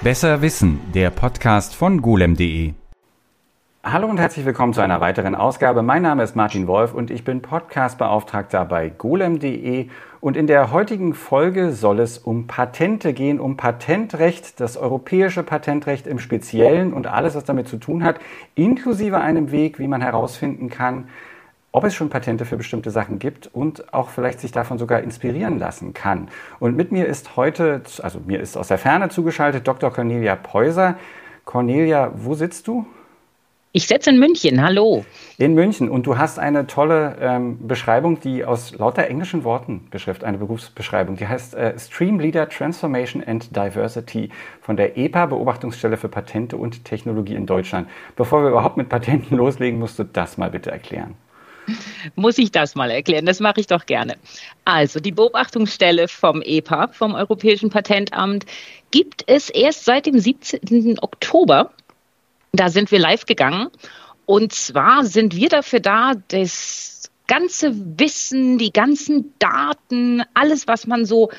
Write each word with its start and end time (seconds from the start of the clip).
Besser 0.00 0.42
Wissen, 0.42 0.78
der 0.94 1.10
Podcast 1.10 1.74
von 1.74 2.00
golem.de. 2.00 2.74
Hallo 3.82 4.06
und 4.06 4.20
herzlich 4.20 4.46
willkommen 4.46 4.72
zu 4.72 4.80
einer 4.80 5.00
weiteren 5.00 5.34
Ausgabe. 5.34 5.82
Mein 5.82 6.02
Name 6.02 6.22
ist 6.22 6.36
Martin 6.36 6.68
Wolf 6.68 6.94
und 6.94 7.10
ich 7.10 7.24
bin 7.24 7.42
Podcastbeauftragter 7.42 8.64
bei 8.64 8.90
golem.de. 8.90 9.88
Und 10.20 10.36
in 10.36 10.46
der 10.46 10.70
heutigen 10.70 11.14
Folge 11.14 11.72
soll 11.72 11.98
es 11.98 12.16
um 12.16 12.46
Patente 12.46 13.12
gehen, 13.12 13.40
um 13.40 13.56
Patentrecht, 13.56 14.60
das 14.60 14.76
europäische 14.76 15.42
Patentrecht 15.42 16.06
im 16.06 16.20
Speziellen 16.20 16.92
und 16.92 17.08
alles, 17.08 17.34
was 17.34 17.42
damit 17.42 17.66
zu 17.66 17.78
tun 17.78 18.04
hat, 18.04 18.20
inklusive 18.54 19.18
einem 19.18 19.50
Weg, 19.50 19.80
wie 19.80 19.88
man 19.88 20.00
herausfinden 20.00 20.70
kann, 20.70 21.08
ob 21.72 21.84
es 21.84 21.94
schon 21.94 22.08
Patente 22.08 22.44
für 22.44 22.56
bestimmte 22.56 22.90
Sachen 22.90 23.18
gibt 23.18 23.48
und 23.52 23.92
auch 23.92 24.08
vielleicht 24.08 24.40
sich 24.40 24.52
davon 24.52 24.78
sogar 24.78 25.02
inspirieren 25.02 25.58
lassen 25.58 25.92
kann. 25.92 26.28
Und 26.60 26.76
mit 26.76 26.92
mir 26.92 27.06
ist 27.06 27.36
heute, 27.36 27.82
also 28.02 28.20
mir 28.20 28.40
ist 28.40 28.56
aus 28.56 28.68
der 28.68 28.78
Ferne 28.78 29.10
zugeschaltet 29.10 29.68
Dr. 29.68 29.92
Cornelia 29.92 30.36
Peuser. 30.36 30.96
Cornelia, 31.44 32.12
wo 32.14 32.34
sitzt 32.34 32.68
du? 32.68 32.86
Ich 33.72 33.86
sitze 33.86 34.08
in 34.10 34.18
München, 34.18 34.62
hallo. 34.62 35.04
In 35.36 35.52
München. 35.52 35.90
Und 35.90 36.06
du 36.06 36.16
hast 36.16 36.38
eine 36.38 36.66
tolle 36.66 37.16
ähm, 37.20 37.68
Beschreibung, 37.68 38.18
die 38.18 38.44
aus 38.46 38.74
lauter 38.74 39.06
englischen 39.06 39.44
Worten 39.44 39.86
beschrift, 39.90 40.24
eine 40.24 40.38
Berufsbeschreibung. 40.38 41.16
Die 41.16 41.28
heißt 41.28 41.54
äh, 41.54 41.78
Stream 41.78 42.18
Leader 42.18 42.48
Transformation 42.48 43.22
and 43.22 43.54
Diversity 43.54 44.30
von 44.62 44.78
der 44.78 44.96
EPA, 44.96 45.26
Beobachtungsstelle 45.26 45.98
für 45.98 46.08
Patente 46.08 46.56
und 46.56 46.86
Technologie 46.86 47.34
in 47.34 47.44
Deutschland. 47.44 47.88
Bevor 48.16 48.42
wir 48.42 48.48
überhaupt 48.48 48.78
mit 48.78 48.88
Patenten 48.88 49.36
loslegen, 49.36 49.78
musst 49.78 49.98
du 49.98 50.04
das 50.04 50.38
mal 50.38 50.50
bitte 50.50 50.70
erklären. 50.70 51.14
Muss 52.14 52.38
ich 52.38 52.50
das 52.50 52.74
mal 52.74 52.90
erklären? 52.90 53.26
Das 53.26 53.40
mache 53.40 53.60
ich 53.60 53.66
doch 53.66 53.86
gerne. 53.86 54.16
Also 54.64 55.00
die 55.00 55.12
Beobachtungsstelle 55.12 56.08
vom 56.08 56.42
EPA, 56.42 56.88
vom 56.88 57.14
Europäischen 57.14 57.70
Patentamt, 57.70 58.46
gibt 58.90 59.24
es 59.26 59.50
erst 59.50 59.84
seit 59.84 60.06
dem 60.06 60.18
17. 60.18 60.98
Oktober. 61.00 61.72
Da 62.52 62.68
sind 62.68 62.90
wir 62.90 62.98
live 62.98 63.26
gegangen. 63.26 63.68
Und 64.26 64.52
zwar 64.52 65.04
sind 65.04 65.36
wir 65.36 65.48
dafür 65.48 65.80
da, 65.80 66.12
das 66.28 67.10
ganze 67.26 67.72
Wissen, 67.98 68.58
die 68.58 68.72
ganzen 68.72 69.34
Daten, 69.38 70.22
alles, 70.34 70.66
was 70.66 70.86
man 70.86 71.04
so 71.04 71.30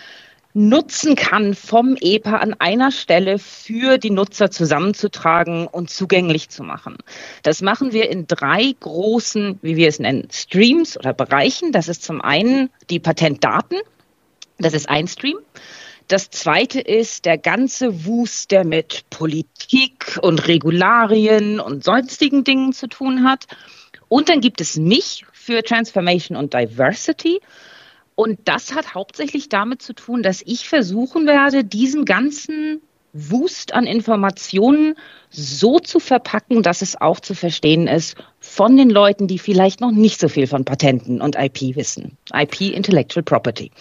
nutzen 0.54 1.16
kann 1.16 1.54
vom 1.54 1.96
EPA 2.00 2.38
an 2.38 2.56
einer 2.56 2.92
Stelle 2.92 3.38
für 3.38 3.98
die 3.98 4.10
Nutzer 4.10 4.50
zusammenzutragen 4.50 5.68
und 5.68 5.90
zugänglich 5.90 6.50
zu 6.50 6.64
machen. 6.64 6.98
Das 7.44 7.62
machen 7.62 7.94
wir 7.94 8.10
in 8.10 8.26
drei 8.26 8.74
großen, 8.80 9.60
wie 9.62 9.76
wir 9.76 9.88
es 9.88 10.00
nennen, 10.00 10.28
Streams 10.32 10.98
oder 10.98 11.14
Bereichen. 11.14 11.72
Das 11.72 11.88
ist 11.88 12.04
zum 12.04 12.22
einen 12.22 12.70
die 12.90 13.00
Patentdaten. 13.00 13.78
Das 14.58 14.74
ist 14.74 14.90
ein 14.90 15.08
Stream. 15.08 15.38
Das 16.08 16.32
zweite 16.32 16.82
ist 16.82 17.26
der 17.26 17.38
ganze 17.38 18.06
Wust, 18.06 18.50
der 18.50 18.66
mit 18.66 19.08
Politik 19.12 20.18
und 20.24 20.48
Regularien 20.48 21.60
und 21.60 21.84
sonstigen 21.84 22.44
Dingen 22.44 22.74
zu 22.74 22.88
tun 22.88 23.24
hat. 23.24 23.46
Und 24.08 24.28
dann 24.28 24.42
gibt 24.42 24.60
es 24.60 24.76
mich 24.76 25.24
für 25.32 25.62
Transformation 25.62 26.36
und 26.36 26.56
Diversity. 26.56 27.40
Und 28.20 28.38
das 28.50 28.76
hat 28.76 28.96
hauptsächlich 28.96 29.48
damit 29.48 29.82
zu 29.82 29.94
tun, 29.94 30.24
dass 30.24 30.42
ich 30.46 30.68
versuchen 30.68 31.26
werde, 31.26 31.64
diesen 31.64 32.04
ganzen 32.04 32.82
Wust 33.14 33.74
an 33.74 33.86
Informationen 33.86 34.96
so 35.30 35.80
zu 35.80 36.02
verpacken, 36.02 36.62
dass 36.62 36.82
es 36.82 37.00
auch 37.00 37.22
zu 37.22 37.34
verstehen 37.34 37.88
ist 37.88 38.18
von 38.42 38.76
den 38.76 38.90
Leuten, 38.90 39.28
die 39.28 39.40
vielleicht 39.40 39.80
noch 39.80 39.92
nicht 39.92 40.20
so 40.20 40.28
viel 40.28 40.48
von 40.48 40.66
Patenten 40.66 41.22
und 41.22 41.38
IP 41.38 41.78
wissen. 41.78 42.18
IP, 42.34 42.60
Intellectual 42.60 43.24
Property. 43.24 43.72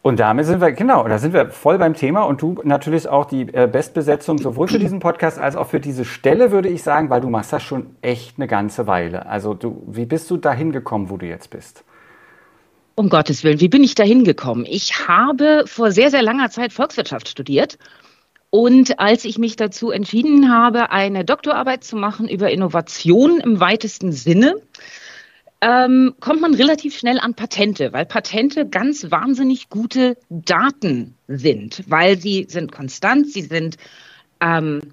Und 0.00 0.18
damit 0.18 0.46
sind 0.46 0.62
wir, 0.62 0.72
genau, 0.72 1.06
da 1.06 1.18
sind 1.18 1.34
wir 1.34 1.50
voll 1.50 1.76
beim 1.76 1.92
Thema 1.92 2.22
und 2.22 2.40
du 2.40 2.58
natürlich 2.64 3.06
auch 3.06 3.26
die 3.26 3.52
äh, 3.52 3.68
Bestbesetzung 3.70 4.38
sowohl 4.38 4.68
für 4.68 4.78
diesen 4.78 4.98
Podcast 4.98 5.38
als 5.38 5.56
auch 5.56 5.66
für 5.66 5.78
diese 5.78 6.06
Stelle, 6.06 6.52
würde 6.52 6.70
ich 6.70 6.82
sagen, 6.82 7.10
weil 7.10 7.20
du 7.20 7.28
machst 7.28 7.52
das 7.52 7.62
schon 7.62 7.96
echt 8.00 8.38
eine 8.38 8.46
ganze 8.46 8.86
Weile. 8.86 9.26
Also 9.26 9.52
du, 9.52 9.82
wie 9.86 10.06
bist 10.06 10.30
du 10.30 10.38
dahin 10.38 10.72
gekommen, 10.72 11.10
wo 11.10 11.18
du 11.18 11.26
jetzt 11.26 11.50
bist? 11.50 11.84
Um 13.00 13.08
Gottes 13.08 13.44
Willen, 13.44 13.60
wie 13.60 13.70
bin 13.70 13.82
ich 13.82 13.94
da 13.94 14.02
hingekommen? 14.02 14.66
Ich 14.68 15.08
habe 15.08 15.64
vor 15.64 15.90
sehr, 15.90 16.10
sehr 16.10 16.20
langer 16.20 16.50
Zeit 16.50 16.70
Volkswirtschaft 16.70 17.30
studiert. 17.30 17.78
Und 18.50 19.00
als 19.00 19.24
ich 19.24 19.38
mich 19.38 19.56
dazu 19.56 19.90
entschieden 19.90 20.52
habe, 20.52 20.90
eine 20.90 21.24
Doktorarbeit 21.24 21.82
zu 21.82 21.96
machen 21.96 22.28
über 22.28 22.50
Innovation 22.50 23.40
im 23.40 23.58
weitesten 23.58 24.12
Sinne, 24.12 24.56
ähm, 25.62 26.14
kommt 26.20 26.42
man 26.42 26.52
relativ 26.52 26.94
schnell 26.94 27.18
an 27.18 27.32
Patente, 27.32 27.94
weil 27.94 28.04
Patente 28.04 28.68
ganz 28.68 29.10
wahnsinnig 29.10 29.70
gute 29.70 30.18
Daten 30.28 31.16
sind, 31.26 31.82
weil 31.86 32.18
sie 32.18 32.48
sind 32.50 32.70
konstant, 32.70 33.28
sie 33.28 33.40
sind 33.40 33.78
ähm, 34.42 34.92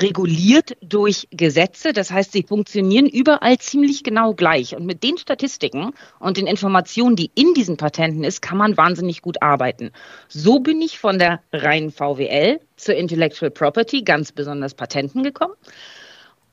reguliert 0.00 0.76
durch 0.80 1.28
Gesetze. 1.30 1.92
Das 1.92 2.10
heißt, 2.10 2.32
sie 2.32 2.42
funktionieren 2.42 3.06
überall 3.06 3.58
ziemlich 3.58 4.02
genau 4.02 4.34
gleich. 4.34 4.76
Und 4.76 4.86
mit 4.86 5.02
den 5.02 5.18
Statistiken 5.18 5.92
und 6.18 6.36
den 6.36 6.46
Informationen, 6.46 7.16
die 7.16 7.30
in 7.34 7.54
diesen 7.54 7.76
Patenten 7.76 8.24
ist, 8.24 8.42
kann 8.42 8.58
man 8.58 8.76
wahnsinnig 8.76 9.22
gut 9.22 9.42
arbeiten. 9.42 9.90
So 10.28 10.60
bin 10.60 10.80
ich 10.80 10.98
von 10.98 11.18
der 11.18 11.40
reinen 11.52 11.90
VWL 11.90 12.60
zur 12.76 12.94
Intellectual 12.94 13.50
Property, 13.50 14.02
ganz 14.02 14.32
besonders 14.32 14.74
Patenten 14.74 15.22
gekommen 15.22 15.54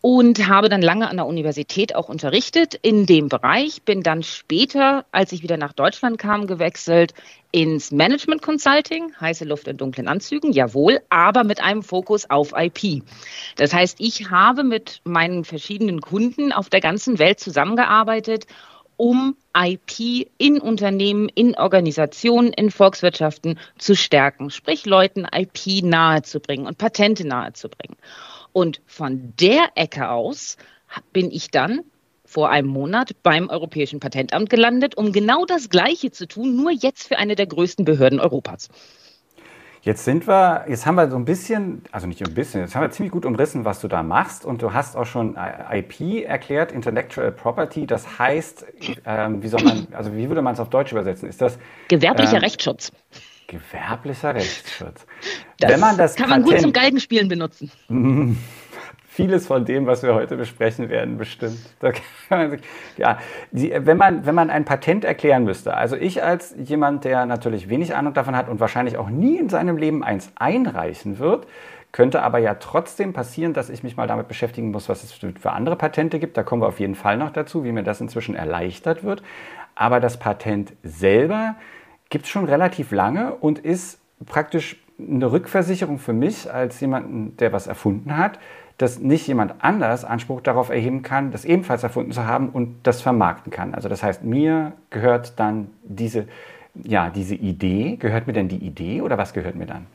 und 0.05 0.47
habe 0.47 0.69
dann 0.69 0.83
lange 0.83 1.09
an 1.09 1.17
der 1.17 1.25
Universität 1.25 1.95
auch 1.95 2.09
unterrichtet 2.09 2.75
in 2.75 3.07
dem 3.07 3.27
Bereich, 3.27 3.81
bin 3.81 4.03
dann 4.03 4.21
später, 4.21 5.03
als 5.11 5.31
ich 5.31 5.41
wieder 5.41 5.57
nach 5.57 5.73
Deutschland 5.73 6.19
kam, 6.19 6.45
gewechselt 6.45 7.15
ins 7.51 7.89
Management 7.89 8.43
Consulting, 8.43 9.13
heiße 9.19 9.45
Luft 9.45 9.67
in 9.67 9.77
dunklen 9.77 10.07
Anzügen, 10.07 10.51
jawohl, 10.51 11.01
aber 11.09 11.43
mit 11.43 11.59
einem 11.59 11.81
Fokus 11.81 12.29
auf 12.29 12.53
IP. 12.55 13.01
Das 13.55 13.73
heißt, 13.73 13.99
ich 13.99 14.29
habe 14.29 14.63
mit 14.63 15.01
meinen 15.05 15.43
verschiedenen 15.43 16.01
Kunden 16.01 16.51
auf 16.51 16.69
der 16.69 16.81
ganzen 16.81 17.17
Welt 17.17 17.39
zusammengearbeitet, 17.39 18.45
um 18.97 19.35
IP 19.57 20.29
in 20.37 20.59
Unternehmen, 20.59 21.29
in 21.29 21.55
Organisationen, 21.55 22.53
in 22.53 22.69
Volkswirtschaften 22.69 23.57
zu 23.79 23.95
stärken, 23.95 24.51
sprich 24.51 24.85
Leuten 24.85 25.25
IP 25.35 25.83
nahezubringen 25.83 26.67
und 26.67 26.77
Patente 26.77 27.25
nahezubringen. 27.25 27.97
Und 28.55 28.79
von 28.85 29.33
der 29.37 29.71
Ecke 29.75 30.09
aus 30.09 30.55
bin 31.11 31.29
ich 31.29 31.51
dann 31.51 31.81
vor 32.23 32.49
einem 32.49 32.69
Monat 32.69 33.11
beim 33.21 33.49
Europäischen 33.49 33.99
Patentamt 33.99 34.49
gelandet, 34.49 34.95
um 34.95 35.11
genau 35.11 35.45
das 35.45 35.69
Gleiche 35.69 36.11
zu 36.11 36.25
tun, 36.25 36.55
nur 36.55 36.71
jetzt 36.71 37.09
für 37.09 37.17
eine 37.17 37.35
der 37.35 37.47
größten 37.47 37.83
Behörden 37.83 38.21
Europas. 38.21 38.69
Jetzt 39.81 40.05
sind 40.05 40.25
wir, 40.25 40.63
jetzt 40.69 40.85
haben 40.85 40.95
wir 40.95 41.09
so 41.11 41.17
ein 41.17 41.25
bisschen, 41.25 41.81
also 41.91 42.07
nicht 42.07 42.25
ein 42.25 42.33
bisschen, 42.33 42.61
jetzt 42.61 42.75
haben 42.75 42.81
wir 42.83 42.91
ziemlich 42.91 43.11
gut 43.11 43.25
umrissen, 43.25 43.65
was 43.65 43.81
du 43.81 43.89
da 43.89 44.03
machst 44.03 44.45
und 44.45 44.61
du 44.61 44.71
hast 44.71 44.95
auch 44.95 45.05
schon 45.05 45.35
IP 45.69 46.23
erklärt, 46.25 46.71
Intellectual 46.71 47.33
Property. 47.33 47.85
Das 47.85 48.17
heißt, 48.19 48.65
ähm, 49.05 49.43
wie 49.43 49.49
soll 49.49 49.63
man, 49.63 49.87
also 49.91 50.15
wie 50.15 50.29
würde 50.29 50.41
man 50.41 50.53
es 50.53 50.61
auf 50.61 50.69
Deutsch 50.69 50.93
übersetzen? 50.93 51.27
Ist 51.27 51.41
das 51.41 51.59
gewerblicher 51.89 52.37
ähm, 52.37 52.43
Rechtsschutz? 52.43 52.93
Gewerblicher 53.47 54.35
Rechtsschutz. 54.35 55.05
Das 55.59 55.71
Wenn 55.71 55.79
man 55.79 55.97
das 55.97 56.15
kann 56.15 56.29
man 56.29 56.43
gut 56.43 56.59
zum 56.59 56.73
Galgenspielen 56.73 57.27
benutzen. 57.27 57.71
Vieles 59.07 59.47
von 59.47 59.63
dem, 59.63 59.85
was 59.85 60.03
wir 60.03 60.13
heute 60.13 60.35
besprechen 60.35 60.89
werden, 60.89 61.17
bestimmt. 61.17 61.57
ja, 62.97 63.17
die, 63.51 63.73
wenn, 63.73 63.95
man, 63.95 64.25
wenn 64.25 64.35
man 64.35 64.49
ein 64.49 64.65
Patent 64.65 65.05
erklären 65.05 65.45
müsste, 65.45 65.73
also 65.73 65.95
ich 65.95 66.21
als 66.21 66.53
jemand, 66.57 67.05
der 67.05 67.25
natürlich 67.25 67.69
wenig 67.69 67.95
Ahnung 67.95 68.13
davon 68.13 68.35
hat 68.35 68.49
und 68.49 68.59
wahrscheinlich 68.59 68.97
auch 68.97 69.09
nie 69.09 69.37
in 69.37 69.47
seinem 69.47 69.77
Leben 69.77 70.03
eins 70.03 70.33
einreichen 70.35 71.17
wird, 71.17 71.47
könnte 71.93 72.23
aber 72.23 72.39
ja 72.39 72.55
trotzdem 72.55 73.13
passieren, 73.13 73.53
dass 73.53 73.69
ich 73.69 73.83
mich 73.83 73.95
mal 73.95 74.05
damit 74.05 74.27
beschäftigen 74.27 74.71
muss, 74.71 74.89
was 74.89 75.01
es 75.05 75.13
für 75.13 75.51
andere 75.53 75.77
Patente 75.77 76.19
gibt. 76.19 76.35
Da 76.35 76.43
kommen 76.43 76.61
wir 76.61 76.67
auf 76.67 76.81
jeden 76.81 76.95
Fall 76.95 77.15
noch 77.15 77.31
dazu, 77.31 77.63
wie 77.63 77.71
mir 77.71 77.83
das 77.83 78.01
inzwischen 78.01 78.35
erleichtert 78.35 79.05
wird. 79.05 79.23
Aber 79.75 80.01
das 80.01 80.19
Patent 80.19 80.73
selber 80.83 81.55
gibt 82.09 82.25
es 82.25 82.31
schon 82.31 82.45
relativ 82.45 82.91
lange 82.91 83.33
und 83.35 83.59
ist 83.59 83.99
praktisch 84.25 84.77
eine 84.99 85.31
Rückversicherung 85.31 85.99
für 85.99 86.13
mich 86.13 86.51
als 86.51 86.79
jemanden, 86.79 87.35
der 87.37 87.51
was 87.51 87.67
erfunden 87.67 88.17
hat, 88.17 88.39
dass 88.77 88.99
nicht 88.99 89.27
jemand 89.27 89.55
anders 89.59 90.03
Anspruch 90.03 90.41
darauf 90.41 90.69
erheben 90.69 91.01
kann, 91.01 91.31
das 91.31 91.45
ebenfalls 91.45 91.83
erfunden 91.83 92.11
zu 92.11 92.25
haben 92.25 92.49
und 92.49 92.75
das 92.83 93.01
vermarkten 93.01 93.51
kann. 93.51 93.73
Also 93.73 93.89
das 93.89 94.03
heißt, 94.03 94.23
mir 94.23 94.73
gehört 94.89 95.39
dann 95.39 95.69
diese, 95.83 96.27
ja, 96.75 97.09
diese 97.09 97.35
Idee, 97.35 97.95
gehört 97.97 98.27
mir 98.27 98.33
denn 98.33 98.49
die 98.49 98.57
Idee 98.57 99.01
oder 99.01 99.17
was 99.17 99.33
gehört 99.33 99.55
mir 99.55 99.65
dann? 99.65 99.85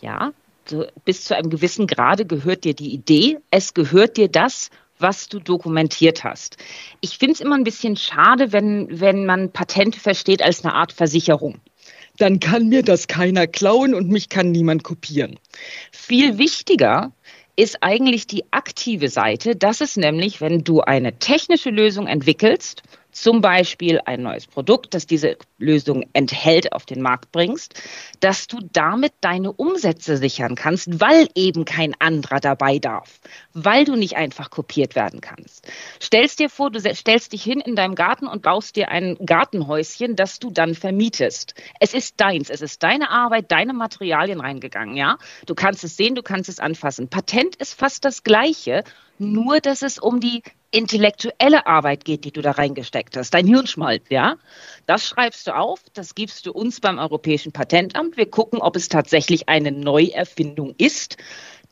Ja, 0.00 0.32
bis 1.04 1.24
zu 1.24 1.36
einem 1.36 1.50
gewissen 1.50 1.86
Grade 1.86 2.24
gehört 2.24 2.64
dir 2.64 2.74
die 2.74 2.92
Idee, 2.92 3.38
es 3.50 3.74
gehört 3.74 4.16
dir 4.16 4.28
das, 4.28 4.70
was 5.00 5.28
du 5.28 5.40
dokumentiert 5.40 6.24
hast. 6.24 6.56
Ich 7.00 7.18
finde 7.18 7.34
es 7.34 7.40
immer 7.40 7.56
ein 7.56 7.64
bisschen 7.64 7.96
schade, 7.96 8.52
wenn, 8.52 8.88
wenn 8.90 9.26
man 9.26 9.52
Patente 9.52 10.00
versteht 10.00 10.42
als 10.42 10.64
eine 10.64 10.74
Art 10.74 10.92
Versicherung. 10.92 11.60
Dann 12.18 12.38
kann 12.40 12.68
mir 12.68 12.82
das 12.82 13.08
keiner 13.08 13.46
klauen 13.46 13.94
und 13.94 14.08
mich 14.08 14.28
kann 14.28 14.50
niemand 14.50 14.84
kopieren. 14.84 15.38
Viel 15.90 16.38
wichtiger 16.38 17.12
ist 17.56 17.82
eigentlich 17.82 18.26
die 18.26 18.44
aktive 18.52 19.08
Seite. 19.08 19.56
Das 19.56 19.80
ist 19.80 19.96
nämlich, 19.96 20.40
wenn 20.40 20.64
du 20.64 20.80
eine 20.80 21.18
technische 21.18 21.70
Lösung 21.70 22.06
entwickelst 22.06 22.82
zum 23.12 23.40
Beispiel 23.40 24.00
ein 24.04 24.22
neues 24.22 24.46
Produkt, 24.46 24.94
das 24.94 25.06
diese 25.06 25.36
Lösung 25.58 26.04
enthält, 26.12 26.72
auf 26.72 26.86
den 26.86 27.02
Markt 27.02 27.32
bringst, 27.32 27.80
dass 28.20 28.46
du 28.46 28.58
damit 28.72 29.12
deine 29.20 29.52
Umsätze 29.52 30.16
sichern 30.16 30.54
kannst, 30.54 31.00
weil 31.00 31.28
eben 31.34 31.64
kein 31.64 31.94
anderer 31.98 32.40
dabei 32.40 32.78
darf, 32.78 33.20
weil 33.52 33.84
du 33.84 33.96
nicht 33.96 34.16
einfach 34.16 34.50
kopiert 34.50 34.94
werden 34.94 35.20
kannst. 35.20 35.66
Stellst 36.00 36.38
dir 36.38 36.48
vor, 36.50 36.70
du 36.70 36.80
stellst 36.80 37.32
dich 37.32 37.42
hin 37.42 37.60
in 37.60 37.76
deinem 37.76 37.94
Garten 37.94 38.26
und 38.26 38.42
baust 38.42 38.76
dir 38.76 38.88
ein 38.90 39.16
Gartenhäuschen, 39.24 40.16
das 40.16 40.38
du 40.38 40.50
dann 40.50 40.74
vermietest. 40.74 41.54
Es 41.78 41.94
ist 41.94 42.20
deins, 42.20 42.50
es 42.50 42.60
ist 42.62 42.82
deine 42.82 43.10
Arbeit, 43.10 43.50
deine 43.50 43.72
Materialien 43.72 44.40
reingegangen, 44.40 44.96
ja? 44.96 45.18
Du 45.46 45.54
kannst 45.54 45.84
es 45.84 45.96
sehen, 45.96 46.14
du 46.14 46.22
kannst 46.22 46.48
es 46.48 46.58
anfassen. 46.58 47.08
Patent 47.08 47.56
ist 47.56 47.74
fast 47.74 48.04
das 48.04 48.22
Gleiche, 48.22 48.84
nur 49.18 49.60
dass 49.60 49.82
es 49.82 49.98
um 49.98 50.20
die 50.20 50.42
intellektuelle 50.70 51.66
Arbeit 51.66 52.04
geht, 52.04 52.24
die 52.24 52.32
du 52.32 52.42
da 52.42 52.52
reingesteckt 52.52 53.16
hast, 53.16 53.34
dein 53.34 53.46
Hirnschmalz, 53.46 54.04
ja, 54.08 54.36
das 54.86 55.06
schreibst 55.06 55.46
du 55.46 55.56
auf, 55.56 55.80
das 55.94 56.14
gibst 56.14 56.46
du 56.46 56.52
uns 56.52 56.80
beim 56.80 56.98
Europäischen 56.98 57.52
Patentamt. 57.52 58.16
Wir 58.16 58.30
gucken, 58.30 58.60
ob 58.60 58.76
es 58.76 58.88
tatsächlich 58.88 59.48
eine 59.48 59.72
Neuerfindung 59.72 60.74
ist, 60.78 61.16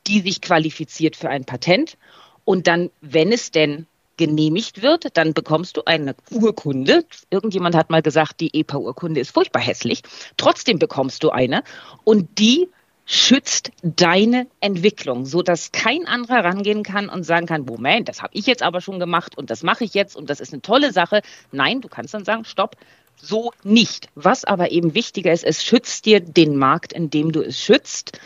die 0.07 0.21
sich 0.21 0.41
qualifiziert 0.41 1.15
für 1.15 1.29
ein 1.29 1.45
Patent. 1.45 1.97
Und 2.43 2.67
dann, 2.67 2.89
wenn 3.01 3.31
es 3.31 3.51
denn 3.51 3.85
genehmigt 4.17 4.81
wird, 4.81 5.15
dann 5.15 5.33
bekommst 5.33 5.77
du 5.77 5.83
eine 5.85 6.13
Urkunde. 6.29 7.05
Irgendjemand 7.29 7.75
hat 7.75 7.89
mal 7.89 8.01
gesagt, 8.01 8.41
die 8.41 8.53
EPA-Urkunde 8.53 9.21
ist 9.21 9.31
furchtbar 9.31 9.61
hässlich. 9.61 10.01
Trotzdem 10.35 10.77
bekommst 10.77 11.23
du 11.23 11.29
eine 11.29 11.63
und 12.03 12.37
die 12.37 12.67
schützt 13.11 13.71
deine 13.81 14.45
Entwicklung, 14.59 15.25
so 15.25 15.41
dass 15.41 15.71
kein 15.71 16.05
anderer 16.05 16.43
rangehen 16.45 16.83
kann 16.83 17.09
und 17.09 17.23
sagen 17.23 17.47
kann, 17.47 17.65
Moment, 17.65 18.07
das 18.07 18.21
habe 18.21 18.35
ich 18.35 18.45
jetzt 18.45 18.61
aber 18.61 18.81
schon 18.81 18.99
gemacht 18.99 19.35
und 19.35 19.49
das 19.49 19.63
mache 19.63 19.83
ich 19.83 19.95
jetzt 19.95 20.15
und 20.15 20.29
das 20.29 20.39
ist 20.39 20.53
eine 20.53 20.61
tolle 20.61 20.93
Sache. 20.93 21.23
Nein, 21.51 21.81
du 21.81 21.87
kannst 21.87 22.13
dann 22.13 22.23
sagen, 22.23 22.45
stopp, 22.45 22.75
so 23.15 23.51
nicht. 23.63 24.09
Was 24.13 24.45
aber 24.45 24.69
eben 24.69 24.93
wichtiger 24.93 25.33
ist, 25.33 25.43
es 25.43 25.63
schützt 25.63 26.05
dir 26.05 26.19
den 26.19 26.55
Markt, 26.55 26.93
in 26.93 27.09
dem 27.09 27.31
du 27.31 27.41
es 27.41 27.59
schützt. 27.59 28.19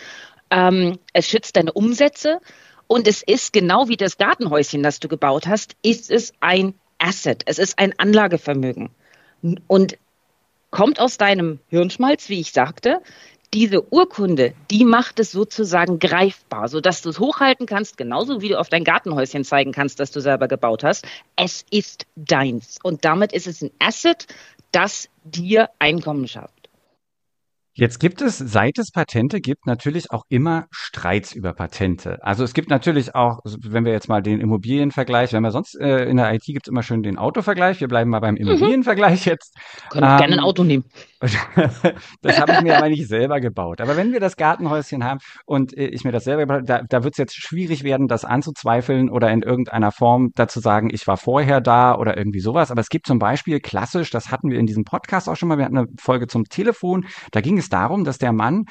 Ähm, 0.49 0.99
es 1.13 1.29
schützt 1.29 1.55
deine 1.55 1.71
Umsätze 1.71 2.41
und 2.87 3.07
es 3.07 3.23
ist 3.23 3.53
genau 3.53 3.87
wie 3.87 3.95
das 3.95 4.17
Gartenhäuschen, 4.17 4.83
das 4.83 4.99
du 4.99 5.07
gebaut 5.07 5.47
hast, 5.47 5.77
ist 5.81 6.11
es 6.11 6.33
ein 6.41 6.73
Asset. 6.97 7.43
Es 7.45 7.57
ist 7.57 7.79
ein 7.79 7.97
Anlagevermögen 7.97 8.89
und 9.67 9.97
kommt 10.71 10.99
aus 10.99 11.17
deinem 11.17 11.59
Hirnschmalz, 11.69 12.27
wie 12.27 12.41
ich 12.41 12.51
sagte 12.51 13.01
diese 13.53 13.93
Urkunde, 13.93 14.53
die 14.71 14.83
macht 14.83 15.19
es 15.19 15.31
sozusagen 15.31 15.99
greifbar, 15.99 16.67
sodass 16.67 17.01
du 17.01 17.09
es 17.09 17.19
hochhalten 17.19 17.67
kannst, 17.67 17.97
genauso 17.97 18.41
wie 18.41 18.49
du 18.49 18.59
auf 18.59 18.69
dein 18.69 18.83
Gartenhäuschen 18.83 19.43
zeigen 19.43 19.71
kannst, 19.71 19.99
das 19.99 20.11
du 20.11 20.19
selber 20.19 20.47
gebaut 20.47 20.83
hast. 20.83 21.05
Es 21.35 21.63
ist 21.69 22.07
deins. 22.15 22.79
Und 22.81 23.05
damit 23.05 23.31
ist 23.31 23.47
es 23.47 23.61
ein 23.61 23.71
Asset, 23.79 24.25
das 24.71 25.07
dir 25.23 25.69
Einkommen 25.77 26.27
schafft. 26.27 26.62
Jetzt 27.75 27.99
gibt 27.99 28.21
es, 28.21 28.37
seit 28.37 28.77
es 28.77 28.91
Patente 28.91 29.41
gibt, 29.41 29.65
natürlich 29.65 30.11
auch 30.11 30.25
immer 30.29 30.67
Streits 30.69 31.33
über 31.33 31.53
Patente. 31.53 32.19
Also 32.21 32.43
es 32.43 32.53
gibt 32.53 32.69
natürlich 32.69 33.15
auch, 33.15 33.39
wenn 33.43 33.83
wir 33.83 33.91
jetzt 33.91 34.07
mal 34.07 34.21
den 34.21 34.39
Immobilienvergleich, 34.39 35.33
wenn 35.33 35.41
wir 35.41 35.49
sonst 35.49 35.79
äh, 35.79 36.05
in 36.05 36.17
der 36.17 36.31
IT 36.35 36.43
gibt 36.45 36.67
es 36.67 36.71
immer 36.71 36.83
schön 36.83 37.01
den 37.01 37.17
Autovergleich. 37.17 37.81
Wir 37.81 37.87
bleiben 37.87 38.11
mal 38.11 38.19
beim 38.19 38.35
mhm. 38.35 38.41
Immobilienvergleich 38.41 39.25
jetzt. 39.25 39.57
Können 39.89 40.05
ähm, 40.07 40.17
gerne 40.17 40.33
ein 40.33 40.39
Auto 40.39 40.63
nehmen. 40.63 40.83
das 42.21 42.39
habe 42.39 42.51
ich 42.51 42.61
mir 42.61 42.77
aber 42.77 42.89
nicht 42.89 43.07
selber 43.07 43.39
gebaut. 43.39 43.81
Aber 43.81 43.97
wenn 43.97 44.11
wir 44.11 44.19
das 44.19 44.35
Gartenhäuschen 44.35 45.03
haben 45.03 45.19
und 45.45 45.75
äh, 45.75 45.87
ich 45.87 46.03
mir 46.03 46.11
das 46.11 46.25
selber 46.25 46.41
gebaut 46.41 46.57
habe, 46.57 46.65
da, 46.65 46.81
da 46.87 47.03
wird 47.03 47.15
es 47.15 47.17
jetzt 47.17 47.35
schwierig 47.35 47.83
werden, 47.83 48.07
das 48.07 48.23
anzuzweifeln 48.23 49.09
oder 49.09 49.31
in 49.31 49.41
irgendeiner 49.41 49.91
Form 49.91 50.29
dazu 50.35 50.59
sagen, 50.59 50.89
ich 50.91 51.07
war 51.07 51.17
vorher 51.17 51.59
da 51.59 51.95
oder 51.95 52.17
irgendwie 52.17 52.41
sowas. 52.41 52.69
Aber 52.69 52.81
es 52.81 52.89
gibt 52.89 53.07
zum 53.07 53.17
Beispiel 53.17 53.59
klassisch, 53.61 54.11
das 54.11 54.29
hatten 54.29 54.51
wir 54.51 54.59
in 54.59 54.67
diesem 54.67 54.83
Podcast 54.83 55.27
auch 55.27 55.35
schon 55.35 55.49
mal, 55.49 55.57
wir 55.57 55.65
hatten 55.65 55.77
eine 55.77 55.87
Folge 55.99 56.27
zum 56.27 56.43
Telefon, 56.43 57.05
da 57.31 57.41
ging 57.41 57.57
es 57.57 57.62
darum, 57.69 58.03
dass 58.03 58.17
der 58.17 58.33
Mann, 58.33 58.65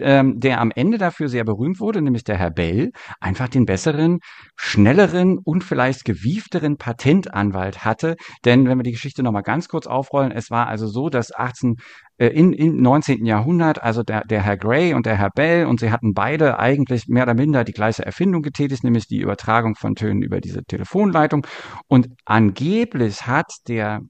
ähm, 0.00 0.38
der 0.38 0.60
am 0.60 0.70
Ende 0.70 0.98
dafür 0.98 1.28
sehr 1.28 1.44
berühmt 1.44 1.80
wurde, 1.80 2.02
nämlich 2.02 2.24
der 2.24 2.36
Herr 2.36 2.50
Bell, 2.50 2.90
einfach 3.20 3.48
den 3.48 3.66
besseren, 3.66 4.20
schnelleren 4.56 5.38
und 5.38 5.64
vielleicht 5.64 6.04
gewiefteren 6.04 6.76
Patentanwalt 6.76 7.84
hatte. 7.84 8.16
Denn 8.44 8.66
wenn 8.68 8.78
wir 8.78 8.84
die 8.84 8.92
Geschichte 8.92 9.22
nochmal 9.22 9.42
ganz 9.42 9.68
kurz 9.68 9.86
aufrollen, 9.86 10.32
es 10.32 10.50
war 10.50 10.68
also 10.68 10.86
so, 10.86 11.08
dass 11.08 11.34
18 11.34 11.76
äh, 12.18 12.28
in, 12.28 12.52
im 12.52 12.80
19. 12.80 13.24
Jahrhundert, 13.24 13.82
also 13.82 14.02
der, 14.02 14.24
der 14.24 14.42
Herr 14.42 14.56
Gray 14.56 14.94
und 14.94 15.06
der 15.06 15.16
Herr 15.16 15.30
Bell, 15.30 15.66
und 15.66 15.80
sie 15.80 15.90
hatten 15.90 16.14
beide 16.14 16.58
eigentlich 16.58 17.06
mehr 17.08 17.22
oder 17.24 17.34
minder 17.34 17.64
die 17.64 17.72
gleiche 17.72 18.04
Erfindung 18.04 18.42
getätigt, 18.42 18.84
nämlich 18.84 19.06
die 19.06 19.20
Übertragung 19.20 19.74
von 19.76 19.94
Tönen 19.94 20.22
über 20.22 20.40
diese 20.40 20.64
Telefonleitung. 20.64 21.46
Und 21.86 22.08
angeblich 22.24 23.26
hat 23.26 23.52
der 23.68 24.00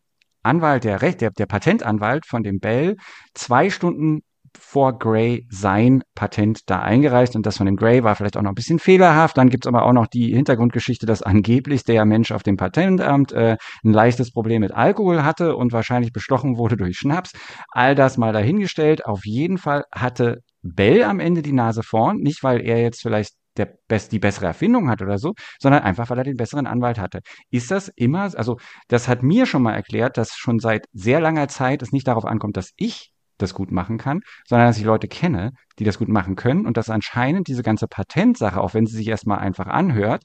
Anwalt, 0.42 0.84
der, 0.84 1.02
Recht, 1.02 1.20
der, 1.20 1.30
der 1.30 1.46
Patentanwalt 1.46 2.24
von 2.26 2.42
dem 2.42 2.58
Bell 2.58 2.96
zwei 3.34 3.70
Stunden 3.70 4.20
vor 4.58 4.98
Gray 4.98 5.46
sein 5.50 6.02
Patent 6.14 6.68
da 6.68 6.80
eingereicht 6.80 7.36
und 7.36 7.46
das 7.46 7.56
von 7.56 7.66
dem 7.66 7.76
Gray 7.76 8.04
war 8.04 8.14
vielleicht 8.16 8.36
auch 8.36 8.42
noch 8.42 8.50
ein 8.50 8.56
bisschen 8.56 8.78
fehlerhaft. 8.78 9.38
Dann 9.38 9.50
gibt's 9.50 9.66
aber 9.66 9.84
auch 9.84 9.92
noch 9.92 10.06
die 10.06 10.34
Hintergrundgeschichte, 10.34 11.06
dass 11.06 11.22
angeblich 11.22 11.84
der 11.84 12.04
Mensch 12.04 12.32
auf 12.32 12.42
dem 12.42 12.56
Patentamt 12.56 13.32
äh, 13.32 13.56
ein 13.84 13.92
leichtes 13.92 14.32
Problem 14.32 14.60
mit 14.60 14.72
Alkohol 14.72 15.24
hatte 15.24 15.56
und 15.56 15.72
wahrscheinlich 15.72 16.12
bestochen 16.12 16.58
wurde 16.58 16.76
durch 16.76 16.98
Schnaps. 16.98 17.32
All 17.70 17.94
das 17.94 18.18
mal 18.18 18.32
dahingestellt. 18.32 19.06
Auf 19.06 19.24
jeden 19.24 19.58
Fall 19.58 19.84
hatte 19.92 20.42
Bell 20.62 21.04
am 21.04 21.20
Ende 21.20 21.42
die 21.42 21.52
Nase 21.52 21.82
vorn, 21.82 22.18
nicht 22.18 22.42
weil 22.42 22.60
er 22.60 22.82
jetzt 22.82 23.02
vielleicht 23.02 23.34
der 23.56 23.68
best, 23.88 24.12
die 24.12 24.18
bessere 24.18 24.46
Erfindung 24.46 24.88
hat 24.88 25.02
oder 25.02 25.18
so, 25.18 25.34
sondern 25.58 25.82
einfach, 25.82 26.10
weil 26.10 26.18
er 26.18 26.24
den 26.24 26.36
besseren 26.36 26.66
Anwalt 26.66 26.98
hatte. 26.98 27.20
Ist 27.50 27.70
das 27.70 27.88
immer, 27.88 28.30
also 28.36 28.56
das 28.88 29.08
hat 29.08 29.22
mir 29.22 29.46
schon 29.46 29.62
mal 29.62 29.74
erklärt, 29.74 30.16
dass 30.16 30.34
schon 30.34 30.58
seit 30.60 30.86
sehr 30.92 31.20
langer 31.20 31.48
Zeit 31.48 31.82
es 31.82 31.92
nicht 31.92 32.06
darauf 32.06 32.24
ankommt, 32.24 32.56
dass 32.56 32.70
ich 32.76 33.12
das 33.38 33.54
gut 33.54 33.70
machen 33.70 33.98
kann, 33.98 34.20
sondern 34.46 34.68
dass 34.68 34.78
ich 34.78 34.84
Leute 34.84 35.08
kenne, 35.08 35.52
die 35.78 35.84
das 35.84 35.98
gut 35.98 36.08
machen 36.08 36.36
können 36.36 36.66
und 36.66 36.76
dass 36.76 36.90
anscheinend 36.90 37.48
diese 37.48 37.62
ganze 37.62 37.86
Patentsache, 37.86 38.60
auch 38.60 38.74
wenn 38.74 38.86
sie 38.86 38.96
sich 38.96 39.08
erstmal 39.08 39.38
einfach 39.38 39.66
anhört, 39.66 40.22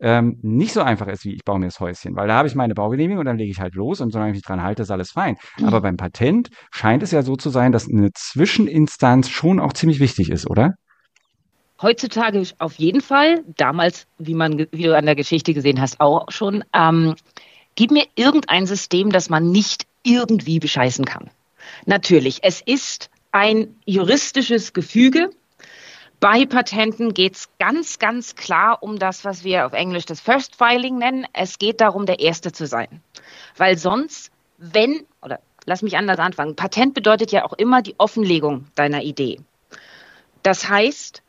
ähm, 0.00 0.38
nicht 0.42 0.72
so 0.72 0.82
einfach 0.82 1.06
ist, 1.06 1.24
wie 1.24 1.34
ich 1.34 1.44
baue 1.44 1.58
mir 1.58 1.66
das 1.66 1.80
Häuschen, 1.80 2.16
weil 2.16 2.28
da 2.28 2.34
habe 2.34 2.48
ich 2.48 2.54
meine 2.54 2.74
Baugenehmigung 2.74 3.20
und 3.20 3.26
dann 3.26 3.38
lege 3.38 3.50
ich 3.50 3.60
halt 3.60 3.74
los 3.74 4.00
und 4.00 4.12
solange 4.12 4.32
ich 4.32 4.36
mich 4.36 4.44
dran 4.44 4.62
halte, 4.62 4.82
ist 4.82 4.90
alles 4.90 5.12
fein. 5.12 5.36
Mhm. 5.58 5.66
Aber 5.66 5.80
beim 5.80 5.96
Patent 5.96 6.48
scheint 6.70 7.02
es 7.02 7.10
ja 7.10 7.22
so 7.22 7.36
zu 7.36 7.50
sein, 7.50 7.72
dass 7.72 7.88
eine 7.88 8.10
Zwischeninstanz 8.12 9.30
schon 9.30 9.60
auch 9.60 9.72
ziemlich 9.72 10.00
wichtig 10.00 10.30
ist, 10.30 10.48
oder? 10.48 10.74
Heutzutage 11.80 12.42
auf 12.58 12.74
jeden 12.74 13.00
Fall, 13.00 13.42
damals, 13.56 14.06
wie 14.18 14.34
man, 14.34 14.58
wie 14.58 14.82
du 14.82 14.96
an 14.96 15.06
der 15.06 15.16
Geschichte 15.16 15.54
gesehen 15.54 15.80
hast, 15.80 16.00
auch 16.00 16.30
schon. 16.30 16.64
Ähm, 16.72 17.14
gib 17.74 17.90
mir 17.90 18.04
irgendein 18.14 18.66
System, 18.66 19.10
das 19.10 19.28
man 19.28 19.50
nicht 19.50 19.86
irgendwie 20.02 20.60
bescheißen 20.60 21.04
kann. 21.04 21.30
Natürlich, 21.86 22.40
es 22.42 22.60
ist 22.60 23.10
ein 23.32 23.76
juristisches 23.84 24.72
Gefüge. 24.72 25.30
Bei 26.20 26.46
Patenten 26.46 27.12
geht 27.12 27.34
es 27.34 27.48
ganz, 27.58 27.98
ganz 27.98 28.34
klar 28.34 28.82
um 28.82 28.98
das, 28.98 29.24
was 29.24 29.44
wir 29.44 29.66
auf 29.66 29.72
Englisch 29.72 30.06
das 30.06 30.20
First 30.20 30.56
Filing 30.56 30.98
nennen. 30.98 31.26
Es 31.32 31.58
geht 31.58 31.80
darum, 31.80 32.06
der 32.06 32.20
Erste 32.20 32.52
zu 32.52 32.66
sein. 32.66 33.02
Weil 33.56 33.76
sonst, 33.76 34.30
wenn, 34.56 35.04
oder 35.20 35.40
lass 35.66 35.82
mich 35.82 35.96
anders 35.96 36.18
anfangen, 36.18 36.56
Patent 36.56 36.94
bedeutet 36.94 37.32
ja 37.32 37.44
auch 37.44 37.52
immer 37.54 37.82
die 37.82 37.94
Offenlegung 37.98 38.66
deiner 38.74 39.02
Idee. 39.02 39.40
Das 40.42 40.68
heißt, 40.68 41.22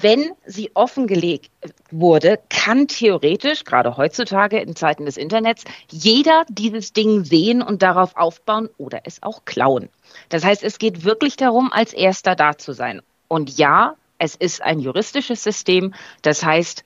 wenn 0.00 0.30
sie 0.46 0.70
offengelegt 0.72 1.50
wurde, 1.90 2.38
kann 2.48 2.88
theoretisch, 2.88 3.64
gerade 3.64 3.98
heutzutage 3.98 4.58
in 4.58 4.74
Zeiten 4.74 5.04
des 5.04 5.18
Internets, 5.18 5.64
jeder 5.90 6.44
dieses 6.48 6.94
Ding 6.94 7.24
sehen 7.24 7.60
und 7.60 7.82
darauf 7.82 8.16
aufbauen 8.16 8.70
oder 8.78 9.00
es 9.04 9.22
auch 9.22 9.44
klauen. 9.44 9.90
Das 10.30 10.44
heißt, 10.44 10.62
es 10.62 10.78
geht 10.78 11.04
wirklich 11.04 11.36
darum, 11.36 11.70
als 11.72 11.92
erster 11.92 12.34
da 12.34 12.56
zu 12.56 12.72
sein. 12.72 13.02
Und 13.28 13.58
ja, 13.58 13.96
es 14.16 14.34
ist 14.34 14.62
ein 14.62 14.80
juristisches 14.80 15.42
System. 15.42 15.92
Das 16.22 16.42
heißt, 16.42 16.84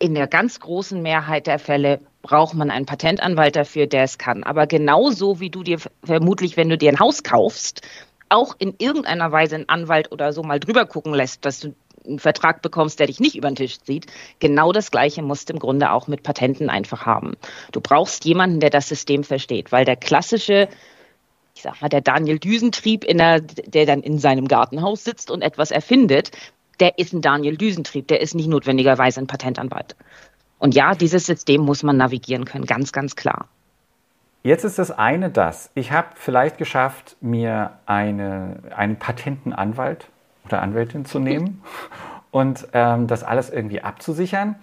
in 0.00 0.16
der 0.16 0.26
ganz 0.26 0.58
großen 0.58 1.00
Mehrheit 1.00 1.46
der 1.46 1.60
Fälle 1.60 2.00
braucht 2.20 2.54
man 2.54 2.72
einen 2.72 2.86
Patentanwalt 2.86 3.54
dafür, 3.54 3.86
der 3.86 4.02
es 4.02 4.18
kann. 4.18 4.42
Aber 4.42 4.66
genauso 4.66 5.38
wie 5.38 5.50
du 5.50 5.62
dir 5.62 5.78
vermutlich, 6.02 6.56
wenn 6.56 6.68
du 6.68 6.76
dir 6.76 6.90
ein 6.90 6.98
Haus 6.98 7.22
kaufst, 7.22 7.82
auch 8.28 8.54
in 8.58 8.74
irgendeiner 8.78 9.30
Weise 9.30 9.56
einen 9.56 9.68
Anwalt 9.68 10.10
oder 10.10 10.32
so 10.32 10.42
mal 10.42 10.58
drüber 10.58 10.86
gucken 10.86 11.14
lässt, 11.14 11.44
dass 11.44 11.60
du 11.60 11.74
einen 12.06 12.18
Vertrag 12.18 12.62
bekommst, 12.62 12.98
der 13.00 13.06
dich 13.06 13.20
nicht 13.20 13.36
über 13.36 13.48
den 13.48 13.56
Tisch 13.56 13.80
zieht. 13.80 14.06
Genau 14.38 14.72
das 14.72 14.90
Gleiche 14.90 15.22
musst 15.22 15.48
du 15.48 15.54
im 15.54 15.58
Grunde 15.58 15.92
auch 15.92 16.08
mit 16.08 16.22
Patenten 16.22 16.70
einfach 16.70 17.06
haben. 17.06 17.34
Du 17.72 17.80
brauchst 17.80 18.24
jemanden, 18.24 18.60
der 18.60 18.70
das 18.70 18.88
System 18.88 19.24
versteht, 19.24 19.72
weil 19.72 19.84
der 19.84 19.96
klassische 19.96 20.68
ich 21.54 21.62
sag 21.62 21.80
mal, 21.82 21.88
der 21.88 22.00
Daniel 22.00 22.38
Düsentrieb, 22.38 23.02
der, 23.06 23.40
der 23.40 23.84
dann 23.84 24.00
in 24.00 24.18
seinem 24.18 24.48
Gartenhaus 24.48 25.04
sitzt 25.04 25.30
und 25.30 25.42
etwas 25.42 25.70
erfindet, 25.70 26.30
der 26.78 26.98
ist 26.98 27.12
ein 27.12 27.20
Daniel 27.20 27.56
Düsentrieb, 27.56 28.08
der 28.08 28.20
ist 28.20 28.34
nicht 28.34 28.48
notwendigerweise 28.48 29.20
ein 29.20 29.26
Patentanwalt. 29.26 29.96
Und 30.58 30.74
ja, 30.74 30.94
dieses 30.94 31.26
System 31.26 31.62
muss 31.62 31.82
man 31.82 31.96
navigieren 31.96 32.44
können, 32.44 32.66
ganz, 32.66 32.92
ganz 32.92 33.16
klar. 33.16 33.48
Jetzt 34.42 34.64
ist 34.64 34.78
das 34.78 34.90
eine 34.90 35.30
das. 35.30 35.70
Ich 35.74 35.92
habe 35.92 36.08
vielleicht 36.14 36.56
geschafft, 36.56 37.16
mir 37.20 37.72
eine, 37.84 38.62
einen 38.74 38.96
Patentenanwalt 38.96 40.06
oder 40.52 40.62
Anwältin 40.62 41.04
zu 41.04 41.18
nehmen 41.18 41.62
und 42.30 42.68
ähm, 42.72 43.06
das 43.06 43.22
alles 43.22 43.50
irgendwie 43.50 43.82
abzusichern. 43.82 44.56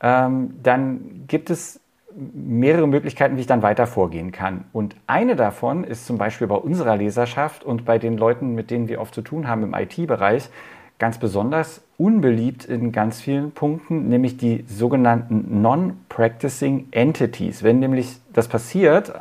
Ähm, 0.00 0.54
dann 0.62 1.24
gibt 1.28 1.50
es 1.50 1.80
mehrere 2.14 2.86
Möglichkeiten, 2.86 3.36
wie 3.36 3.40
ich 3.40 3.46
dann 3.46 3.62
weiter 3.62 3.86
vorgehen 3.86 4.32
kann. 4.32 4.64
Und 4.72 4.96
eine 5.06 5.36
davon 5.36 5.84
ist 5.84 6.06
zum 6.06 6.18
Beispiel 6.18 6.46
bei 6.46 6.56
unserer 6.56 6.96
Leserschaft 6.96 7.64
und 7.64 7.84
bei 7.84 7.98
den 7.98 8.18
Leuten, 8.18 8.54
mit 8.54 8.70
denen 8.70 8.88
wir 8.88 9.00
oft 9.00 9.14
zu 9.14 9.22
tun 9.22 9.48
haben 9.48 9.62
im 9.62 9.74
IT-Bereich, 9.74 10.50
ganz 10.98 11.18
besonders 11.18 11.80
unbeliebt 11.98 12.64
in 12.64 12.92
ganz 12.92 13.20
vielen 13.20 13.50
Punkten, 13.50 14.08
nämlich 14.08 14.36
die 14.36 14.64
sogenannten 14.68 15.60
Non-Practicing 15.60 16.88
Entities. 16.92 17.62
Wenn 17.62 17.80
nämlich 17.80 18.20
das 18.32 18.46
passiert, 18.46 19.12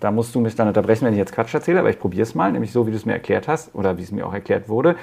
da 0.00 0.10
musst 0.10 0.34
du 0.34 0.40
mich 0.40 0.56
dann 0.56 0.66
unterbrechen, 0.66 1.04
wenn 1.06 1.12
ich 1.12 1.18
jetzt 1.18 1.32
Quatsch 1.32 1.54
erzähle, 1.54 1.78
aber 1.78 1.90
ich 1.90 1.98
probiere 1.98 2.22
es 2.22 2.34
mal, 2.34 2.50
nämlich 2.50 2.72
so, 2.72 2.86
wie 2.86 2.90
du 2.90 2.96
es 2.96 3.06
mir 3.06 3.12
erklärt 3.12 3.46
hast 3.46 3.74
oder 3.74 3.98
wie 3.98 4.02
es 4.02 4.10
mir 4.10 4.26
auch 4.26 4.34
erklärt 4.34 4.68
wurde. 4.68 4.96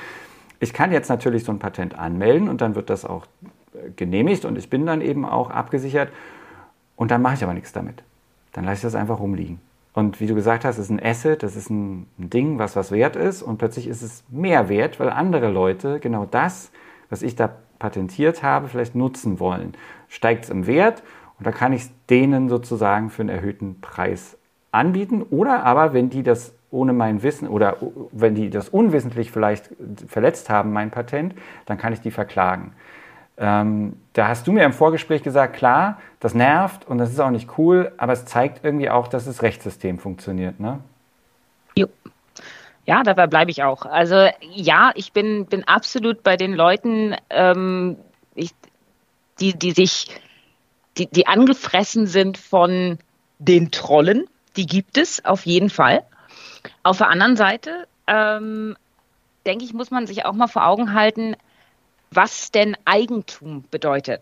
Ich 0.65 0.73
kann 0.73 0.91
jetzt 0.91 1.09
natürlich 1.09 1.43
so 1.43 1.51
ein 1.51 1.59
Patent 1.59 1.93
anmelden 1.93 2.49
und 2.49 2.59
dann 2.59 2.73
wird 2.73 2.89
das 2.89 3.05
auch 3.05 3.27
äh, 3.75 3.91
genehmigt 3.95 4.45
und 4.45 4.57
ich 4.57 4.67
bin 4.67 4.87
dann 4.87 4.99
eben 5.01 5.23
auch 5.23 5.51
abgesichert 5.51 6.09
und 6.95 7.11
dann 7.11 7.21
mache 7.21 7.35
ich 7.35 7.43
aber 7.43 7.53
nichts 7.53 7.71
damit. 7.71 8.01
Dann 8.51 8.63
lasse 8.63 8.77
ich 8.77 8.81
das 8.81 8.95
einfach 8.95 9.19
rumliegen. 9.19 9.59
Und 9.93 10.19
wie 10.19 10.25
du 10.25 10.33
gesagt 10.33 10.65
hast, 10.65 10.79
ist 10.79 10.89
ein 10.89 10.99
Asset, 10.99 11.43
das 11.43 11.55
ist 11.55 11.69
ein 11.69 12.07
Ding, 12.17 12.57
was 12.57 12.75
was 12.75 12.91
wert 12.91 13.15
ist. 13.15 13.43
Und 13.43 13.59
plötzlich 13.59 13.85
ist 13.85 14.01
es 14.01 14.23
mehr 14.27 14.67
wert, 14.67 14.99
weil 14.99 15.11
andere 15.11 15.51
Leute 15.51 15.99
genau 15.99 16.25
das, 16.25 16.71
was 17.11 17.21
ich 17.21 17.35
da 17.35 17.51
patentiert 17.77 18.41
habe, 18.41 18.67
vielleicht 18.67 18.95
nutzen 18.95 19.39
wollen. 19.39 19.75
Steigt 20.09 20.45
es 20.45 20.49
im 20.49 20.65
Wert 20.65 21.03
und 21.37 21.45
da 21.45 21.51
kann 21.51 21.73
ich 21.73 21.83
es 21.83 21.91
denen 22.09 22.49
sozusagen 22.49 23.11
für 23.11 23.21
einen 23.21 23.29
erhöhten 23.29 23.81
Preis 23.81 24.35
anbieten. 24.71 25.21
Oder 25.29 25.63
aber, 25.63 25.93
wenn 25.93 26.09
die 26.09 26.23
das 26.23 26.54
ohne 26.75 26.93
mein 26.93 27.23
Wissen 27.23 27.47
oder 27.47 27.77
wenn 28.11 28.35
die 28.35 28.49
das 28.49 28.69
unwissentlich 28.69 29.31
vielleicht 29.31 29.69
verletzt 30.07 30.49
haben, 30.49 30.73
mein 30.73 30.91
Patent, 30.91 31.33
dann 31.65 31.77
kann 31.77 31.93
ich 31.93 32.01
die 32.01 32.11
verklagen. 32.11 32.73
Ähm, 33.37 33.97
da 34.13 34.27
hast 34.27 34.47
du 34.47 34.51
mir 34.51 34.63
im 34.63 34.73
Vorgespräch 34.73 35.23
gesagt, 35.23 35.55
klar, 35.55 35.99
das 36.19 36.33
nervt 36.33 36.87
und 36.87 36.97
das 36.97 37.11
ist 37.11 37.19
auch 37.19 37.31
nicht 37.31 37.57
cool, 37.57 37.91
aber 37.97 38.13
es 38.13 38.25
zeigt 38.25 38.63
irgendwie 38.63 38.89
auch, 38.89 39.07
dass 39.07 39.25
das 39.25 39.41
Rechtssystem 39.41 39.99
funktioniert, 39.99 40.59
ne? 40.59 40.79
Jo. 41.75 41.87
Ja, 42.85 43.03
dabei 43.03 43.27
bleibe 43.27 43.51
ich 43.51 43.63
auch. 43.63 43.85
Also 43.85 44.29
ja, 44.41 44.91
ich 44.95 45.11
bin, 45.11 45.47
bin 45.47 45.63
absolut 45.67 46.23
bei 46.23 46.37
den 46.37 46.53
Leuten, 46.53 47.15
ähm, 47.29 47.97
ich, 48.35 48.51
die, 49.39 49.57
die 49.57 49.71
sich, 49.71 50.07
die, 50.97 51.07
die 51.07 51.27
angefressen 51.27 52.05
sind 52.05 52.37
von 52.37 52.99
den 53.39 53.71
Trollen, 53.71 54.27
die 54.55 54.65
gibt 54.65 54.97
es 54.97 55.25
auf 55.25 55.45
jeden 55.45 55.69
Fall. 55.69 56.03
Auf 56.83 56.97
der 56.97 57.09
anderen 57.09 57.35
Seite, 57.35 57.87
ähm, 58.07 58.75
denke 59.45 59.65
ich, 59.65 59.73
muss 59.73 59.91
man 59.91 60.07
sich 60.07 60.25
auch 60.25 60.33
mal 60.33 60.47
vor 60.47 60.65
Augen 60.65 60.93
halten, 60.93 61.35
was 62.11 62.51
denn 62.51 62.77
Eigentum 62.85 63.63
bedeutet. 63.69 64.21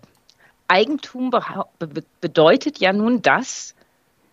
Eigentum 0.67 1.29
be 1.29 1.41
bedeutet 2.21 2.79
ja 2.79 2.93
nun, 2.93 3.21
dass, 3.21 3.75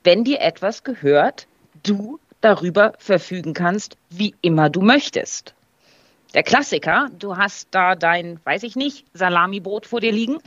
wenn 0.05 0.25
dir 0.25 0.41
etwas 0.41 0.85
gehört, 0.85 1.47
du 1.83 2.19
darüber 2.41 2.95
verfügen 2.99 3.53
kannst, 3.53 3.97
wie 4.09 4.35
immer 4.41 4.71
du 4.71 4.81
möchtest. 4.81 5.55
Der 6.35 6.43
Klassiker, 6.43 7.09
du 7.19 7.37
hast 7.37 7.69
da 7.73 7.97
dein, 7.97 8.41
weiß 8.45 8.63
ich 8.63 8.77
nicht, 8.77 9.05
Salamibrot 9.13 9.87
vor 9.87 10.01
dir 10.01 10.13
liegen. 10.13 10.39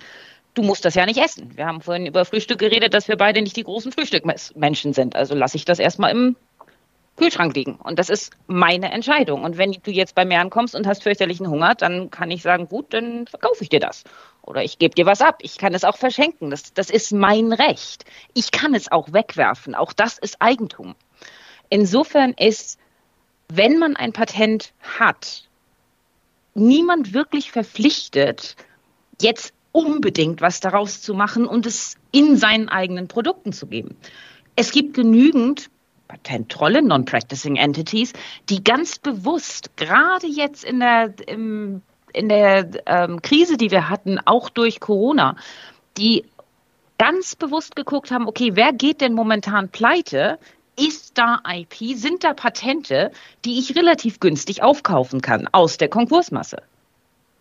Du 0.53 0.62
musst 0.62 0.86
das 0.86 0.96
ja 0.96 1.05
nicht 1.05 1.20
essen. 1.20 1.58
Wir 1.58 1.65
haben 1.65 1.82
vorhin 1.82 2.05
über 2.05 2.25
Frühstück 2.25 2.60
geredet, 2.60 2.93
dass 2.93 3.08
wir 3.08 3.17
beide 3.17 3.41
nicht 3.41 3.58
die 3.58 3.63
großen 3.63 3.91
Frühstückmenschen 3.91 4.93
sind. 4.93 5.15
Also 5.15 5.36
lasse 5.36 5.58
ich 5.58 5.65
das 5.65 5.79
erstmal 5.79 6.12
im 6.12 6.36
Kühlschrank 7.15 7.55
liegen. 7.55 7.75
Und 7.75 8.00
das 8.00 8.10
ist 8.10 8.32
meine 8.48 8.91
Entscheidung. 8.91 9.43
Und 9.43 9.58
wenn 9.58 9.72
du 9.72 9.91
jetzt 9.91 10.15
bei 10.15 10.25
mir 10.25 10.39
ankommst 10.39 10.75
und 10.75 10.88
hast 10.88 11.03
fürchterlichen 11.03 11.48
Hunger, 11.48 11.75
dann 11.75 12.10
kann 12.10 12.32
ich 12.32 12.41
sagen, 12.41 12.67
gut, 12.67 12.93
dann 12.93 13.27
verkaufe 13.27 13.63
ich 13.63 13.70
dir 13.70 13.79
das. 13.79 14.03
Oder 14.41 14.63
ich 14.63 14.79
gebe 14.79 14.96
dir 14.96 15.05
was 15.05 15.22
ab. 15.22 15.38
Ich 15.41 15.58
kann 15.58 15.74
es 15.74 15.84
auch 15.84 15.98
verschenken. 15.98 16.50
Das, 16.50 16.74
das 16.74 16.89
ist 16.89 17.13
mein 17.13 17.53
Recht. 17.53 18.05
Ich 18.34 18.51
kann 18.51 18.74
es 18.74 18.91
auch 18.91 19.13
wegwerfen. 19.13 19.75
Auch 19.75 19.93
das 19.93 20.17
ist 20.17 20.41
Eigentum. 20.41 20.96
Insofern 21.70 22.34
ist, 22.34 22.79
wenn 23.48 23.77
man 23.77 23.96
ein 23.96 24.12
Patent 24.12 24.74
hat, 24.82 25.48
niemand 26.55 27.13
wirklich 27.13 27.51
verpflichtet, 27.51 28.55
jetzt 29.22 29.53
unbedingt 29.72 30.41
was 30.41 30.60
daraus 30.60 31.01
zu 31.01 31.13
machen 31.13 31.46
und 31.46 31.65
es 31.65 31.96
in 32.12 32.38
seinen 32.38 32.70
eigenen 32.70 33.08
Produkten 33.08 33.53
zu 33.53 33.67
geben. 33.67 33.98
Es 34.55 34.72
gibt 34.72 34.93
genügend 34.93 35.70
Patentrolle, 36.13 36.82
Non-Practicing 36.82 37.55
Entities, 37.55 38.13
die 38.50 38.63
ganz 38.63 39.00
bewusst, 39.00 39.75
gerade 39.77 40.27
jetzt 40.27 40.63
in 40.63 40.79
der, 40.79 41.13
im, 41.27 41.82
in 42.13 42.29
der 42.29 42.70
ähm, 42.86 43.22
Krise, 43.22 43.58
die 43.58 43.72
wir 43.72 43.89
hatten, 43.89 44.20
auch 44.25 44.50
durch 44.50 44.79
Corona, 44.79 45.36
die 45.98 46.25
ganz 46.98 47.36
bewusst 47.36 47.75
geguckt 47.75 48.12
haben, 48.12 48.27
okay, 48.27 48.51
wer 48.53 48.74
geht 48.74 49.01
denn 49.01 49.13
momentan 49.13 49.70
pleite? 49.70 50.38
Ist 50.79 51.17
da 51.17 51.39
IP? 51.48 51.98
Sind 51.98 52.24
da 52.24 52.34
Patente, 52.34 53.12
die 53.46 53.60
ich 53.60 53.75
relativ 53.75 54.20
günstig 54.20 54.63
aufkaufen 54.63 55.22
kann 55.22 55.48
aus 55.51 55.77
der 55.77 55.89
Konkursmasse? 55.89 56.63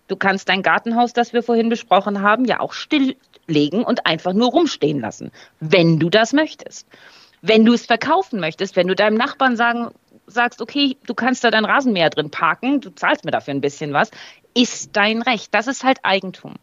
Du 0.08 0.16
kannst 0.16 0.48
dein 0.48 0.62
Gartenhaus, 0.62 1.12
das 1.12 1.32
wir 1.32 1.42
vorhin 1.42 1.68
besprochen 1.68 2.20
haben, 2.20 2.44
ja 2.44 2.60
auch 2.60 2.74
stilllegen 2.74 3.84
und 3.84 4.04
einfach 4.04 4.34
nur 4.34 4.50
rumstehen 4.50 5.00
lassen, 5.00 5.30
wenn 5.60 5.98
du 5.98 6.10
das 6.10 6.32
möchtest. 6.32 6.86
Wenn 7.42 7.64
du 7.64 7.72
es 7.72 7.86
verkaufen 7.86 8.40
möchtest, 8.40 8.76
wenn 8.76 8.86
du 8.86 8.94
deinem 8.94 9.16
Nachbarn 9.16 9.56
sagen, 9.56 9.90
sagst, 10.26 10.62
okay, 10.62 10.96
du 11.06 11.14
kannst 11.14 11.42
da 11.44 11.50
dein 11.50 11.64
Rasenmäher 11.64 12.08
drin 12.08 12.30
parken, 12.30 12.80
du 12.80 12.90
zahlst 12.90 13.24
mir 13.24 13.32
dafür 13.32 13.52
ein 13.52 13.60
bisschen 13.60 13.92
was, 13.92 14.10
ist 14.54 14.96
dein 14.96 15.22
Recht. 15.22 15.52
Das 15.52 15.66
ist 15.66 15.82
halt 15.84 15.98
Eigentum. 16.04 16.54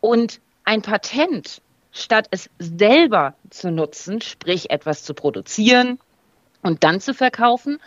Und 0.00 0.40
ein 0.64 0.82
Patent, 0.82 1.60
statt 1.92 2.28
es 2.30 2.50
selber 2.58 3.34
zu 3.50 3.70
nutzen, 3.70 4.20
sprich 4.20 4.70
etwas 4.70 5.04
zu 5.04 5.14
produzieren 5.14 5.98
und 6.62 6.82
dann 6.82 7.00
zu 7.00 7.14
verkaufen, 7.14 7.78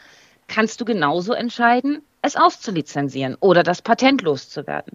kannst 0.48 0.80
du 0.82 0.86
genauso 0.86 1.34
entscheiden, 1.34 2.02
es 2.22 2.36
auszulizenzieren 2.36 3.38
oder 3.40 3.64
das 3.64 3.82
Patent 3.82 4.22
loszuwerden. 4.22 4.94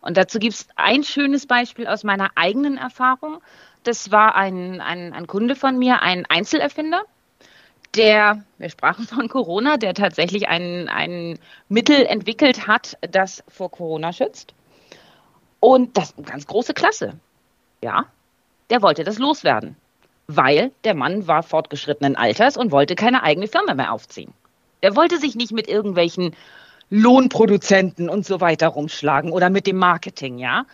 Und 0.00 0.16
dazu 0.16 0.38
gibt 0.38 0.54
es 0.54 0.68
ein 0.76 1.04
schönes 1.04 1.46
Beispiel 1.46 1.86
aus 1.86 2.04
meiner 2.04 2.30
eigenen 2.34 2.78
Erfahrung. 2.78 3.40
Das 3.82 4.10
war 4.10 4.34
ein, 4.34 4.80
ein, 4.80 5.12
ein 5.12 5.26
Kunde 5.26 5.56
von 5.56 5.78
mir, 5.78 6.02
ein 6.02 6.26
Einzelerfinder, 6.26 7.02
der, 7.96 8.44
wir 8.58 8.70
sprachen 8.70 9.06
von 9.06 9.28
Corona, 9.28 9.76
der 9.76 9.94
tatsächlich 9.94 10.48
ein, 10.48 10.88
ein 10.88 11.38
Mittel 11.68 12.06
entwickelt 12.06 12.66
hat, 12.66 12.98
das 13.00 13.42
vor 13.48 13.70
Corona 13.70 14.12
schützt. 14.12 14.54
Und 15.60 15.96
das 15.96 16.10
ist 16.10 16.18
eine 16.18 16.26
ganz 16.26 16.46
große 16.46 16.74
Klasse. 16.74 17.14
Ja, 17.82 18.06
der 18.70 18.82
wollte 18.82 19.04
das 19.04 19.18
loswerden, 19.18 19.76
weil 20.26 20.70
der 20.84 20.94
Mann 20.94 21.26
war 21.26 21.42
fortgeschrittenen 21.42 22.16
Alters 22.16 22.56
und 22.56 22.70
wollte 22.70 22.94
keine 22.94 23.22
eigene 23.22 23.48
Firma 23.48 23.74
mehr 23.74 23.92
aufziehen. 23.92 24.32
Der 24.82 24.96
wollte 24.96 25.18
sich 25.18 25.34
nicht 25.34 25.52
mit 25.52 25.68
irgendwelchen 25.68 26.34
Lohnproduzenten 26.90 28.08
und 28.08 28.26
so 28.26 28.40
weiter 28.40 28.68
rumschlagen 28.68 29.32
oder 29.32 29.50
mit 29.50 29.66
dem 29.66 29.76
Marketing, 29.76 30.38
ja, 30.38 30.64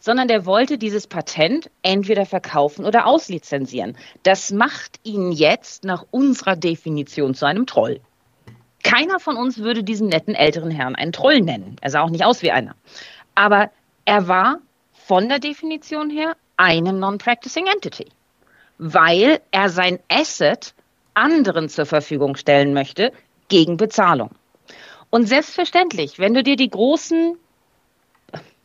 sondern 0.00 0.28
der 0.28 0.46
wollte 0.46 0.78
dieses 0.78 1.06
Patent 1.06 1.70
entweder 1.82 2.26
verkaufen 2.26 2.84
oder 2.84 3.06
auslizenzieren. 3.06 3.96
Das 4.22 4.50
macht 4.50 4.98
ihn 5.04 5.30
jetzt 5.30 5.84
nach 5.84 6.04
unserer 6.10 6.56
Definition 6.56 7.34
zu 7.34 7.46
einem 7.46 7.66
Troll. 7.66 8.00
Keiner 8.82 9.20
von 9.20 9.36
uns 9.36 9.58
würde 9.58 9.84
diesen 9.84 10.08
netten 10.08 10.34
älteren 10.34 10.70
Herrn 10.70 10.96
einen 10.96 11.12
Troll 11.12 11.40
nennen. 11.40 11.76
Er 11.80 11.90
sah 11.90 12.00
auch 12.00 12.10
nicht 12.10 12.24
aus 12.24 12.42
wie 12.42 12.50
einer. 12.50 12.74
Aber 13.34 13.70
er 14.06 14.26
war 14.26 14.58
von 14.92 15.28
der 15.28 15.38
Definition 15.38 16.10
her 16.10 16.34
eine 16.56 16.92
Non-Practicing 16.92 17.66
Entity, 17.66 18.06
weil 18.78 19.40
er 19.50 19.68
sein 19.68 19.98
Asset 20.08 20.74
anderen 21.14 21.68
zur 21.68 21.86
Verfügung 21.86 22.36
stellen 22.36 22.72
möchte 22.72 23.12
gegen 23.48 23.76
Bezahlung. 23.76 24.30
Und 25.10 25.26
selbstverständlich, 25.26 26.18
wenn 26.18 26.34
du 26.34 26.42
dir 26.42 26.56
die 26.56 26.70
großen 26.70 27.36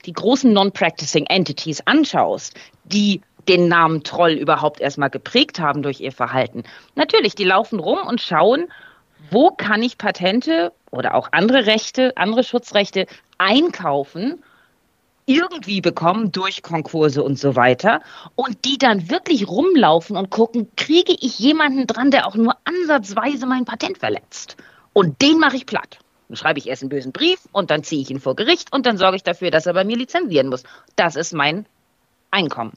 die 0.05 0.13
großen 0.13 0.51
Non-Practicing 0.53 1.25
Entities 1.25 1.81
anschaust, 1.85 2.53
die 2.85 3.21
den 3.47 3.67
Namen 3.67 4.03
Troll 4.03 4.33
überhaupt 4.33 4.79
erstmal 4.79 5.09
geprägt 5.09 5.59
haben 5.59 5.83
durch 5.83 5.99
ihr 5.99 6.11
Verhalten. 6.11 6.63
Natürlich, 6.95 7.35
die 7.35 7.43
laufen 7.43 7.79
rum 7.79 7.99
und 8.07 8.21
schauen, 8.21 8.67
wo 9.31 9.51
kann 9.51 9.83
ich 9.83 9.97
Patente 9.97 10.71
oder 10.91 11.15
auch 11.15 11.29
andere 11.31 11.65
Rechte, 11.65 12.15
andere 12.15 12.43
Schutzrechte 12.43 13.05
einkaufen, 13.37 14.43
irgendwie 15.25 15.81
bekommen 15.81 16.31
durch 16.31 16.61
Konkurse 16.61 17.23
und 17.23 17.39
so 17.39 17.55
weiter 17.55 18.01
und 18.35 18.63
die 18.65 18.77
dann 18.77 19.09
wirklich 19.09 19.47
rumlaufen 19.47 20.17
und 20.17 20.29
gucken, 20.29 20.69
kriege 20.75 21.15
ich 21.19 21.39
jemanden 21.39 21.87
dran, 21.87 22.11
der 22.11 22.27
auch 22.27 22.35
nur 22.35 22.55
ansatzweise 22.63 23.47
mein 23.47 23.65
Patent 23.65 23.97
verletzt. 23.97 24.55
Und 24.93 25.21
den 25.21 25.39
mache 25.39 25.57
ich 25.57 25.65
platt. 25.65 25.99
Dann 26.27 26.37
schreibe 26.37 26.59
ich 26.59 26.67
erst 26.67 26.81
einen 26.81 26.89
bösen 26.89 27.11
Brief 27.11 27.39
und 27.51 27.69
dann 27.69 27.83
ziehe 27.83 28.01
ich 28.01 28.09
ihn 28.09 28.19
vor 28.19 28.35
Gericht 28.35 28.73
und 28.73 28.85
dann 28.85 28.97
sorge 28.97 29.17
ich 29.17 29.23
dafür, 29.23 29.51
dass 29.51 29.65
er 29.65 29.73
bei 29.73 29.83
mir 29.83 29.97
lizenzieren 29.97 30.49
muss. 30.49 30.63
Das 30.95 31.15
ist 31.15 31.33
mein 31.33 31.65
Einkommen. 32.31 32.73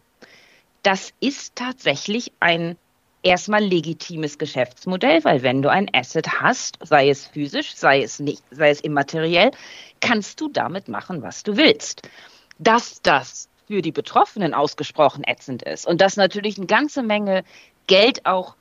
Das 0.82 1.12
ist 1.20 1.56
tatsächlich 1.56 2.32
ein 2.40 2.76
erstmal 3.22 3.64
legitimes 3.64 4.38
Geschäftsmodell, 4.38 5.24
weil 5.24 5.42
wenn 5.42 5.62
du 5.62 5.70
ein 5.70 5.90
Asset 5.92 6.40
hast, 6.40 6.78
sei 6.82 7.08
es 7.08 7.26
physisch, 7.26 7.74
sei 7.74 8.02
es 8.02 8.20
nicht, 8.20 8.42
sei 8.50 8.70
es 8.70 8.80
immateriell, 8.80 9.50
kannst 10.00 10.40
du 10.40 10.48
damit 10.48 10.88
machen, 10.88 11.22
was 11.22 11.42
du 11.42 11.56
willst. 11.56 12.08
Dass 12.58 13.02
das 13.02 13.48
für 13.66 13.82
die 13.82 13.92
Betroffenen 13.92 14.54
ausgesprochen 14.54 15.24
ätzend 15.26 15.62
ist 15.62 15.86
und 15.86 16.00
dass 16.00 16.16
natürlich 16.16 16.56
eine 16.56 16.66
ganze 16.66 17.02
Menge 17.02 17.44
Geld 17.86 18.24
auch 18.24 18.56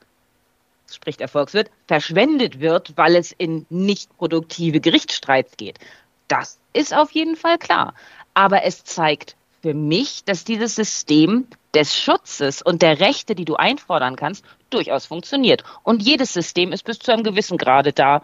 spricht 0.96 1.20
der 1.20 1.28
Volkswirt, 1.28 1.70
verschwendet 1.88 2.60
wird, 2.60 2.94
weil 2.96 3.16
es 3.16 3.32
in 3.32 3.66
nicht 3.70 4.16
produktive 4.18 4.80
Gerichtsstreits 4.80 5.58
geht. 5.58 5.80
Das 6.28 6.60
ist 6.74 6.96
auf 6.96 7.12
jeden 7.12 7.36
Fall 7.36 7.58
klar. 7.58 7.94
Aber 8.34 8.64
es 8.64 8.84
zeigt 8.84 9.36
für 9.62 9.74
mich, 9.74 10.24
dass 10.24 10.44
dieses 10.44 10.76
System 10.76 11.48
des 11.74 11.96
Schutzes 11.96 12.62
und 12.62 12.82
der 12.82 13.00
Rechte, 13.00 13.36
die 13.36 13.46
du 13.46 13.56
einfordern 13.56 14.16
kannst, 14.16 14.46
durchaus 14.70 15.06
funktioniert. 15.06 15.64
Und 15.84 16.04
jedes 16.04 16.34
System 16.34 16.72
ist 16.72 16.84
bis 16.84 17.00
zu 17.00 17.12
einem 17.12 17.24
gewissen 17.24 17.58
Grade 17.58 17.94
da, 17.94 18.24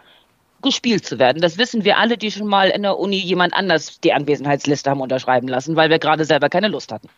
gespielt 0.62 1.04
zu 1.04 1.18
werden. 1.18 1.42
Das 1.42 1.58
wissen 1.58 1.84
wir 1.84 1.98
alle, 1.98 2.16
die 2.16 2.30
schon 2.30 2.46
mal 2.46 2.70
in 2.70 2.82
der 2.82 2.98
Uni 2.98 3.18
jemand 3.18 3.52
anders 3.52 4.00
die 4.00 4.12
Anwesenheitsliste 4.12 4.90
haben 4.90 5.00
unterschreiben 5.00 5.46
lassen, 5.46 5.76
weil 5.76 5.90
wir 5.90 5.98
gerade 5.98 6.24
selber 6.24 6.48
keine 6.48 6.68
Lust 6.68 6.90
hatten. 6.90 7.08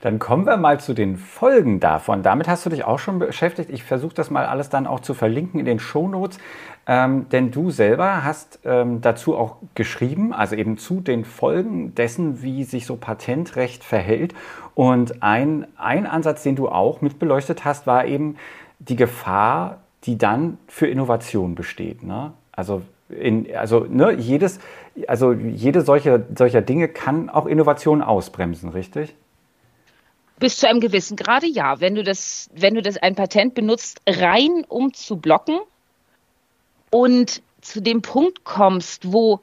Dann 0.00 0.18
kommen 0.18 0.46
wir 0.46 0.56
mal 0.56 0.78
zu 0.78 0.94
den 0.94 1.16
Folgen 1.16 1.80
davon. 1.80 2.22
Damit 2.22 2.48
hast 2.48 2.66
du 2.66 2.70
dich 2.70 2.84
auch 2.84 2.98
schon 2.98 3.18
beschäftigt. 3.18 3.70
Ich 3.70 3.82
versuche 3.82 4.14
das 4.14 4.30
mal 4.30 4.46
alles 4.46 4.68
dann 4.68 4.86
auch 4.86 5.00
zu 5.00 5.14
verlinken 5.14 5.58
in 5.58 5.66
den 5.66 5.78
Shownotes. 5.78 6.38
Ähm, 6.86 7.28
denn 7.30 7.50
du 7.50 7.70
selber 7.70 8.22
hast 8.22 8.60
ähm, 8.64 9.00
dazu 9.00 9.36
auch 9.36 9.56
geschrieben, 9.74 10.32
also 10.32 10.54
eben 10.54 10.78
zu 10.78 11.00
den 11.00 11.24
Folgen 11.24 11.94
dessen, 11.94 12.42
wie 12.42 12.62
sich 12.64 12.86
so 12.86 12.96
Patentrecht 12.96 13.82
verhält. 13.82 14.34
Und 14.74 15.22
ein, 15.22 15.66
ein 15.76 16.06
Ansatz, 16.06 16.42
den 16.42 16.54
du 16.54 16.68
auch 16.68 17.00
mit 17.00 17.18
beleuchtet 17.18 17.64
hast, 17.64 17.86
war 17.86 18.06
eben 18.06 18.36
die 18.78 18.96
Gefahr, 18.96 19.78
die 20.04 20.18
dann 20.18 20.58
für 20.68 20.86
Innovation 20.86 21.54
besteht. 21.56 22.04
Ne? 22.04 22.32
Also 22.52 22.82
in, 23.08 23.54
also 23.56 23.86
ne, 23.88 24.12
jedes, 24.12 24.60
also 25.06 25.32
jede 25.32 25.80
solcher, 25.80 26.20
solcher 26.36 26.62
Dinge 26.62 26.88
kann 26.88 27.28
auch 27.28 27.46
Innovation 27.46 28.02
ausbremsen, 28.02 28.70
richtig? 28.70 29.14
Bis 30.38 30.58
zu 30.58 30.68
einem 30.68 30.80
gewissen 30.80 31.16
Grade 31.16 31.46
ja. 31.46 31.80
Wenn 31.80 31.94
du 31.94 32.02
das, 32.02 32.50
wenn 32.52 32.74
du 32.74 32.82
das 32.82 32.98
ein 32.98 33.14
Patent 33.14 33.54
benutzt, 33.54 34.00
rein 34.06 34.64
um 34.68 34.92
zu 34.92 35.16
blocken 35.16 35.58
und 36.90 37.42
zu 37.60 37.80
dem 37.80 38.02
Punkt 38.02 38.44
kommst, 38.44 39.12
wo 39.12 39.40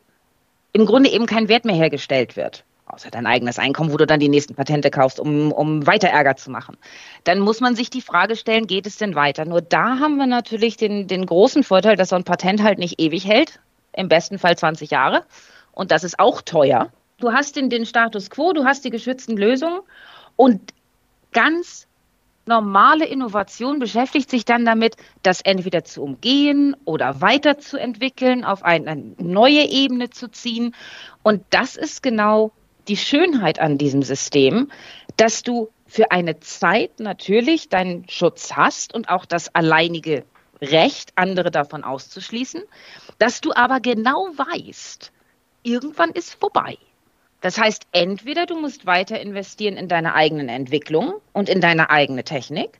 im 0.71 0.85
Grunde 0.85 1.09
eben 1.09 1.25
kein 1.25 1.49
Wert 1.49 1.65
mehr 1.65 1.75
hergestellt 1.75 2.35
wird, 2.35 2.63
außer 2.85 3.11
dein 3.11 3.25
eigenes 3.25 3.59
Einkommen, 3.59 3.91
wo 3.91 3.97
du 3.97 4.05
dann 4.05 4.19
die 4.19 4.29
nächsten 4.29 4.55
Patente 4.55 4.91
kaufst, 4.91 5.19
um, 5.19 5.51
um 5.51 5.85
weiter 5.85 6.09
Ärger 6.09 6.35
zu 6.35 6.51
machen, 6.51 6.77
dann 7.23 7.39
muss 7.39 7.59
man 7.59 7.75
sich 7.75 7.89
die 7.89 8.01
Frage 8.01 8.35
stellen, 8.35 8.67
geht 8.67 8.85
es 8.85 8.97
denn 8.97 9.15
weiter? 9.15 9.45
Nur 9.45 9.61
da 9.61 9.99
haben 9.99 10.17
wir 10.17 10.27
natürlich 10.27 10.77
den, 10.77 11.07
den 11.07 11.25
großen 11.25 11.63
Vorteil, 11.63 11.95
dass 11.95 12.09
so 12.09 12.15
ein 12.15 12.23
Patent 12.23 12.63
halt 12.63 12.79
nicht 12.79 13.01
ewig 13.01 13.25
hält, 13.27 13.59
im 13.93 14.09
besten 14.09 14.39
Fall 14.39 14.57
20 14.57 14.91
Jahre. 14.91 15.23
Und 15.71 15.91
das 15.91 16.03
ist 16.03 16.19
auch 16.19 16.41
teuer. 16.41 16.91
Du 17.17 17.31
hast 17.31 17.55
den, 17.55 17.69
den 17.69 17.85
Status 17.85 18.29
quo, 18.29 18.53
du 18.53 18.65
hast 18.65 18.85
die 18.85 18.89
geschützten 18.89 19.37
Lösungen 19.37 19.79
und 20.35 20.73
ganz 21.33 21.87
normale 22.45 23.05
Innovation 23.05 23.79
beschäftigt 23.79 24.29
sich 24.29 24.45
dann 24.45 24.65
damit, 24.65 24.95
das 25.21 25.41
entweder 25.41 25.83
zu 25.83 26.03
umgehen 26.03 26.75
oder 26.85 27.21
weiterzuentwickeln, 27.21 28.43
auf 28.43 28.63
eine 28.63 28.95
neue 29.17 29.69
Ebene 29.69 30.09
zu 30.09 30.29
ziehen. 30.29 30.75
Und 31.23 31.43
das 31.49 31.75
ist 31.75 32.03
genau 32.03 32.51
die 32.87 32.97
Schönheit 32.97 33.59
an 33.59 33.77
diesem 33.77 34.03
System, 34.03 34.69
dass 35.17 35.43
du 35.43 35.69
für 35.87 36.11
eine 36.11 36.39
Zeit 36.39 36.99
natürlich 36.99 37.69
deinen 37.69 38.09
Schutz 38.09 38.53
hast 38.53 38.93
und 38.93 39.09
auch 39.09 39.25
das 39.25 39.53
alleinige 39.55 40.25
Recht, 40.61 41.11
andere 41.15 41.51
davon 41.51 41.83
auszuschließen, 41.83 42.63
dass 43.19 43.41
du 43.41 43.53
aber 43.53 43.79
genau 43.79 44.29
weißt, 44.35 45.11
irgendwann 45.61 46.11
ist 46.11 46.33
vorbei. 46.33 46.77
Das 47.43 47.59
heißt, 47.59 47.87
entweder 47.91 48.45
du 48.45 48.57
musst 48.57 48.85
weiter 48.85 49.19
investieren 49.19 49.75
in 49.75 49.89
deine 49.89 50.15
eigenen 50.15 50.47
Entwicklung 50.47 51.15
und 51.33 51.49
in 51.49 51.59
deine 51.59 51.89
eigene 51.89 52.23
Technik, 52.23 52.79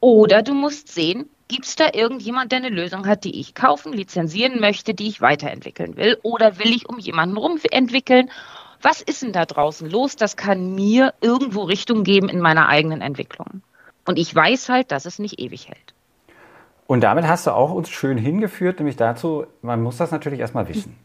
oder 0.00 0.42
du 0.42 0.52
musst 0.52 0.88
sehen, 0.88 1.30
gibt 1.46 1.64
es 1.64 1.76
da 1.76 1.90
irgendjemand, 1.92 2.50
der 2.50 2.58
eine 2.58 2.70
Lösung 2.70 3.06
hat, 3.06 3.22
die 3.22 3.38
ich 3.38 3.54
kaufen, 3.54 3.92
lizenzieren 3.92 4.58
möchte, 4.60 4.94
die 4.94 5.06
ich 5.06 5.20
weiterentwickeln 5.20 5.96
will, 5.96 6.18
oder 6.24 6.58
will 6.58 6.74
ich 6.74 6.88
um 6.88 6.98
jemanden 6.98 7.36
rum 7.36 7.60
entwickeln? 7.70 8.32
Was 8.82 9.00
ist 9.00 9.22
denn 9.22 9.32
da 9.32 9.46
draußen 9.46 9.88
los? 9.88 10.16
Das 10.16 10.36
kann 10.36 10.74
mir 10.74 11.14
irgendwo 11.20 11.62
Richtung 11.62 12.02
geben 12.02 12.28
in 12.28 12.40
meiner 12.40 12.68
eigenen 12.68 13.00
Entwicklung. 13.00 13.62
Und 14.06 14.18
ich 14.18 14.34
weiß 14.34 14.70
halt, 14.70 14.90
dass 14.90 15.06
es 15.06 15.20
nicht 15.20 15.38
ewig 15.38 15.68
hält. 15.68 15.94
Und 16.88 17.02
damit 17.02 17.28
hast 17.28 17.46
du 17.46 17.52
auch 17.52 17.70
uns 17.70 17.90
schön 17.90 18.18
hingeführt, 18.18 18.80
nämlich 18.80 18.96
dazu, 18.96 19.46
man 19.62 19.80
muss 19.80 19.98
das 19.98 20.10
natürlich 20.10 20.40
erstmal 20.40 20.68
wissen. 20.68 20.96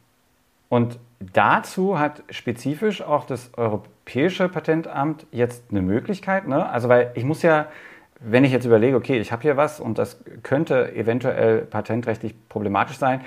Und 0.69 0.99
dazu 1.33 1.99
hat 1.99 2.23
spezifisch 2.29 3.01
auch 3.01 3.25
das 3.25 3.51
Europäische 3.57 4.47
Patentamt 4.47 5.25
jetzt 5.31 5.63
eine 5.71 5.81
Möglichkeit. 5.81 6.47
Ne? 6.47 6.69
Also, 6.69 6.87
weil 6.89 7.11
ich 7.15 7.25
muss 7.25 7.41
ja, 7.41 7.65
wenn 8.21 8.43
ich 8.43 8.51
jetzt 8.51 8.65
überlege, 8.65 8.95
okay, 8.95 9.19
ich 9.19 9.31
habe 9.31 9.41
hier 9.41 9.57
was 9.57 9.79
und 9.79 9.97
das 9.97 10.21
könnte 10.43 10.93
eventuell 10.93 11.61
patentrechtlich 11.61 12.35
problematisch 12.47 12.97
sein, 12.97 13.21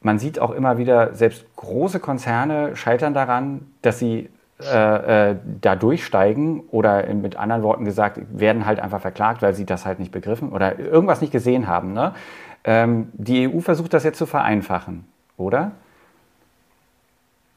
man 0.00 0.18
sieht 0.18 0.38
auch 0.38 0.50
immer 0.50 0.78
wieder, 0.78 1.14
selbst 1.14 1.44
große 1.56 2.00
Konzerne 2.00 2.76
scheitern 2.76 3.12
daran, 3.12 3.66
dass 3.82 3.98
sie 3.98 4.28
äh, 4.58 5.32
äh, 5.32 5.36
da 5.60 5.76
durchsteigen 5.76 6.60
oder 6.70 7.12
mit 7.12 7.36
anderen 7.36 7.62
Worten 7.62 7.84
gesagt, 7.84 8.20
werden 8.30 8.64
halt 8.64 8.80
einfach 8.80 9.02
verklagt, 9.02 9.42
weil 9.42 9.52
sie 9.52 9.66
das 9.66 9.84
halt 9.84 9.98
nicht 9.98 10.12
begriffen 10.12 10.50
oder 10.50 10.78
irgendwas 10.78 11.20
nicht 11.20 11.32
gesehen 11.32 11.66
haben. 11.66 11.92
Ne? 11.92 12.14
Ähm, 12.64 13.08
die 13.12 13.48
EU 13.48 13.60
versucht 13.60 13.92
das 13.92 14.02
jetzt 14.02 14.16
zu 14.16 14.24
vereinfachen, 14.24 15.04
oder? 15.36 15.72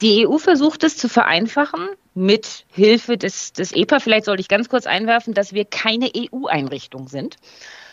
Die 0.02 0.26
EU 0.28 0.38
versucht 0.38 0.84
es 0.84 0.96
zu 0.96 1.10
vereinfachen 1.10 1.90
mit 2.14 2.66
Hilfe 2.72 3.18
des, 3.18 3.52
des 3.52 3.74
EPA. 3.74 4.00
Vielleicht 4.00 4.26
sollte 4.26 4.42
ich 4.42 4.48
ganz 4.48 4.70
kurz 4.70 4.88
einwerfen, 4.88 5.34
dass 5.34 5.54
wir 5.54 5.66
keine 5.66 6.10
EU-Einrichtung 6.16 7.08
sind, 7.08 7.36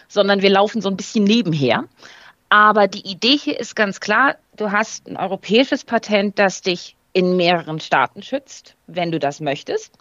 sondern 0.08 0.40
wir 0.40 0.50
laufen 0.50 0.80
so 0.80 0.88
ein 0.88 0.96
bisschen 0.96 1.24
nebenher. 1.24 1.84
Aber 2.48 2.86
die 2.86 3.08
Idee 3.10 3.36
hier 3.36 3.58
ist 3.58 3.74
ganz 3.74 3.98
klar, 3.98 4.36
du 4.56 4.70
hast 4.70 5.08
ein 5.08 5.16
europäisches 5.16 5.84
Patent, 5.84 6.38
das 6.38 6.62
dich 6.62 6.96
in 7.12 7.36
mehreren 7.36 7.80
Staaten 7.80 8.22
schützt, 8.22 8.76
wenn 8.86 9.10
du 9.10 9.18
das 9.18 9.40
möchtest. 9.40 9.98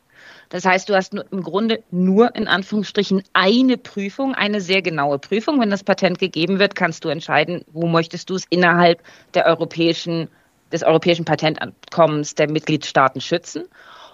Das 0.50 0.64
heißt, 0.64 0.88
du 0.90 0.96
hast 0.96 1.14
im 1.14 1.42
Grunde 1.42 1.84
nur 1.90 2.36
in 2.36 2.48
Anführungsstrichen 2.48 3.24
eine 3.34 3.78
Prüfung, 3.78 4.36
eine 4.36 4.62
sehr 4.62 4.82
genaue 4.82 5.18
Prüfung. 5.18 5.60
Wenn 5.60 5.72
das 5.72 5.84
Patent 5.84 6.20
gegeben 6.20 6.60
wird, 6.60 6.76
kannst 6.76 7.04
du 7.04 7.10
entscheiden, 7.10 7.66
wo 7.72 7.88
möchtest 7.88 8.30
du 8.30 8.36
es 8.36 8.46
innerhalb 8.50 9.02
der 9.34 9.46
europäischen 9.46 10.30
des 10.76 10.84
Europäischen 10.84 11.26
Patentabkommens 11.26 12.36
der 12.36 12.50
Mitgliedstaaten 12.50 13.22
schützen. 13.22 13.64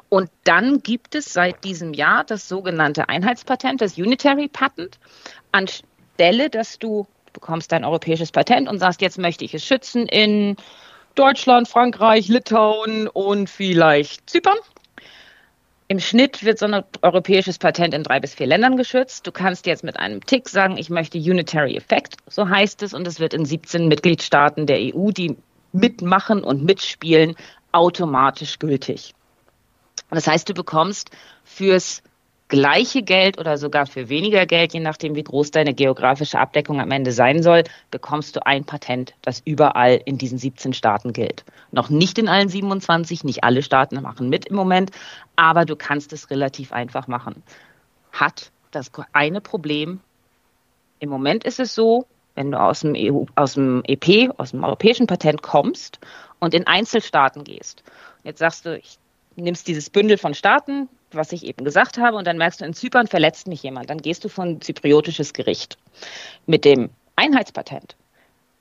Und 0.09 0.29
dann 0.43 0.83
gibt 0.83 1.15
es 1.15 1.33
seit 1.33 1.63
diesem 1.63 1.93
Jahr 1.93 2.23
das 2.23 2.47
sogenannte 2.47 3.09
Einheitspatent, 3.09 3.81
das 3.81 3.97
Unitary 3.97 4.47
Patent, 4.47 4.99
anstelle, 5.51 6.49
dass 6.49 6.79
du 6.79 7.07
bekommst 7.33 7.71
dein 7.71 7.85
europäisches 7.85 8.31
Patent 8.31 8.69
und 8.69 8.79
sagst, 8.79 9.01
jetzt 9.01 9.17
möchte 9.17 9.45
ich 9.45 9.53
es 9.53 9.65
schützen 9.65 10.05
in 10.07 10.57
Deutschland, 11.15 11.67
Frankreich, 11.67 12.27
Litauen 12.27 13.07
und 13.07 13.49
vielleicht 13.49 14.29
Zypern. 14.29 14.57
Im 15.87 15.99
Schnitt 15.99 16.45
wird 16.45 16.57
so 16.57 16.67
ein 16.67 16.83
europäisches 17.01 17.57
Patent 17.57 17.93
in 17.93 18.03
drei 18.03 18.21
bis 18.21 18.33
vier 18.33 18.47
Ländern 18.47 18.77
geschützt. 18.77 19.27
Du 19.27 19.33
kannst 19.33 19.65
jetzt 19.65 19.83
mit 19.83 19.97
einem 19.97 20.25
Tick 20.25 20.47
sagen, 20.47 20.77
ich 20.77 20.89
möchte 20.89 21.17
Unitary 21.17 21.75
Effect, 21.75 22.15
so 22.27 22.47
heißt 22.47 22.81
es, 22.83 22.93
und 22.93 23.05
es 23.07 23.19
wird 23.19 23.33
in 23.33 23.43
17 23.43 23.89
Mitgliedstaaten 23.89 24.67
der 24.67 24.77
EU, 24.77 25.11
die 25.11 25.35
mitmachen 25.73 26.43
und 26.43 26.63
mitspielen 26.63 27.35
automatisch 27.71 28.59
gültig. 28.59 29.13
Das 30.09 30.27
heißt, 30.27 30.49
du 30.49 30.53
bekommst 30.53 31.11
fürs 31.43 32.03
gleiche 32.51 33.01
Geld 33.01 33.39
oder 33.39 33.57
sogar 33.57 33.85
für 33.85 34.09
weniger 34.09 34.45
Geld, 34.45 34.73
je 34.73 34.81
nachdem, 34.81 35.15
wie 35.15 35.23
groß 35.23 35.51
deine 35.51 35.73
geografische 35.73 36.37
Abdeckung 36.37 36.81
am 36.81 36.91
Ende 36.91 37.13
sein 37.13 37.41
soll, 37.41 37.63
bekommst 37.91 38.35
du 38.35 38.45
ein 38.45 38.65
Patent, 38.65 39.13
das 39.21 39.41
überall 39.45 40.01
in 40.03 40.17
diesen 40.17 40.37
17 40.37 40.73
Staaten 40.73 41.13
gilt. 41.13 41.45
Noch 41.71 41.89
nicht 41.89 42.17
in 42.17 42.27
allen 42.27 42.49
27, 42.49 43.23
nicht 43.23 43.45
alle 43.45 43.63
Staaten 43.63 44.01
machen 44.01 44.27
mit 44.27 44.47
im 44.47 44.57
Moment, 44.57 44.91
aber 45.37 45.63
du 45.63 45.77
kannst 45.77 46.11
es 46.11 46.29
relativ 46.29 46.73
einfach 46.73 47.07
machen. 47.07 47.41
Hat 48.11 48.51
das 48.71 48.91
eine 49.13 49.39
Problem. 49.39 50.01
Im 50.99 51.09
Moment 51.09 51.45
ist 51.45 51.61
es 51.61 51.73
so, 51.73 52.05
wenn 52.35 52.51
du 52.51 52.59
aus 52.59 52.81
dem, 52.81 52.93
EU, 52.95 53.25
aus 53.35 53.53
dem 53.53 53.83
EP, 53.85 54.31
aus 54.37 54.51
dem 54.51 54.63
europäischen 54.63 55.07
Patent 55.07 55.41
kommst 55.41 55.99
und 56.39 56.53
in 56.53 56.67
Einzelstaaten 56.67 57.43
gehst. 57.43 57.83
Jetzt 58.23 58.39
sagst 58.39 58.65
du, 58.65 58.77
ich 58.77 58.97
nimmst 59.35 59.67
dieses 59.67 59.89
Bündel 59.89 60.17
von 60.17 60.33
Staaten, 60.33 60.89
was 61.11 61.31
ich 61.31 61.45
eben 61.45 61.65
gesagt 61.65 61.97
habe, 61.97 62.17
und 62.17 62.27
dann 62.27 62.37
merkst 62.37 62.61
du, 62.61 62.65
in 62.65 62.73
Zypern 62.73 63.07
verletzt 63.07 63.47
mich 63.47 63.63
jemand. 63.63 63.89
Dann 63.89 63.97
gehst 63.97 64.23
du 64.23 64.29
von 64.29 64.61
zypriotisches 64.61 65.33
Gericht. 65.33 65.77
Mit 66.45 66.65
dem 66.65 66.89
Einheitspatent 67.15 67.95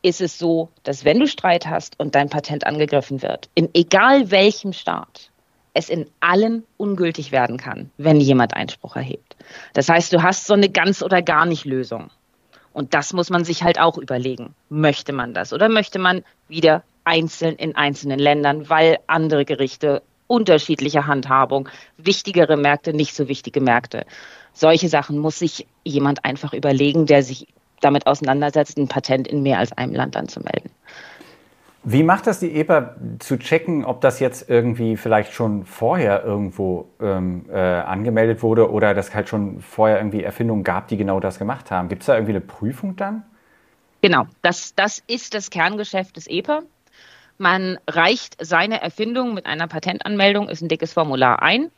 ist 0.02 0.20
es 0.20 0.38
so, 0.38 0.70
dass 0.82 1.04
wenn 1.04 1.20
du 1.20 1.26
Streit 1.26 1.66
hast 1.66 1.98
und 1.98 2.14
dein 2.14 2.28
Patent 2.28 2.66
angegriffen 2.66 3.22
wird, 3.22 3.48
in 3.54 3.68
egal 3.74 4.30
welchem 4.30 4.72
Staat, 4.72 5.30
es 5.74 5.88
in 5.88 6.06
allen 6.18 6.64
ungültig 6.78 7.30
werden 7.30 7.56
kann, 7.56 7.90
wenn 7.96 8.20
jemand 8.20 8.54
Einspruch 8.54 8.96
erhebt. 8.96 9.36
Das 9.72 9.88
heißt, 9.88 10.12
du 10.12 10.22
hast 10.22 10.46
so 10.46 10.54
eine 10.54 10.68
ganz 10.68 11.02
oder 11.02 11.22
gar 11.22 11.46
nicht 11.46 11.64
Lösung. 11.64 12.10
Und 12.72 12.94
das 12.94 13.12
muss 13.12 13.30
man 13.30 13.44
sich 13.44 13.62
halt 13.62 13.80
auch 13.80 13.98
überlegen. 13.98 14.54
Möchte 14.68 15.12
man 15.12 15.34
das 15.34 15.52
oder 15.52 15.68
möchte 15.68 15.98
man 15.98 16.22
wieder 16.48 16.84
einzeln 17.04 17.56
in 17.56 17.74
einzelnen 17.74 18.18
Ländern, 18.18 18.68
weil 18.68 18.98
andere 19.06 19.44
Gerichte 19.44 20.02
unterschiedliche 20.26 21.06
Handhabung, 21.06 21.68
wichtigere 21.96 22.56
Märkte, 22.56 22.92
nicht 22.92 23.16
so 23.16 23.26
wichtige 23.26 23.60
Märkte. 23.60 24.06
Solche 24.52 24.88
Sachen 24.88 25.18
muss 25.18 25.40
sich 25.40 25.66
jemand 25.82 26.24
einfach 26.24 26.52
überlegen, 26.52 27.06
der 27.06 27.24
sich 27.24 27.48
damit 27.80 28.06
auseinandersetzt, 28.06 28.78
ein 28.78 28.86
Patent 28.86 29.26
in 29.26 29.42
mehr 29.42 29.58
als 29.58 29.72
einem 29.72 29.94
Land 29.94 30.16
anzumelden. 30.16 30.70
Wie 31.82 32.02
macht 32.02 32.26
das 32.26 32.40
die 32.40 32.54
EPA 32.56 32.94
zu 33.20 33.38
checken, 33.38 33.86
ob 33.86 34.02
das 34.02 34.20
jetzt 34.20 34.50
irgendwie 34.50 34.98
vielleicht 34.98 35.32
schon 35.32 35.64
vorher 35.64 36.22
irgendwo 36.22 36.90
ähm, 37.00 37.46
äh, 37.50 37.58
angemeldet 37.58 38.42
wurde 38.42 38.70
oder 38.70 38.92
dass 38.92 39.14
halt 39.14 39.30
schon 39.30 39.60
vorher 39.62 39.96
irgendwie 39.96 40.22
Erfindungen 40.22 40.62
gab, 40.62 40.88
die 40.88 40.98
genau 40.98 41.20
das 41.20 41.38
gemacht 41.38 41.70
haben? 41.70 41.88
Gibt 41.88 42.02
es 42.02 42.06
da 42.06 42.14
irgendwie 42.14 42.32
eine 42.32 42.42
Prüfung 42.42 42.96
dann? 42.96 43.22
Genau, 44.02 44.26
das, 44.42 44.74
das 44.74 45.02
ist 45.06 45.32
das 45.34 45.48
Kerngeschäft 45.48 46.16
des 46.16 46.26
EPA. 46.26 46.60
Man 47.38 47.78
reicht 47.88 48.36
seine 48.44 48.82
Erfindung 48.82 49.32
mit 49.32 49.46
einer 49.46 49.66
Patentanmeldung, 49.66 50.50
ist 50.50 50.60
ein 50.60 50.68
dickes 50.68 50.92
Formular 50.92 51.42
ein 51.42 51.70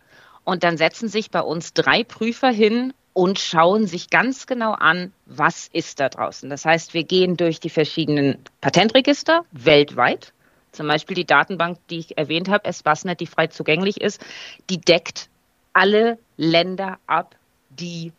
und 0.43 0.65
dann 0.65 0.77
setzen 0.77 1.09
sich 1.09 1.31
bei 1.31 1.41
uns 1.41 1.75
drei 1.75 2.03
Prüfer 2.03 2.51
hin 2.51 2.93
und 3.13 3.39
schauen 3.39 3.87
sich 3.87 4.11
ganz 4.11 4.47
genau 4.47 4.73
an, 4.73 5.13
was 5.27 5.69
ist 5.73 6.01
da 6.01 6.09
draußen. 6.09 6.49
Das 6.49 6.65
heißt, 6.65 6.95
wir 6.95 7.05
gehen 7.05 7.37
durch 7.37 7.61
die 7.61 7.71
verschiedenen 7.71 8.39
Patentregister 8.61 9.45
weltweit. 9.53 10.33
Zum 10.73 10.89
Beispiel 10.89 11.15
die 11.15 11.27
Datenbank, 11.27 11.79
die 11.91 11.99
ich 11.99 12.17
erwähnt 12.17 12.49
habe, 12.49 12.73
SBASNet, 12.73 13.21
die 13.21 13.27
frei 13.27 13.49
zugänglich 13.49 14.01
ist, 14.01 14.25
die 14.71 14.81
deckt 14.81 15.29
alle 15.75 16.19
Länder 16.37 16.99
ab, 17.07 17.37
die 17.69 18.13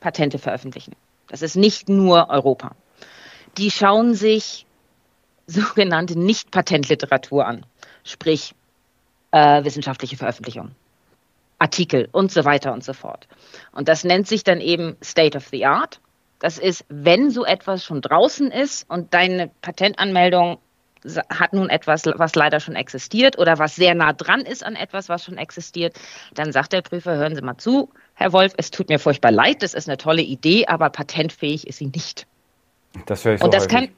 Patente 0.00 0.38
veröffentlichen. 0.38 0.94
Das 1.28 1.42
ist 1.42 1.56
nicht 1.56 1.88
nur 1.88 2.30
Europa. 2.30 2.74
Die 3.58 3.70
schauen 3.70 4.14
sich 4.14 4.66
sogenannte 5.46 6.18
Nicht-Patentliteratur 6.18 7.46
an, 7.46 7.66
sprich 8.04 8.54
äh, 9.30 9.64
wissenschaftliche 9.64 10.16
Veröffentlichungen. 10.16 10.74
Artikel 11.58 12.08
und 12.12 12.30
so 12.30 12.44
weiter 12.44 12.72
und 12.72 12.84
so 12.84 12.92
fort. 12.92 13.26
Und 13.72 13.88
das 13.88 14.04
nennt 14.04 14.26
sich 14.28 14.44
dann 14.44 14.60
eben 14.60 14.96
State 15.02 15.36
of 15.36 15.46
the 15.48 15.66
Art. 15.66 16.00
Das 16.38 16.58
ist, 16.58 16.84
wenn 16.88 17.30
so 17.30 17.44
etwas 17.44 17.84
schon 17.84 18.00
draußen 18.00 18.50
ist 18.50 18.88
und 18.88 19.12
deine 19.12 19.50
Patentanmeldung 19.62 20.58
hat 21.30 21.52
nun 21.52 21.68
etwas, 21.70 22.04
was 22.06 22.34
leider 22.34 22.60
schon 22.60 22.74
existiert 22.74 23.38
oder 23.38 23.58
was 23.58 23.76
sehr 23.76 23.94
nah 23.94 24.12
dran 24.12 24.40
ist 24.40 24.64
an 24.64 24.74
etwas, 24.74 25.08
was 25.08 25.24
schon 25.24 25.36
existiert, 25.36 25.98
dann 26.34 26.52
sagt 26.52 26.72
der 26.72 26.82
Prüfer, 26.82 27.16
hören 27.16 27.34
Sie 27.36 27.42
mal 27.42 27.56
zu, 27.56 27.90
Herr 28.14 28.32
Wolf, 28.32 28.52
es 28.56 28.70
tut 28.70 28.88
mir 28.88 28.98
furchtbar 28.98 29.30
leid, 29.30 29.62
das 29.62 29.74
ist 29.74 29.88
eine 29.88 29.96
tolle 29.96 30.22
Idee, 30.22 30.66
aber 30.66 30.90
patentfähig 30.90 31.66
ist 31.66 31.78
sie 31.78 31.86
nicht. 31.86 32.26
Das 33.06 33.24
höre 33.24 33.34
ich 33.34 33.40
so 33.40 33.44
Und 33.44 33.54
das 33.54 33.64
häufig. 33.64 33.76
kann 33.76 33.88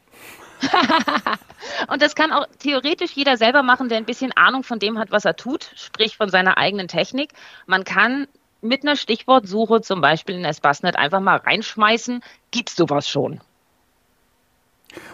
und 1.88 2.02
das 2.02 2.14
kann 2.14 2.32
auch 2.32 2.46
theoretisch 2.58 3.12
jeder 3.12 3.36
selber 3.36 3.62
machen, 3.62 3.88
der 3.88 3.98
ein 3.98 4.04
bisschen 4.04 4.32
Ahnung 4.36 4.62
von 4.62 4.78
dem 4.78 4.98
hat, 4.98 5.10
was 5.10 5.24
er 5.24 5.36
tut, 5.36 5.70
sprich 5.74 6.16
von 6.16 6.28
seiner 6.28 6.58
eigenen 6.58 6.88
Technik. 6.88 7.30
Man 7.66 7.84
kann 7.84 8.26
mit 8.62 8.82
einer 8.82 8.96
Stichwortsuche 8.96 9.80
zum 9.80 10.00
Beispiel 10.00 10.36
in 10.36 10.52
SBASnet 10.52 10.96
einfach 10.96 11.20
mal 11.20 11.36
reinschmeißen, 11.36 12.22
gibt 12.50 12.70
es 12.70 12.76
sowas 12.76 13.08
schon. 13.08 13.40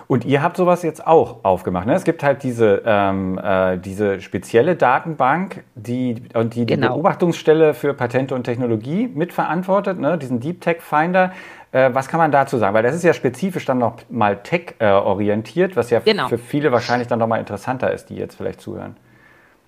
Und 0.06 0.24
ihr 0.24 0.42
habt 0.42 0.56
sowas 0.56 0.82
jetzt 0.82 1.06
auch 1.06 1.44
aufgemacht. 1.44 1.86
Ne? 1.86 1.94
Es 1.94 2.04
gibt 2.04 2.22
halt 2.22 2.42
diese, 2.42 2.82
ähm, 2.86 3.38
äh, 3.42 3.76
diese 3.76 4.20
spezielle 4.20 4.76
Datenbank, 4.76 5.64
die 5.74 6.22
und 6.32 6.54
die, 6.54 6.60
die 6.60 6.74
genau. 6.74 6.94
Beobachtungsstelle 6.94 7.74
für 7.74 7.92
Patente 7.92 8.34
und 8.34 8.44
Technologie 8.44 9.08
mitverantwortet, 9.08 9.98
ne? 9.98 10.16
diesen 10.16 10.40
Deep 10.40 10.60
Tech 10.60 10.80
Finder. 10.80 11.32
Äh, 11.76 11.94
was 11.94 12.08
kann 12.08 12.16
man 12.16 12.32
dazu 12.32 12.56
sagen? 12.56 12.74
Weil 12.74 12.82
das 12.82 12.94
ist 12.94 13.04
ja 13.04 13.12
spezifisch 13.12 13.66
dann 13.66 13.76
noch 13.76 13.98
mal 14.08 14.42
tech-orientiert, 14.42 15.76
was 15.76 15.90
ja 15.90 15.98
genau. 15.98 16.28
für 16.28 16.38
viele 16.38 16.72
wahrscheinlich 16.72 17.06
dann 17.06 17.18
noch 17.18 17.26
mal 17.26 17.38
interessanter 17.38 17.92
ist, 17.92 18.08
die 18.08 18.16
jetzt 18.16 18.36
vielleicht 18.36 18.62
zuhören. 18.62 18.96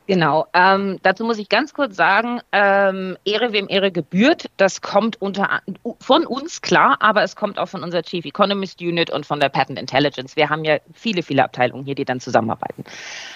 Genau. 0.07 0.47
Ähm, 0.55 1.01
dazu 1.03 1.23
muss 1.25 1.37
ich 1.37 1.51
ganz 1.51 1.75
kurz 1.75 1.97
sagen, 1.97 2.41
ähm, 2.51 3.19
Ehre 3.27 3.53
wem 3.53 3.69
Ehre 3.69 3.93
gebührt. 3.93 4.47
Das 4.57 4.81
kommt 4.81 5.21
unter, 5.21 5.61
von 6.01 6.25
uns 6.25 6.63
klar, 6.63 6.97
aber 7.01 7.25
es 7.25 7.37
kommt 7.37 7.59
auch 7.59 7.69
von 7.69 7.83
unserer 7.83 8.03
Chief 8.03 8.25
Economist 8.25 8.81
Unit 8.81 9.11
und 9.11 9.27
von 9.27 9.39
der 9.39 9.51
Patent 9.51 9.79
Intelligence. 9.79 10.35
Wir 10.35 10.49
haben 10.49 10.65
ja 10.65 10.79
viele, 10.95 11.23
viele 11.23 11.45
Abteilungen 11.45 11.85
hier, 11.85 11.95
die 11.95 12.07
dann 12.07 12.21
zusammenarbeiten. 12.21 12.85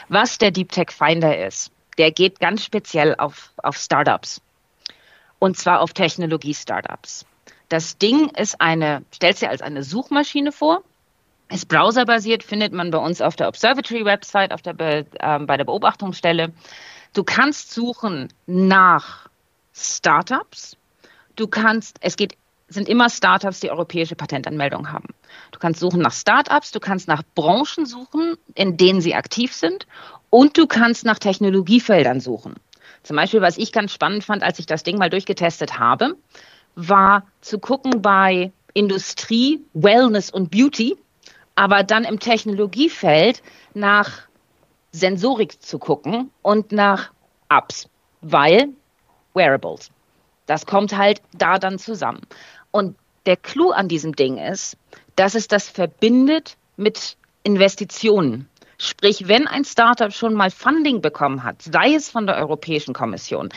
Was 0.09 0.39
der 0.39 0.51
Deep 0.51 0.73
Tech 0.73 0.93
Finder 0.93 1.47
ist, 1.47 1.73
der 1.99 2.11
geht 2.11 2.41
ganz 2.41 2.65
speziell 2.65 3.17
auf, 3.17 3.51
auf 3.63 3.77
Startups. 3.77 4.41
Und 5.39 5.59
zwar 5.59 5.83
auf 5.83 5.93
Technologie-Startups. 5.93 7.27
Das 7.73 7.97
Ding 7.97 8.29
ist 8.37 8.61
eine, 8.61 9.03
stellt 9.15 9.39
sich 9.39 9.49
als 9.49 9.63
eine 9.63 9.83
Suchmaschine 9.83 10.53
vor. 10.53 10.83
Ist 11.49 11.69
browserbasiert, 11.69 12.43
findet 12.43 12.75
man 12.75 12.91
bei 12.91 12.99
uns 12.99 13.23
auf 13.23 13.35
der 13.35 13.49
Observatory-Website, 13.49 14.53
äh, 14.53 15.05
bei 15.39 15.57
der 15.57 15.65
Beobachtungsstelle. 15.65 16.53
Du 17.15 17.25
kannst 17.25 17.73
suchen 17.73 18.29
nach 18.45 19.27
Startups. 19.73 20.77
Du 21.35 21.47
kannst, 21.47 21.97
es 22.03 22.17
geht, 22.17 22.37
sind 22.69 22.91
immer 22.91 23.09
Startups, 23.09 23.61
die 23.61 23.71
europäische 23.71 24.17
Patentanmeldung 24.17 24.93
haben. 24.93 25.09
Du 25.51 25.59
kannst 25.59 25.81
suchen 25.81 26.03
nach 26.03 26.13
Startups, 26.13 26.73
du 26.73 26.79
kannst 26.79 27.09
nach 27.09 27.23
Branchen 27.35 27.87
suchen, 27.87 28.37
in 28.55 28.77
denen 28.77 29.01
sie 29.01 29.15
aktiv 29.15 29.55
sind 29.55 29.87
und 30.29 30.59
du 30.59 30.67
kannst 30.67 31.07
nach 31.07 31.19
Technologiefeldern 31.19 32.21
suchen. 32.21 32.57
Zum 33.03 33.17
Beispiel, 33.17 33.41
was 33.41 33.57
ich 33.57 33.73
ganz 33.73 33.95
spannend 33.95 34.25
fand, 34.25 34.43
als 34.43 34.59
ich 34.59 34.67
das 34.67 34.83
Ding 34.83 34.99
mal 34.99 35.09
durchgetestet 35.09 35.79
habe, 35.79 36.17
war 36.75 37.27
zu 37.41 37.59
gucken 37.59 38.03
bei 38.03 38.53
Industrie, 38.75 39.61
Wellness 39.75 40.31
und 40.31 40.51
Beauty, 40.51 40.97
aber 41.55 41.83
dann 41.83 42.05
im 42.05 42.19
Technologiefeld 42.19 43.43
nach 43.75 44.23
Sensorik 44.93 45.63
zu 45.63 45.79
gucken 45.79 46.31
und 46.43 46.73
nach 46.73 47.13
Apps, 47.49 47.89
weil 48.21 48.69
Wearables. 49.35 49.91
Das 50.47 50.67
kommt 50.67 50.97
halt 50.97 51.23
da 51.33 51.59
dann 51.59 51.79
zusammen. 51.79 52.23
Und 52.71 52.97
der 53.27 53.37
Clou 53.37 53.71
an 53.71 53.89
diesem 53.89 54.15
Ding 54.15 54.39
ist, 54.39 54.77
dass 55.17 55.35
es 55.35 55.49
das 55.49 55.69
verbindet 55.69 56.57
mit 56.77 57.17
Investitionen. 57.43 58.49
Sprich, 58.79 59.29
wenn 59.29 59.47
ein 59.47 59.65
Startup 59.65 60.13
schon 60.13 60.35
mal 60.35 60.51
Funding 60.51 61.01
bekommen 61.01 61.45
hat, 61.45 61.63
sei 61.63 61.95
es 61.95 62.11
von 62.11 62.27
der 62.27 62.37
Europäischen 62.37 62.95
Kommission, 62.95 63.51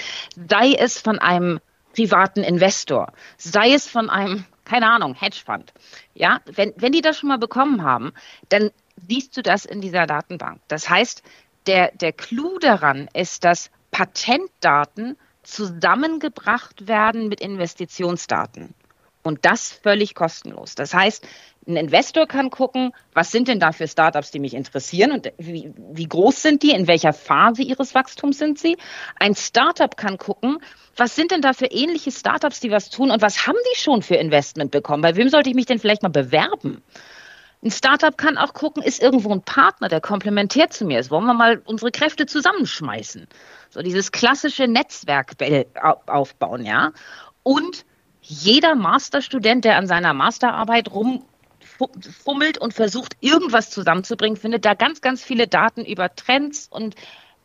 sei 0.48 0.74
es 0.74 1.00
von 1.00 1.18
einem 1.18 1.60
privaten 1.96 2.44
Investor, 2.44 3.14
sei 3.38 3.74
es 3.74 3.88
von 3.88 4.10
einem, 4.10 4.46
keine 4.66 4.92
Ahnung, 4.92 5.16
Hedgefonds. 5.16 5.74
Ja, 6.14 6.42
wenn, 6.46 6.74
wenn 6.76 6.92
die 6.92 7.02
das 7.02 7.18
schon 7.18 7.30
mal 7.30 7.38
bekommen 7.38 7.84
haben, 7.84 8.12
dann 8.50 8.72
siehst 9.08 9.36
du 9.38 9.42
das 9.42 9.66
in 9.66 9.82
dieser 9.82 10.06
Datenbank. 10.06 10.60
Das 10.68 10.90
heißt, 10.90 11.24
der, 11.68 11.92
der 11.96 12.12
Clou 12.12 12.60
daran 12.60 13.10
ist, 13.14 13.44
dass 13.44 13.72
Patentdaten 13.92 15.18
zusammengebracht 15.44 16.88
werden 16.88 17.30
mit 17.30 17.40
Investitionsdaten. 17.40 18.74
Und 19.26 19.44
das 19.44 19.72
völlig 19.72 20.14
kostenlos. 20.14 20.76
Das 20.76 20.94
heißt, 20.94 21.28
ein 21.68 21.78
Investor 21.78 22.28
kann 22.28 22.52
gucken, 22.52 22.92
was 23.16 23.32
sind 23.32 23.48
denn 23.48 23.60
da 23.60 23.72
für 23.72 23.88
Startups, 23.88 24.30
die 24.30 24.38
mich 24.38 24.54
interessieren 24.54 25.12
und 25.12 25.34
wie, 25.40 25.74
wie, 25.94 26.08
groß 26.08 26.44
sind 26.44 26.62
die, 26.62 26.70
in 26.70 26.86
welcher 26.86 27.12
Phase 27.12 27.64
ihres 27.64 27.96
Wachstums 27.96 28.38
sind 28.38 28.60
sie. 28.60 28.78
Ein 29.20 29.34
Startup 29.34 29.98
kann 29.98 30.20
gucken, 30.20 30.60
was 30.96 31.16
sind 31.16 31.32
denn 31.32 31.42
da 31.42 31.54
für 31.54 31.66
ähnliche 31.66 32.12
Startups, 32.12 32.60
die 32.60 32.70
was 32.70 32.92
tun 32.92 33.10
und 33.10 33.24
was 33.24 33.48
haben 33.48 33.58
die 33.74 33.80
schon 33.80 34.04
für 34.04 34.14
Investment 34.14 34.70
bekommen? 34.70 35.02
Bei 35.02 35.16
wem 35.16 35.30
sollte 35.30 35.50
ich 35.50 35.56
mich 35.56 35.66
denn 35.66 35.80
vielleicht 35.80 36.04
mal 36.04 36.10
bewerben? 36.10 36.84
Ein 37.64 37.72
Startup 37.72 38.16
kann 38.16 38.38
auch 38.38 38.54
gucken, 38.54 38.84
ist 38.84 39.02
irgendwo 39.02 39.32
ein 39.32 39.42
Partner, 39.42 39.88
der 39.88 40.02
komplementär 40.02 40.70
zu 40.70 40.86
mir 40.86 41.00
ist. 41.00 41.10
Wollen 41.10 41.26
wir 41.26 41.34
mal 41.34 41.64
unsere 41.66 41.90
Kräfte 41.90 42.28
zusammenschmeißen? 42.28 43.28
So 43.72 43.82
dieses 43.82 44.12
klassische 44.12 44.68
Netzwerk 44.68 45.32
aufbauen, 46.06 46.64
ja. 46.64 46.92
Und 47.42 47.86
jeder 48.28 48.76
Masterstudent, 48.76 49.66
der 49.66 49.78
an 49.78 49.88
seiner 49.88 50.14
Masterarbeit 50.14 50.90
rumfummelt 50.92 52.58
und 52.58 52.74
versucht, 52.74 53.16
irgendwas 53.20 53.70
zusammenzubringen, 53.70 54.38
findet 54.38 54.66
da 54.66 54.74
ganz, 54.74 55.02
ganz 55.02 55.24
viele 55.24 55.48
Daten 55.48 55.86
über 55.86 56.14
Trends 56.16 56.68
und 56.70 56.96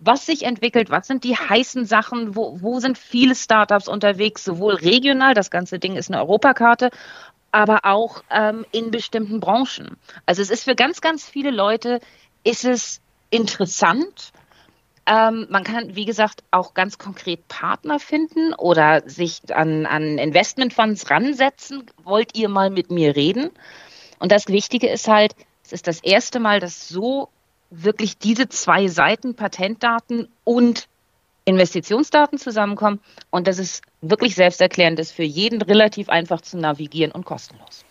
was 0.00 0.24
sich 0.24 0.44
entwickelt, 0.44 0.88
was 0.88 1.06
sind 1.06 1.24
die 1.24 1.36
heißen 1.36 1.84
Sachen, 1.84 2.34
wo, 2.34 2.60
wo 2.62 2.80
sind 2.80 2.96
viele 2.96 3.34
Startups 3.34 3.86
unterwegs, 3.86 4.42
sowohl 4.42 4.74
regional, 4.74 5.34
das 5.34 5.50
ganze 5.50 5.78
Ding 5.78 5.96
ist 5.96 6.10
eine 6.10 6.20
Europakarte, 6.20 6.90
aber 7.52 7.80
auch 7.84 8.22
ähm, 8.30 8.64
in 8.72 8.90
bestimmten 8.90 9.40
Branchen. 9.40 9.98
Also 10.24 10.40
es 10.40 10.48
ist 10.48 10.64
für 10.64 10.74
ganz, 10.74 11.02
ganz 11.02 11.28
viele 11.28 11.50
Leute, 11.50 12.00
ist 12.44 12.64
es 12.64 13.02
interessant, 13.28 14.32
ähm, 15.10 15.48
man 15.50 15.64
kann, 15.64 15.96
wie 15.96 16.04
gesagt, 16.04 16.44
auch 16.52 16.72
ganz 16.72 16.96
konkret 16.96 17.48
Partner 17.48 17.98
finden 17.98 18.54
oder 18.54 19.02
sich 19.08 19.40
an, 19.52 19.84
an 19.84 20.18
Investmentfonds 20.18 21.10
ransetzen. 21.10 21.84
Wollt 22.04 22.36
ihr 22.36 22.48
mal 22.48 22.70
mit 22.70 22.92
mir 22.92 23.16
reden? 23.16 23.50
Und 24.20 24.30
das 24.30 24.46
Wichtige 24.46 24.88
ist 24.88 25.08
halt, 25.08 25.34
es 25.64 25.72
ist 25.72 25.88
das 25.88 26.00
erste 26.00 26.38
Mal, 26.38 26.60
dass 26.60 26.88
so 26.88 27.28
wirklich 27.70 28.18
diese 28.18 28.48
zwei 28.48 28.86
Seiten, 28.86 29.34
Patentdaten 29.34 30.28
und 30.44 30.86
Investitionsdaten 31.44 32.38
zusammenkommen 32.38 33.00
und 33.30 33.48
das 33.48 33.58
ist 33.58 33.82
wirklich 34.02 34.36
selbsterklärend 34.36 35.00
ist 35.00 35.10
für 35.10 35.24
jeden 35.24 35.60
relativ 35.60 36.08
einfach 36.08 36.40
zu 36.40 36.56
navigieren 36.56 37.10
und 37.10 37.24
kostenlos. 37.24 37.84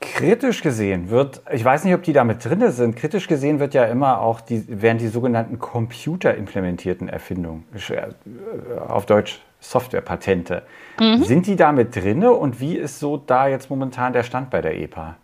Kritisch 0.00 0.62
gesehen 0.62 1.10
wird, 1.10 1.42
ich 1.50 1.64
weiß 1.64 1.84
nicht, 1.84 1.94
ob 1.94 2.02
die 2.02 2.12
damit 2.12 2.44
drin 2.44 2.70
sind, 2.70 2.96
kritisch 2.96 3.28
gesehen 3.28 3.60
wird 3.60 3.72
ja 3.74 3.84
immer 3.84 4.20
auch 4.20 4.40
die, 4.40 4.64
werden 4.82 4.98
die 4.98 5.08
sogenannten 5.08 5.58
computerimplementierten 5.58 7.08
Erfindungen, 7.08 7.64
äh, 7.90 8.78
auf 8.78 9.06
Deutsch 9.06 9.40
Softwarepatente. 9.60 10.62
Mhm. 11.00 11.24
Sind 11.24 11.46
die 11.46 11.56
damit 11.56 11.96
drin 11.96 12.24
und 12.24 12.60
wie 12.60 12.76
ist 12.76 12.98
so 12.98 13.16
da 13.16 13.48
jetzt 13.48 13.70
momentan 13.70 14.12
der 14.12 14.22
Stand 14.22 14.50
bei 14.50 14.60
der 14.60 14.76
EPA? 14.76 15.16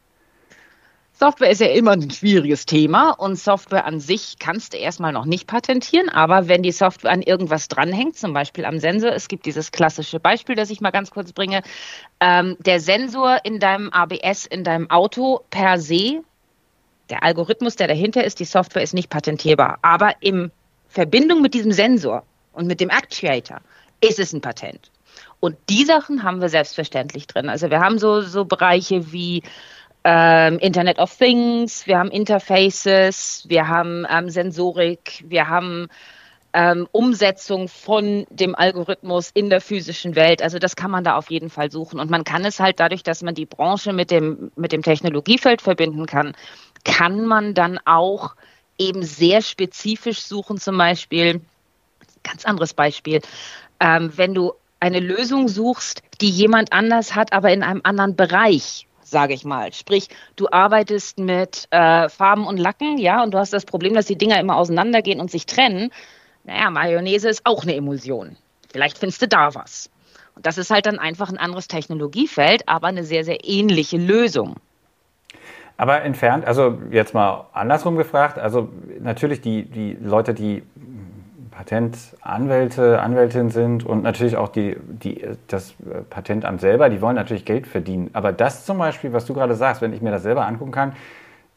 Software 1.22 1.50
ist 1.50 1.60
ja 1.60 1.68
immer 1.68 1.92
ein 1.92 2.10
schwieriges 2.10 2.66
Thema 2.66 3.10
und 3.12 3.36
Software 3.36 3.84
an 3.84 4.00
sich 4.00 4.40
kannst 4.40 4.72
du 4.72 4.76
erstmal 4.76 5.12
noch 5.12 5.24
nicht 5.24 5.46
patentieren, 5.46 6.08
aber 6.08 6.48
wenn 6.48 6.64
die 6.64 6.72
Software 6.72 7.12
an 7.12 7.22
irgendwas 7.22 7.68
dranhängt, 7.68 8.16
zum 8.16 8.32
Beispiel 8.32 8.64
am 8.64 8.80
Sensor, 8.80 9.12
es 9.12 9.28
gibt 9.28 9.46
dieses 9.46 9.70
klassische 9.70 10.18
Beispiel, 10.18 10.56
das 10.56 10.68
ich 10.68 10.80
mal 10.80 10.90
ganz 10.90 11.12
kurz 11.12 11.32
bringe, 11.32 11.62
ähm, 12.18 12.56
der 12.58 12.80
Sensor 12.80 13.38
in 13.44 13.60
deinem 13.60 13.90
ABS, 13.90 14.46
in 14.46 14.64
deinem 14.64 14.90
Auto 14.90 15.44
per 15.50 15.78
se, 15.78 16.24
der 17.08 17.22
Algorithmus, 17.22 17.76
der 17.76 17.86
dahinter 17.86 18.24
ist, 18.24 18.40
die 18.40 18.44
Software 18.44 18.82
ist 18.82 18.92
nicht 18.92 19.08
patentierbar, 19.08 19.78
aber 19.82 20.14
in 20.22 20.50
Verbindung 20.88 21.40
mit 21.40 21.54
diesem 21.54 21.70
Sensor 21.70 22.24
und 22.52 22.66
mit 22.66 22.80
dem 22.80 22.90
Actuator 22.90 23.60
ist 24.00 24.18
es 24.18 24.32
ein 24.32 24.40
Patent. 24.40 24.90
Und 25.38 25.56
die 25.68 25.84
Sachen 25.84 26.24
haben 26.24 26.40
wir 26.40 26.48
selbstverständlich 26.48 27.28
drin. 27.28 27.48
Also 27.48 27.70
wir 27.70 27.80
haben 27.80 27.98
so, 27.98 28.22
so 28.22 28.44
Bereiche 28.44 29.12
wie 29.12 29.42
ähm, 30.04 30.58
Internet 30.58 30.98
of 30.98 31.16
Things, 31.16 31.86
wir 31.86 31.98
haben 31.98 32.10
Interfaces, 32.10 33.44
wir 33.48 33.68
haben 33.68 34.06
ähm, 34.10 34.30
Sensorik, 34.30 35.24
wir 35.26 35.48
haben 35.48 35.88
ähm, 36.52 36.86
Umsetzung 36.92 37.68
von 37.68 38.26
dem 38.30 38.54
Algorithmus 38.54 39.30
in 39.32 39.48
der 39.48 39.60
physischen 39.60 40.16
Welt. 40.16 40.42
Also 40.42 40.58
das 40.58 40.76
kann 40.76 40.90
man 40.90 41.04
da 41.04 41.16
auf 41.16 41.30
jeden 41.30 41.50
Fall 41.50 41.70
suchen. 41.70 41.98
Und 41.98 42.10
man 42.10 42.24
kann 42.24 42.44
es 42.44 42.60
halt 42.60 42.80
dadurch, 42.80 43.02
dass 43.02 43.22
man 43.22 43.34
die 43.34 43.46
Branche 43.46 43.92
mit 43.92 44.10
dem, 44.10 44.50
mit 44.56 44.72
dem 44.72 44.82
Technologiefeld 44.82 45.62
verbinden 45.62 46.06
kann, 46.06 46.34
kann 46.84 47.24
man 47.24 47.54
dann 47.54 47.78
auch 47.84 48.34
eben 48.78 49.02
sehr 49.02 49.40
spezifisch 49.40 50.22
suchen, 50.22 50.58
zum 50.58 50.76
Beispiel, 50.76 51.40
ganz 52.22 52.44
anderes 52.44 52.74
Beispiel, 52.74 53.20
ähm, 53.80 54.12
wenn 54.16 54.34
du 54.34 54.52
eine 54.80 55.00
Lösung 55.00 55.48
suchst, 55.48 56.02
die 56.20 56.30
jemand 56.30 56.72
anders 56.72 57.14
hat, 57.14 57.32
aber 57.32 57.52
in 57.52 57.62
einem 57.62 57.80
anderen 57.84 58.16
Bereich 58.16 58.86
sage 59.12 59.34
ich 59.34 59.44
mal. 59.44 59.72
Sprich, 59.72 60.08
du 60.34 60.48
arbeitest 60.50 61.20
mit 61.20 61.68
äh, 61.70 62.08
Farben 62.08 62.44
und 62.46 62.56
Lacken, 62.56 62.98
ja, 62.98 63.22
und 63.22 63.32
du 63.32 63.38
hast 63.38 63.52
das 63.52 63.64
Problem, 63.64 63.94
dass 63.94 64.06
die 64.06 64.18
Dinger 64.18 64.40
immer 64.40 64.56
auseinandergehen 64.56 65.20
und 65.20 65.30
sich 65.30 65.46
trennen. 65.46 65.92
Naja, 66.42 66.70
Mayonnaise 66.70 67.28
ist 67.28 67.46
auch 67.46 67.62
eine 67.62 67.76
Emulsion. 67.76 68.36
Vielleicht 68.72 68.98
findest 68.98 69.22
du 69.22 69.28
da 69.28 69.54
was. 69.54 69.90
Und 70.34 70.46
das 70.46 70.58
ist 70.58 70.70
halt 70.70 70.86
dann 70.86 70.98
einfach 70.98 71.28
ein 71.28 71.38
anderes 71.38 71.68
Technologiefeld, 71.68 72.68
aber 72.68 72.88
eine 72.88 73.04
sehr, 73.04 73.24
sehr 73.24 73.38
ähnliche 73.44 73.98
Lösung. 73.98 74.56
Aber 75.76 76.02
entfernt, 76.02 76.44
also 76.44 76.78
jetzt 76.90 77.14
mal 77.14 77.46
andersrum 77.52 77.96
gefragt, 77.96 78.38
also 78.38 78.68
natürlich 79.00 79.40
die, 79.40 79.64
die 79.64 79.96
Leute, 80.00 80.34
die 80.34 80.62
Patentanwälte, 81.52 83.00
Anwältin 83.00 83.50
sind 83.50 83.86
und 83.86 84.02
natürlich 84.02 84.36
auch 84.36 84.48
die, 84.48 84.76
die, 84.86 85.24
das 85.46 85.74
Patentamt 86.10 86.60
selber, 86.60 86.88
die 86.88 87.00
wollen 87.00 87.16
natürlich 87.16 87.44
Geld 87.44 87.66
verdienen. 87.66 88.10
Aber 88.14 88.32
das 88.32 88.66
zum 88.66 88.78
Beispiel, 88.78 89.12
was 89.12 89.26
du 89.26 89.34
gerade 89.34 89.54
sagst, 89.54 89.82
wenn 89.82 89.92
ich 89.92 90.02
mir 90.02 90.10
das 90.10 90.22
selber 90.22 90.46
angucken 90.46 90.72
kann, 90.72 90.94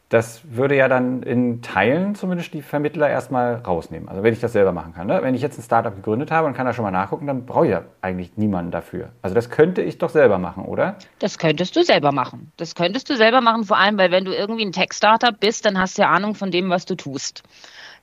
das 0.10 0.42
würde 0.48 0.76
ja 0.76 0.88
dann 0.88 1.24
in 1.24 1.64
Teilen 1.64 2.14
zumindest 2.14 2.54
die 2.54 2.62
Vermittler 2.62 3.10
erstmal 3.10 3.56
rausnehmen. 3.56 4.08
Also 4.08 4.22
wenn 4.22 4.34
ich 4.34 4.40
das 4.40 4.54
selber 4.54 4.72
machen 4.72 4.94
kann. 4.94 5.08
Ne? 5.08 5.20
Wenn 5.24 5.34
ich 5.34 5.42
jetzt 5.42 5.58
ein 5.58 5.64
Startup 5.64 5.96
gegründet 5.96 6.30
habe 6.30 6.46
und 6.46 6.54
kann 6.54 6.68
da 6.68 6.74
schon 6.74 6.84
mal 6.84 6.92
nachgucken, 6.92 7.26
dann 7.26 7.46
brauche 7.46 7.66
ich 7.66 7.72
ja 7.72 7.82
eigentlich 8.02 8.38
niemanden 8.38 8.70
dafür. 8.70 9.10
Also 9.24 9.34
das 9.34 9.50
könnte 9.50 9.82
ich 9.82 9.98
doch 9.98 10.10
selber 10.10 10.38
machen, 10.38 10.66
oder? 10.66 10.96
Das 11.18 11.40
könntest 11.40 11.76
du 11.76 11.84
selber 11.84 12.12
machen. 12.12 12.52
Das 12.58 12.76
könntest 12.76 13.10
du 13.10 13.18
selber 13.18 13.42
machen, 13.42 13.64
vor 13.64 13.78
allem, 13.78 13.98
weil 13.98 14.12
wenn 14.12 14.26
du 14.26 14.32
irgendwie 14.32 14.66
ein 14.66 14.72
Tech-Startup 14.72 15.38
bist, 15.40 15.66
dann 15.66 15.80
hast 15.80 15.98
du 15.98 16.04
ja 16.04 16.10
Ahnung 16.10 16.36
von 16.36 16.52
dem, 16.52 16.70
was 16.70 16.86
du 16.86 16.94
tust. 16.96 17.42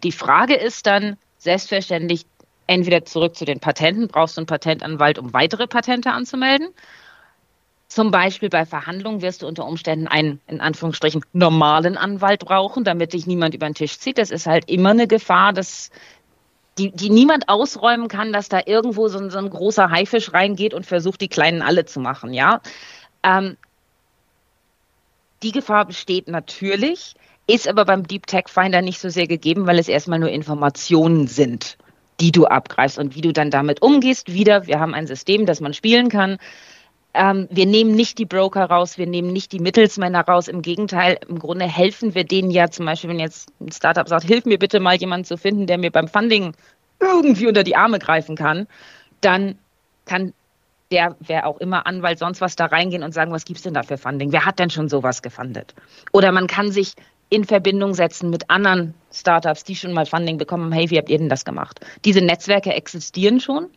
Die 0.02 0.12
Frage 0.12 0.54
ist 0.54 0.86
dann, 0.86 1.16
selbstverständlich 1.42 2.24
entweder 2.66 3.04
zurück 3.04 3.36
zu 3.36 3.44
den 3.44 3.60
Patenten, 3.60 4.08
brauchst 4.08 4.36
du 4.36 4.40
einen 4.40 4.46
Patentanwalt, 4.46 5.18
um 5.18 5.32
weitere 5.32 5.66
Patente 5.66 6.12
anzumelden. 6.12 6.68
Zum 7.88 8.10
Beispiel 8.10 8.48
bei 8.48 8.64
Verhandlungen 8.64 9.20
wirst 9.20 9.42
du 9.42 9.46
unter 9.46 9.66
Umständen 9.66 10.08
einen, 10.08 10.40
in 10.46 10.60
Anführungsstrichen, 10.60 11.22
normalen 11.32 11.98
Anwalt 11.98 12.40
brauchen, 12.44 12.84
damit 12.84 13.12
dich 13.12 13.26
niemand 13.26 13.54
über 13.54 13.66
den 13.66 13.74
Tisch 13.74 13.98
zieht. 13.98 14.16
Das 14.16 14.30
ist 14.30 14.46
halt 14.46 14.70
immer 14.70 14.90
eine 14.90 15.06
Gefahr, 15.06 15.52
dass 15.52 15.90
die, 16.78 16.90
die 16.90 17.10
niemand 17.10 17.48
ausräumen 17.48 18.08
kann, 18.08 18.32
dass 18.32 18.48
da 18.48 18.60
irgendwo 18.64 19.08
so 19.08 19.18
ein, 19.18 19.30
so 19.30 19.38
ein 19.38 19.50
großer 19.50 19.90
Haifisch 19.90 20.32
reingeht 20.32 20.72
und 20.72 20.86
versucht, 20.86 21.20
die 21.20 21.28
Kleinen 21.28 21.60
alle 21.60 21.84
zu 21.84 22.00
machen, 22.00 22.32
ja. 22.32 22.62
Ähm, 23.22 23.58
die 25.42 25.52
Gefahr 25.52 25.84
besteht 25.84 26.28
natürlich. 26.28 27.14
Ist 27.46 27.68
aber 27.68 27.84
beim 27.84 28.06
Deep 28.06 28.26
Tech 28.26 28.44
Finder 28.48 28.82
nicht 28.82 29.00
so 29.00 29.08
sehr 29.08 29.26
gegeben, 29.26 29.66
weil 29.66 29.78
es 29.78 29.88
erstmal 29.88 30.18
nur 30.18 30.30
Informationen 30.30 31.26
sind, 31.26 31.76
die 32.20 32.30
du 32.30 32.46
abgreifst 32.46 32.98
und 32.98 33.16
wie 33.16 33.20
du 33.20 33.32
dann 33.32 33.50
damit 33.50 33.82
umgehst. 33.82 34.32
Wieder, 34.32 34.66
wir 34.66 34.78
haben 34.78 34.94
ein 34.94 35.06
System, 35.06 35.44
das 35.46 35.60
man 35.60 35.74
spielen 35.74 36.08
kann. 36.08 36.38
Ähm, 37.14 37.48
wir 37.50 37.66
nehmen 37.66 37.94
nicht 37.94 38.18
die 38.18 38.24
Broker 38.24 38.64
raus, 38.64 38.96
wir 38.96 39.06
nehmen 39.06 39.32
nicht 39.32 39.52
die 39.52 39.58
Mittelsmänner 39.58 40.22
raus. 40.22 40.48
Im 40.48 40.62
Gegenteil, 40.62 41.18
im 41.28 41.38
Grunde 41.38 41.66
helfen 41.66 42.14
wir 42.14 42.24
denen 42.24 42.50
ja 42.50 42.70
zum 42.70 42.86
Beispiel, 42.86 43.10
wenn 43.10 43.18
jetzt 43.18 43.50
ein 43.60 43.72
Startup 43.72 44.08
sagt, 44.08 44.24
hilf 44.24 44.46
mir 44.46 44.58
bitte 44.58 44.80
mal 44.80 44.96
jemanden 44.96 45.24
zu 45.24 45.36
finden, 45.36 45.66
der 45.66 45.78
mir 45.78 45.90
beim 45.90 46.08
Funding 46.08 46.54
irgendwie 47.00 47.48
unter 47.48 47.64
die 47.64 47.76
Arme 47.76 47.98
greifen 47.98 48.36
kann, 48.36 48.66
dann 49.20 49.58
kann 50.06 50.32
der, 50.90 51.16
wer 51.20 51.46
auch 51.46 51.58
immer, 51.58 51.86
Anwalt, 51.86 52.18
sonst 52.18 52.40
was 52.40 52.56
da 52.56 52.66
reingehen 52.66 53.02
und 53.02 53.12
sagen, 53.12 53.32
was 53.32 53.44
gibt 53.44 53.58
es 53.58 53.62
denn 53.62 53.74
da 53.74 53.82
für 53.82 53.98
Funding? 53.98 54.32
Wer 54.32 54.44
hat 54.44 54.58
denn 54.58 54.70
schon 54.70 54.88
sowas 54.88 55.22
gefundet? 55.22 55.74
Oder 56.12 56.32
man 56.32 56.46
kann 56.46 56.70
sich 56.70 56.94
in 57.32 57.44
Verbindung 57.44 57.94
setzen 57.94 58.28
mit 58.28 58.50
anderen 58.50 58.92
Startups, 59.10 59.64
die 59.64 59.74
schon 59.74 59.94
mal 59.94 60.04
Funding 60.04 60.36
bekommen 60.36 60.64
haben. 60.64 60.72
Hey, 60.72 60.90
wie 60.90 60.98
habt 60.98 61.08
ihr 61.08 61.16
denn 61.16 61.30
das 61.30 61.46
gemacht? 61.46 61.80
Diese 62.04 62.20
Netzwerke 62.20 62.74
existieren 62.74 63.40
schon. 63.40 63.70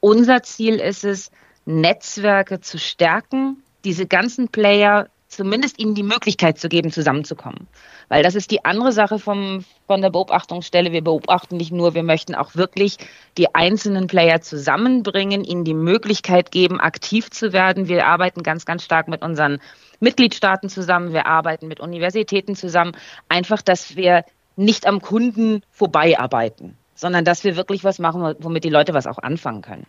Unser 0.00 0.42
Ziel 0.42 0.74
ist 0.80 1.04
es, 1.04 1.30
Netzwerke 1.64 2.60
zu 2.60 2.76
stärken, 2.76 3.62
diese 3.84 4.06
ganzen 4.06 4.48
Player 4.48 5.08
zumindest 5.28 5.78
ihnen 5.78 5.94
die 5.94 6.02
Möglichkeit 6.02 6.58
zu 6.58 6.68
geben, 6.68 6.90
zusammenzukommen. 6.90 7.68
Weil 8.08 8.22
das 8.22 8.34
ist 8.34 8.50
die 8.50 8.64
andere 8.64 8.92
Sache 8.92 9.18
vom, 9.18 9.64
von 9.86 10.00
der 10.00 10.10
Beobachtungsstelle. 10.10 10.90
Wir 10.90 11.04
beobachten 11.04 11.58
nicht 11.58 11.70
nur, 11.70 11.94
wir 11.94 12.02
möchten 12.02 12.34
auch 12.34 12.54
wirklich 12.56 12.96
die 13.36 13.54
einzelnen 13.54 14.06
Player 14.06 14.40
zusammenbringen, 14.40 15.44
ihnen 15.44 15.64
die 15.64 15.74
Möglichkeit 15.74 16.50
geben, 16.50 16.80
aktiv 16.80 17.30
zu 17.30 17.52
werden. 17.52 17.88
Wir 17.88 18.06
arbeiten 18.06 18.42
ganz, 18.42 18.64
ganz 18.64 18.82
stark 18.82 19.08
mit 19.08 19.22
unseren 19.22 19.60
Mitgliedstaaten 20.00 20.70
zusammen, 20.70 21.12
wir 21.12 21.26
arbeiten 21.26 21.68
mit 21.68 21.80
Universitäten 21.80 22.56
zusammen. 22.56 22.92
Einfach, 23.28 23.60
dass 23.60 23.96
wir 23.96 24.24
nicht 24.56 24.86
am 24.86 25.00
Kunden 25.02 25.62
vorbeiarbeiten, 25.70 26.76
sondern 26.94 27.24
dass 27.24 27.44
wir 27.44 27.56
wirklich 27.56 27.84
was 27.84 27.98
machen, 27.98 28.34
womit 28.38 28.64
die 28.64 28.70
Leute 28.70 28.94
was 28.94 29.06
auch 29.06 29.18
anfangen 29.18 29.62
können. 29.62 29.86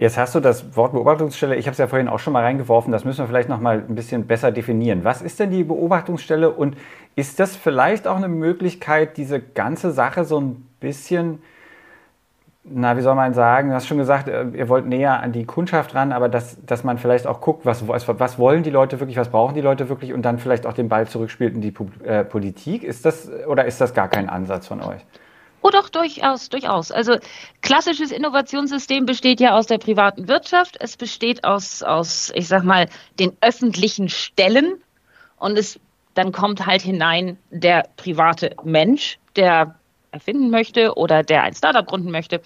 Jetzt 0.00 0.16
hast 0.16 0.34
du 0.34 0.40
das 0.40 0.74
Wort 0.76 0.92
Beobachtungsstelle, 0.92 1.56
ich 1.56 1.66
habe 1.66 1.72
es 1.72 1.78
ja 1.78 1.86
vorhin 1.86 2.08
auch 2.08 2.18
schon 2.18 2.32
mal 2.32 2.42
reingeworfen, 2.42 2.90
das 2.90 3.04
müssen 3.04 3.18
wir 3.18 3.26
vielleicht 3.26 3.50
noch 3.50 3.60
mal 3.60 3.84
ein 3.86 3.94
bisschen 3.94 4.26
besser 4.26 4.50
definieren. 4.50 5.04
Was 5.04 5.20
ist 5.20 5.38
denn 5.38 5.50
die 5.50 5.62
Beobachtungsstelle 5.62 6.48
und 6.48 6.74
ist 7.16 7.38
das 7.38 7.54
vielleicht 7.54 8.08
auch 8.08 8.16
eine 8.16 8.28
Möglichkeit, 8.28 9.18
diese 9.18 9.40
ganze 9.40 9.90
Sache 9.90 10.24
so 10.24 10.40
ein 10.40 10.66
bisschen 10.80 11.42
na, 12.62 12.96
wie 12.96 13.00
soll 13.00 13.14
man 13.14 13.34
sagen, 13.34 13.70
du 13.70 13.74
hast 13.74 13.86
schon 13.86 13.98
gesagt, 13.98 14.28
äh, 14.28 14.44
ihr 14.54 14.68
wollt 14.68 14.86
näher 14.86 15.20
an 15.20 15.32
die 15.32 15.44
Kundschaft 15.44 15.94
ran, 15.94 16.12
aber 16.12 16.28
dass, 16.28 16.64
dass 16.64 16.84
man 16.84 16.98
vielleicht 16.98 17.26
auch 17.26 17.40
guckt, 17.40 17.64
was, 17.64 17.88
was 17.88 18.38
wollen 18.38 18.62
die 18.62 18.70
Leute 18.70 19.00
wirklich, 19.00 19.16
was 19.16 19.28
brauchen 19.28 19.54
die 19.54 19.60
Leute 19.62 19.88
wirklich 19.88 20.12
und 20.12 20.22
dann 20.22 20.38
vielleicht 20.38 20.66
auch 20.66 20.74
den 20.74 20.88
Ball 20.88 21.06
zurückspielt 21.08 21.54
in 21.54 21.62
die 21.62 21.74
äh, 22.04 22.22
Politik. 22.22 22.84
Ist 22.84 23.04
das 23.04 23.30
oder 23.46 23.64
ist 23.64 23.80
das 23.80 23.94
gar 23.94 24.08
kein 24.08 24.28
Ansatz 24.28 24.66
von 24.66 24.82
euch? 24.82 25.04
Oh 25.62 25.70
doch, 25.70 25.90
durchaus, 25.90 26.48
durchaus. 26.48 26.90
Also 26.90 27.18
klassisches 27.60 28.12
Innovationssystem 28.12 29.04
besteht 29.04 29.40
ja 29.40 29.56
aus 29.56 29.66
der 29.66 29.78
privaten 29.78 30.26
Wirtschaft, 30.26 30.76
es 30.80 30.96
besteht 30.96 31.44
aus, 31.44 31.82
aus 31.82 32.32
ich 32.34 32.48
sag 32.48 32.64
mal, 32.64 32.88
den 33.18 33.36
öffentlichen 33.40 34.08
Stellen 34.08 34.82
und 35.38 35.58
es 35.58 35.78
dann 36.14 36.32
kommt 36.32 36.66
halt 36.66 36.82
hinein 36.82 37.38
der 37.50 37.88
private 37.96 38.56
Mensch, 38.64 39.18
der 39.36 39.76
erfinden 40.10 40.50
möchte 40.50 40.96
oder 40.96 41.22
der 41.22 41.44
ein 41.44 41.54
Startup 41.54 41.86
gründen 41.86 42.10
möchte 42.10 42.40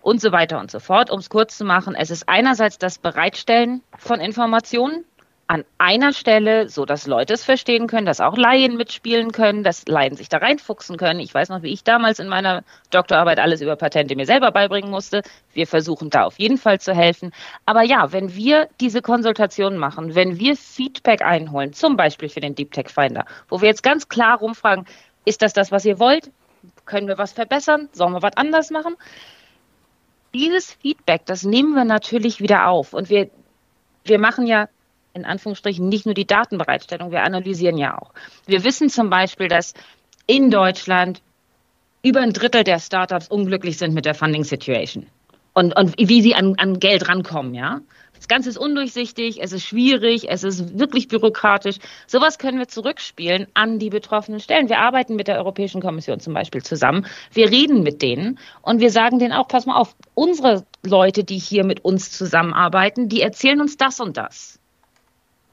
und 0.00 0.20
so 0.20 0.32
weiter 0.32 0.58
und 0.58 0.70
so 0.70 0.80
fort. 0.80 1.10
Um 1.10 1.18
es 1.18 1.28
kurz 1.28 1.58
zu 1.58 1.64
machen, 1.64 1.94
es 1.94 2.10
ist 2.10 2.28
einerseits 2.28 2.78
das 2.78 2.98
Bereitstellen 2.98 3.82
von 3.98 4.20
Informationen 4.20 5.04
an 5.46 5.64
einer 5.76 6.12
Stelle, 6.12 6.68
so 6.68 6.86
dass 6.86 7.06
Leute 7.06 7.34
es 7.34 7.44
verstehen 7.44 7.86
können, 7.86 8.06
dass 8.06 8.20
auch 8.20 8.36
Laien 8.36 8.76
mitspielen 8.76 9.30
können, 9.30 9.62
dass 9.62 9.86
Laien 9.86 10.16
sich 10.16 10.28
da 10.28 10.38
reinfuchsen 10.38 10.96
können. 10.96 11.20
Ich 11.20 11.34
weiß 11.34 11.50
noch, 11.50 11.62
wie 11.62 11.72
ich 11.72 11.84
damals 11.84 12.18
in 12.18 12.28
meiner 12.28 12.64
Doktorarbeit 12.90 13.38
alles 13.38 13.60
über 13.60 13.76
Patente 13.76 14.16
mir 14.16 14.24
selber 14.24 14.52
beibringen 14.52 14.90
musste. 14.90 15.22
Wir 15.52 15.66
versuchen 15.66 16.08
da 16.08 16.24
auf 16.24 16.38
jeden 16.38 16.56
Fall 16.56 16.80
zu 16.80 16.94
helfen. 16.94 17.32
Aber 17.66 17.82
ja, 17.82 18.10
wenn 18.12 18.34
wir 18.34 18.68
diese 18.80 19.02
Konsultation 19.02 19.76
machen, 19.76 20.14
wenn 20.14 20.38
wir 20.38 20.56
Feedback 20.56 21.20
einholen, 21.20 21.74
zum 21.74 21.96
Beispiel 21.96 22.30
für 22.30 22.40
den 22.40 22.54
Deep 22.54 22.72
Tech 22.72 22.88
Finder, 22.88 23.26
wo 23.48 23.60
wir 23.60 23.68
jetzt 23.68 23.82
ganz 23.82 24.08
klar 24.08 24.38
rumfragen, 24.38 24.86
ist 25.26 25.42
das 25.42 25.52
das, 25.52 25.70
was 25.70 25.84
ihr 25.84 25.98
wollt? 25.98 26.30
Können 26.86 27.08
wir 27.08 27.18
was 27.18 27.32
verbessern? 27.32 27.90
Sollen 27.92 28.12
wir 28.12 28.22
was 28.22 28.36
anders 28.36 28.70
machen? 28.70 28.96
Dieses 30.32 30.72
Feedback, 30.72 31.26
das 31.26 31.44
nehmen 31.44 31.74
wir 31.74 31.84
natürlich 31.84 32.40
wieder 32.40 32.68
auf. 32.68 32.94
Und 32.94 33.10
wir, 33.10 33.30
wir 34.04 34.18
machen 34.18 34.46
ja 34.46 34.68
in 35.14 35.24
Anführungsstrichen 35.24 35.88
nicht 35.88 36.06
nur 36.06 36.14
die 36.14 36.26
Datenbereitstellung, 36.26 37.10
wir 37.10 37.22
analysieren 37.22 37.78
ja 37.78 37.96
auch. 37.96 38.12
Wir 38.46 38.64
wissen 38.64 38.90
zum 38.90 39.10
Beispiel, 39.10 39.48
dass 39.48 39.74
in 40.26 40.50
Deutschland 40.50 41.22
über 42.02 42.20
ein 42.20 42.32
Drittel 42.32 42.64
der 42.64 42.80
Startups 42.80 43.28
unglücklich 43.28 43.78
sind 43.78 43.94
mit 43.94 44.04
der 44.04 44.14
Funding 44.14 44.44
Situation 44.44 45.06
und, 45.54 45.74
und 45.76 45.94
wie 45.96 46.20
sie 46.20 46.34
an, 46.34 46.56
an 46.58 46.78
Geld 46.78 47.08
rankommen, 47.08 47.54
ja. 47.54 47.80
Das 48.16 48.28
Ganze 48.28 48.48
ist 48.48 48.56
undurchsichtig, 48.56 49.42
es 49.42 49.52
ist 49.52 49.64
schwierig, 49.64 50.30
es 50.30 50.44
ist 50.44 50.78
wirklich 50.78 51.08
bürokratisch. 51.08 51.76
Sowas 52.06 52.38
können 52.38 52.58
wir 52.58 52.68
zurückspielen 52.68 53.48
an 53.52 53.78
die 53.78 53.90
betroffenen 53.90 54.40
Stellen. 54.40 54.70
Wir 54.70 54.78
arbeiten 54.78 55.14
mit 55.14 55.28
der 55.28 55.36
Europäischen 55.36 55.82
Kommission 55.82 56.20
zum 56.20 56.32
Beispiel 56.32 56.62
zusammen. 56.62 57.06
Wir 57.32 57.50
reden 57.50 57.82
mit 57.82 58.00
denen 58.00 58.38
und 58.62 58.80
wir 58.80 58.90
sagen 58.90 59.18
denen 59.18 59.32
auch, 59.32 59.46
pass 59.46 59.66
mal 59.66 59.76
auf, 59.76 59.94
unsere 60.14 60.64
Leute, 60.82 61.24
die 61.24 61.38
hier 61.38 61.64
mit 61.64 61.84
uns 61.84 62.12
zusammenarbeiten, 62.12 63.08
die 63.10 63.20
erzählen 63.20 63.60
uns 63.60 63.76
das 63.76 64.00
und 64.00 64.16
das. 64.16 64.58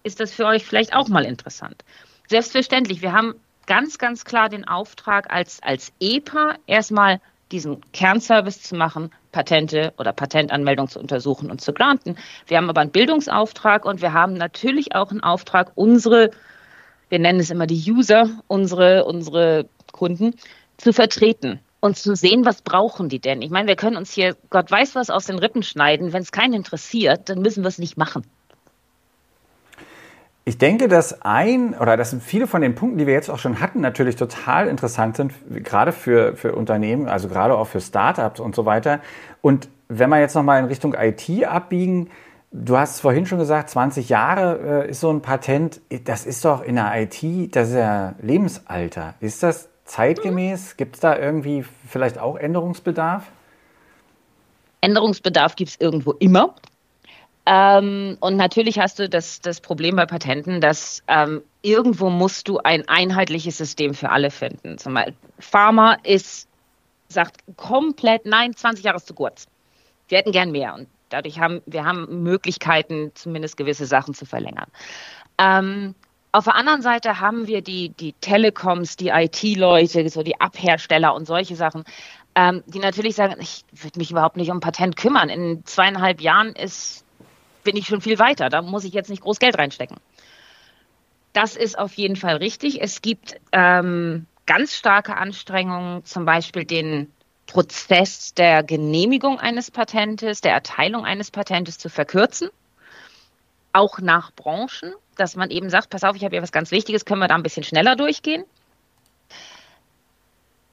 Ist 0.04 0.20
das 0.20 0.34
für 0.34 0.46
euch 0.46 0.66
vielleicht 0.66 0.96
auch 0.96 1.08
mal 1.10 1.26
interessant? 1.26 1.84
Selbstverständlich, 2.28 3.02
wir 3.02 3.14
haben 3.14 3.36
ganz, 3.68 3.98
ganz 3.98 4.26
klar 4.26 4.50
den 4.50 4.68
Auftrag 4.68 5.32
als, 5.32 5.62
als 5.62 5.94
EPA 6.00 6.56
erstmal 6.66 7.22
diesen 7.52 7.82
Kernservice 7.92 8.62
zu 8.62 8.76
machen, 8.76 9.12
Patente 9.32 9.94
oder 9.98 10.14
Patentanmeldung 10.14 10.88
zu 10.88 11.00
untersuchen 11.00 11.52
und 11.52 11.62
zu 11.62 11.74
granten. 11.74 12.16
Wir 12.48 12.58
haben 12.58 12.70
aber 12.70 12.82
einen 12.82 12.92
Bildungsauftrag 12.92 13.86
und 13.86 14.02
wir 14.02 14.14
haben 14.14 14.34
natürlich 14.34 14.96
auch 14.96 15.12
einen 15.12 15.22
Auftrag, 15.22 15.72
unsere, 15.76 16.32
wir 17.10 17.20
nennen 17.20 17.40
es 17.40 17.50
immer 17.50 17.68
die 17.68 17.92
User, 17.92 18.30
unsere, 18.48 19.06
unsere 19.06 19.68
Kunden 19.92 20.36
zu 20.78 20.94
vertreten 20.94 21.60
und 21.82 21.98
zu 21.98 22.16
sehen, 22.16 22.46
was 22.46 22.62
brauchen 22.62 23.10
die 23.10 23.20
denn. 23.20 23.42
Ich 23.42 23.50
meine, 23.50 23.68
wir 23.68 23.76
können 23.76 23.98
uns 23.98 24.12
hier 24.12 24.36
Gott 24.50 24.72
weiß 24.72 24.96
was 24.96 25.10
aus 25.10 25.26
den 25.26 25.40
Rippen 25.40 25.64
schneiden. 25.64 26.14
Wenn 26.14 26.22
es 26.22 26.32
keinen 26.32 26.54
interessiert, 26.54 27.30
dann 27.30 27.42
müssen 27.42 27.64
wir 27.64 27.68
es 27.68 27.80
nicht 27.80 27.98
machen. 27.98 28.26
Ich 30.44 30.58
denke, 30.58 30.88
dass 30.88 31.22
ein 31.22 31.76
oder 31.76 31.98
dass 31.98 32.16
viele 32.20 32.48
von 32.48 32.62
den 32.62 32.74
Punkten, 32.74 32.98
die 32.98 33.06
wir 33.06 33.14
jetzt 33.14 33.30
auch 33.30 33.38
schon 33.38 33.60
hatten, 33.60 33.80
natürlich 33.80 34.16
total 34.16 34.68
interessant 34.68 35.16
sind, 35.16 35.34
gerade 35.64 35.92
für, 35.92 36.36
für 36.36 36.56
Unternehmen, 36.56 37.08
also 37.08 37.28
gerade 37.28 37.56
auch 37.56 37.68
für 37.68 37.80
Startups 37.80 38.40
und 38.40 38.56
so 38.56 38.66
weiter. 38.66 39.02
Und 39.42 39.70
wenn 39.88 40.10
wir 40.10 40.20
jetzt 40.20 40.34
nochmal 40.34 40.60
in 40.60 40.66
Richtung 40.66 40.96
IT 40.96 41.46
abbiegen, 41.46 42.10
du 42.52 42.76
hast 42.76 43.02
vorhin 43.02 43.28
schon 43.28 43.38
gesagt, 43.38 43.70
20 43.70 44.10
Jahre 44.10 44.86
äh, 44.86 44.90
ist 44.90 45.02
so 45.02 45.12
ein 45.12 45.22
Patent, 45.22 45.80
das 46.06 46.26
ist 46.26 46.44
doch 46.44 46.64
in 46.64 46.76
der 46.76 46.92
IT, 47.02 47.56
das 47.56 47.70
ist 47.70 47.76
ja 47.76 48.16
Lebensalter. 48.20 49.14
Ist 49.20 49.44
das 49.44 49.70
zeitgemäß? 49.86 50.76
Gibt 50.76 50.96
es 50.96 51.02
da 51.02 51.18
irgendwie 51.18 51.66
vielleicht 51.88 52.18
auch 52.18 52.36
Änderungsbedarf? 52.36 53.26
Änderungsbedarf 54.82 55.56
gibt 55.56 55.70
es 55.72 55.78
irgendwo 55.80 56.14
immer. 56.14 56.56
Ähm, 57.46 58.18
und 58.20 58.38
natürlich 58.38 58.80
hast 58.80 59.00
du 59.00 59.10
das, 59.10 59.42
das 59.42 59.62
Problem 59.62 59.96
bei 59.96 60.06
Patenten, 60.06 60.62
dass 60.62 61.04
ähm, 61.08 61.42
irgendwo 61.62 62.10
musst 62.10 62.48
du 62.48 62.60
ein 62.60 62.88
einheitliches 62.88 63.58
System 63.58 63.94
für 63.94 64.10
alle 64.10 64.30
finden. 64.30 64.78
Zum 64.78 64.94
Beispiel 64.94 65.16
Pharma 65.40 65.98
ist, 66.04 66.48
sagt 67.08 67.42
komplett, 67.58 68.26
nein, 68.26 68.56
20 68.56 68.86
Jahre 68.86 68.98
ist 68.98 69.08
zu 69.08 69.16
kurz. 69.16 69.48
Wir 70.08 70.20
hätten 70.20 70.32
gern 70.32 70.52
mehr. 70.52 70.76
Und 70.76 70.88
dadurch 71.10 71.40
haben 71.40 71.62
wir 71.66 71.84
haben 71.84 72.24
Möglichkeiten, 72.24 73.12
zumindest 73.16 73.58
gewisse 73.58 73.86
Sachen 73.86 74.14
zu 74.14 74.26
verlängern. 74.26 74.68
Ähm, 75.40 75.96
auf 76.34 76.46
der 76.46 76.56
anderen 76.56 76.82
Seite 76.82 77.20
haben 77.20 77.48
wir 77.48 77.62
die, 77.62 77.90
die 77.90 78.14
Telekoms, 78.14 78.96
die 78.96 79.10
IT-Leute, 79.10 80.08
so 80.10 80.24
die 80.24 80.40
Abhersteller 80.40 81.14
und 81.14 81.26
solche 81.26 81.56
Sachen, 81.56 81.84
ähm, 82.36 82.64
die 82.68 82.80
natürlich 82.80 83.16
sagen, 83.16 83.36
ich 83.42 83.66
würde 83.74 84.00
mich 84.00 84.12
überhaupt 84.12 84.38
nicht 84.38 84.52
um 84.52 84.62
Patent 84.62 84.96
kümmern. 84.96 85.28
In 85.30 85.66
zweieinhalb 85.66 86.22
Jahren 86.22 86.54
ist 86.56 87.04
bin 87.64 87.76
ich 87.76 87.88
schon 87.88 88.02
viel 88.02 88.20
weiter. 88.20 88.50
Da 88.50 88.62
muss 88.62 88.84
ich 88.84 88.94
jetzt 88.94 89.10
nicht 89.10 89.22
groß 89.22 89.40
Geld 89.40 89.58
reinstecken. 89.58 89.98
Das 91.34 91.56
ist 91.56 91.78
auf 91.78 91.94
jeden 91.94 92.16
Fall 92.16 92.38
richtig. 92.38 92.82
Es 92.82 93.02
gibt 93.02 93.40
ähm, 93.52 94.26
ganz 94.46 94.76
starke 94.76 95.16
Anstrengungen, 95.16 96.04
zum 96.04 96.26
Beispiel 96.26 96.66
den 96.66 97.12
Prozess 97.48 98.34
der 98.34 98.64
Genehmigung 98.64 99.40
eines 99.40 99.72
Patentes, 99.72 100.42
der 100.42 100.54
Erteilung 100.54 101.06
eines 101.06 101.32
Patentes 101.32 101.78
zu 101.78 101.90
verkürzen. 101.90 102.50
Auch 103.74 104.00
nach 104.00 104.32
Branchen, 104.32 104.94
dass 105.16 105.36
man 105.36 105.50
eben 105.50 105.70
sagt, 105.70 105.90
pass 105.90 106.04
auf, 106.04 106.16
ich 106.16 106.24
habe 106.24 106.36
hier 106.36 106.42
was 106.42 106.52
ganz 106.52 106.72
Wichtiges, 106.72 107.06
können 107.06 107.20
wir 107.20 107.28
da 107.28 107.36
ein 107.36 107.44
bisschen 107.44 107.64
schneller 107.64 107.96
durchgehen. 107.96 108.44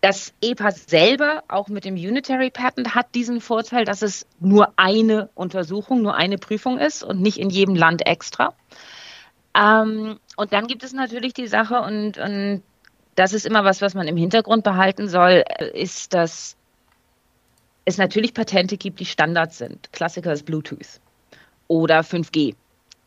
Das 0.01 0.33
EPA 0.41 0.71
selber, 0.71 1.43
auch 1.49 1.69
mit 1.69 1.85
dem 1.85 1.95
Unitary 1.95 2.51
Patent, 2.51 2.95
hat 2.95 3.15
diesen 3.15 3.41
Vorteil, 3.41 3.85
dass 3.85 4.03
es 4.03 4.27
nur 4.39 4.73
eine 4.77 5.29
Untersuchung, 5.35 6.03
nur 6.03 6.15
eine 6.15 6.39
Prüfung 6.39 6.79
ist 6.79 7.03
und 7.03 7.21
nicht 7.21 7.39
in 7.39 7.51
jedem 7.51 7.75
Land 7.75 8.07
extra. 8.07 8.55
Ähm, 9.55 10.21
und 10.37 10.53
dann 10.53 10.69
gibt 10.69 10.85
es 10.85 10.93
natürlich 10.93 11.35
die 11.35 11.49
Sache, 11.49 11.81
und, 11.81 12.17
und 12.17 12.63
das 13.17 13.33
ist 13.33 13.45
immer 13.45 13.65
was, 13.65 13.83
was 13.83 13.95
man 13.95 14.07
im 14.07 14.17
Hintergrund 14.17 14.63
behalten 14.63 15.09
soll, 15.09 15.43
ist, 15.75 16.15
dass 16.15 16.57
es 17.85 17.99
natürlich 17.99 18.35
Patente 18.35 18.77
gibt, 18.77 19.01
die 19.01 19.07
Standards 19.07 19.59
sind. 19.59 19.93
Klassiker 19.93 20.33
ist 20.33 20.45
Bluetooth 20.45 21.01
oder 21.67 22.01
5G 22.01 22.55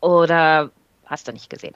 oder 0.00 0.70
hast 1.06 1.28
du 1.28 1.32
nicht 1.32 1.48
gesehen. 1.48 1.74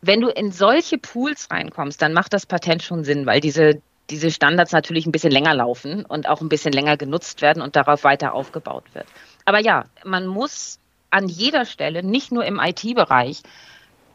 Wenn 0.00 0.20
du 0.20 0.28
in 0.28 0.50
solche 0.50 0.98
Pools 0.98 1.48
reinkommst, 1.50 2.02
dann 2.02 2.12
macht 2.12 2.32
das 2.32 2.46
Patent 2.46 2.82
schon 2.82 3.04
Sinn, 3.04 3.26
weil 3.26 3.40
diese 3.40 3.80
diese 4.12 4.30
Standards 4.30 4.72
natürlich 4.72 5.06
ein 5.06 5.12
bisschen 5.12 5.32
länger 5.32 5.54
laufen 5.54 6.04
und 6.04 6.28
auch 6.28 6.42
ein 6.42 6.50
bisschen 6.50 6.72
länger 6.72 6.96
genutzt 6.96 7.40
werden 7.40 7.62
und 7.62 7.74
darauf 7.74 8.04
weiter 8.04 8.34
aufgebaut 8.34 8.84
wird. 8.92 9.06
Aber 9.46 9.58
ja, 9.58 9.86
man 10.04 10.26
muss 10.26 10.78
an 11.10 11.28
jeder 11.28 11.64
Stelle, 11.64 12.02
nicht 12.02 12.30
nur 12.30 12.44
im 12.44 12.60
IT-Bereich, 12.60 13.42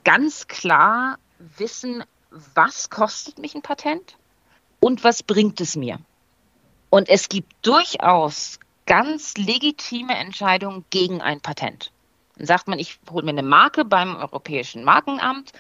ganz 0.03 0.47
klar 0.47 1.17
wissen, 1.57 2.03
was 2.29 2.89
kostet 2.89 3.39
mich 3.39 3.55
ein 3.55 3.61
Patent 3.63 4.15
und 4.79 5.03
was 5.03 5.23
bringt 5.23 5.59
es 5.61 5.75
mir. 5.75 5.99
Und 6.89 7.09
es 7.09 7.27
gibt 7.27 7.53
durchaus 7.63 8.59
ganz 8.85 9.35
legitime 9.35 10.15
Entscheidungen 10.15 10.85
gegen 10.91 11.21
ein 11.21 11.41
Patent. 11.41 11.91
Dann 12.37 12.45
sagt 12.45 12.67
man, 12.67 12.77
ich 12.77 12.99
hole 13.09 13.25
mir 13.25 13.31
eine 13.31 13.43
Marke 13.43 13.83
beim 13.83 14.15
Europäischen 14.15 14.83
Markenamt 14.83 15.53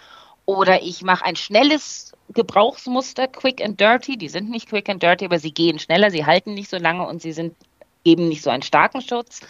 oder 0.47 0.81
ich 0.81 1.03
mache 1.03 1.25
ein 1.25 1.35
schnelles 1.35 2.13
Gebrauchsmuster, 2.29 3.27
quick 3.27 3.61
and 3.61 3.79
dirty. 3.79 4.17
Die 4.17 4.29
sind 4.29 4.49
nicht 4.49 4.69
quick 4.69 4.89
and 4.89 5.03
dirty, 5.03 5.25
aber 5.25 5.39
sie 5.39 5.51
gehen 5.51 5.77
schneller, 5.77 6.09
sie 6.09 6.25
halten 6.25 6.53
nicht 6.53 6.69
so 6.69 6.77
lange 6.77 7.05
und 7.05 7.21
sie 7.21 7.33
sind 7.33 7.53
eben 8.05 8.29
nicht 8.29 8.41
so 8.41 8.49
einen 8.49 8.63
starken 8.63 9.01
Schutz. 9.01 9.41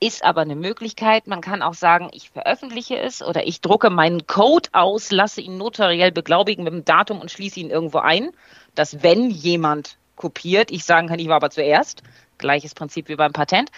Ist 0.00 0.22
aber 0.22 0.42
eine 0.42 0.54
Möglichkeit. 0.54 1.26
Man 1.26 1.40
kann 1.40 1.62
auch 1.62 1.72
sagen, 1.72 2.10
ich 2.12 2.28
veröffentliche 2.28 2.98
es 2.98 3.22
oder 3.22 3.46
ich 3.46 3.62
drucke 3.62 3.88
meinen 3.88 4.26
Code 4.26 4.68
aus, 4.72 5.10
lasse 5.10 5.40
ihn 5.40 5.56
notariell 5.56 6.12
beglaubigen 6.12 6.62
mit 6.62 6.74
dem 6.74 6.84
Datum 6.84 7.22
und 7.22 7.30
schließe 7.30 7.58
ihn 7.58 7.70
irgendwo 7.70 7.98
ein, 7.98 8.30
dass 8.74 9.02
wenn 9.02 9.30
jemand 9.30 9.96
kopiert, 10.14 10.70
ich 10.70 10.84
sagen 10.84 11.08
kann, 11.08 11.18
ich 11.18 11.28
war 11.28 11.36
aber 11.36 11.50
zuerst. 11.50 12.02
Gleiches 12.36 12.74
Prinzip 12.74 13.08
wie 13.08 13.16
beim 13.16 13.32
Patent. 13.32 13.70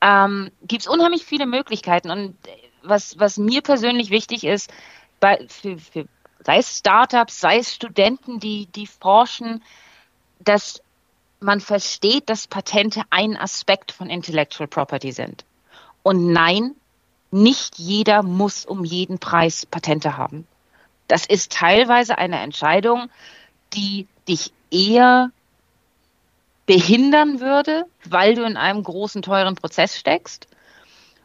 Ähm, 0.00 0.50
Gibt 0.62 0.82
es 0.82 0.88
unheimlich 0.88 1.26
viele 1.26 1.44
Möglichkeiten. 1.44 2.10
Und 2.10 2.38
was, 2.82 3.18
was 3.18 3.36
mir 3.36 3.60
persönlich 3.60 4.08
wichtig 4.08 4.44
ist, 4.44 4.70
bei, 5.22 5.46
für, 5.48 5.78
für, 5.78 6.08
sei 6.44 6.58
es 6.58 6.78
Startups, 6.78 7.40
sei 7.40 7.58
es 7.58 7.72
Studenten, 7.72 8.40
die, 8.40 8.66
die 8.66 8.88
forschen, 8.88 9.62
dass 10.40 10.82
man 11.38 11.60
versteht, 11.60 12.28
dass 12.28 12.48
Patente 12.48 13.02
ein 13.10 13.36
Aspekt 13.36 13.92
von 13.92 14.10
Intellectual 14.10 14.66
Property 14.66 15.12
sind. 15.12 15.44
Und 16.02 16.32
nein, 16.32 16.74
nicht 17.30 17.78
jeder 17.78 18.24
muss 18.24 18.66
um 18.66 18.84
jeden 18.84 19.20
Preis 19.20 19.64
Patente 19.64 20.16
haben. 20.16 20.46
Das 21.06 21.24
ist 21.24 21.52
teilweise 21.52 22.18
eine 22.18 22.40
Entscheidung, 22.40 23.08
die 23.74 24.08
dich 24.26 24.52
eher 24.72 25.30
behindern 26.66 27.38
würde, 27.38 27.84
weil 28.04 28.34
du 28.34 28.42
in 28.42 28.56
einem 28.56 28.82
großen, 28.82 29.22
teuren 29.22 29.54
Prozess 29.54 29.96
steckst 29.96 30.48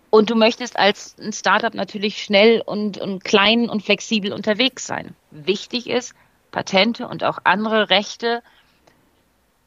und 0.10 0.30
du 0.30 0.36
möchtest 0.36 0.78
als 0.78 1.15
ein 1.20 1.34
Startup 1.34 1.74
natürlich 1.74 2.24
schnell 2.24 2.62
und, 2.65 2.98
und 2.98 3.24
klein 3.24 3.70
und 3.70 3.84
flexibel 3.84 4.34
unterwegs 4.34 4.88
sein. 4.88 5.15
Wichtig 5.32 5.88
ist, 5.89 6.13
Patente 6.52 7.08
und 7.08 7.24
auch 7.24 7.39
andere 7.43 7.89
Rechte 7.89 8.41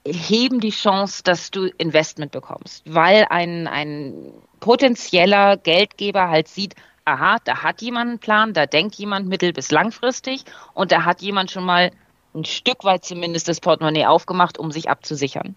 heben 0.07 0.61
die 0.61 0.70
Chance, 0.70 1.22
dass 1.22 1.50
du 1.50 1.66
Investment 1.76 2.33
bekommst, 2.33 2.83
weil 2.87 3.26
ein, 3.29 3.66
ein 3.66 4.14
potenzieller 4.61 5.57
Geldgeber 5.59 6.31
halt 6.31 6.48
sieht, 6.48 6.74
aha, 7.05 7.37
da 7.44 7.62
hat 7.62 7.83
jemand 7.83 8.09
einen 8.09 8.18
Plan, 8.18 8.53
da 8.55 8.66
denkt 8.66 8.94
jemand 8.94 9.29
mittel- 9.29 9.52
bis 9.52 9.71
langfristig 9.71 10.44
und 10.75 10.92
da 10.92 11.04
hat 11.04 11.21
jemand 11.21 11.50
schon 11.50 11.64
mal 11.64 11.90
ein 12.35 12.44
Stück 12.44 12.85
weit 12.85 13.04
zumindest 13.04 13.48
das 13.48 13.60
Portemonnaie 13.60 14.06
aufgemacht, 14.06 14.58
um 14.58 14.71
sich 14.71 14.88
abzusichern. 14.88 15.54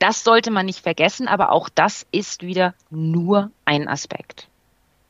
Das 0.00 0.24
sollte 0.24 0.50
man 0.50 0.64
nicht 0.66 0.80
vergessen, 0.80 1.28
aber 1.28 1.52
auch 1.52 1.68
das 1.68 2.06
ist 2.10 2.42
wieder 2.42 2.74
nur 2.88 3.50
ein 3.66 3.86
Aspekt. 3.86 4.48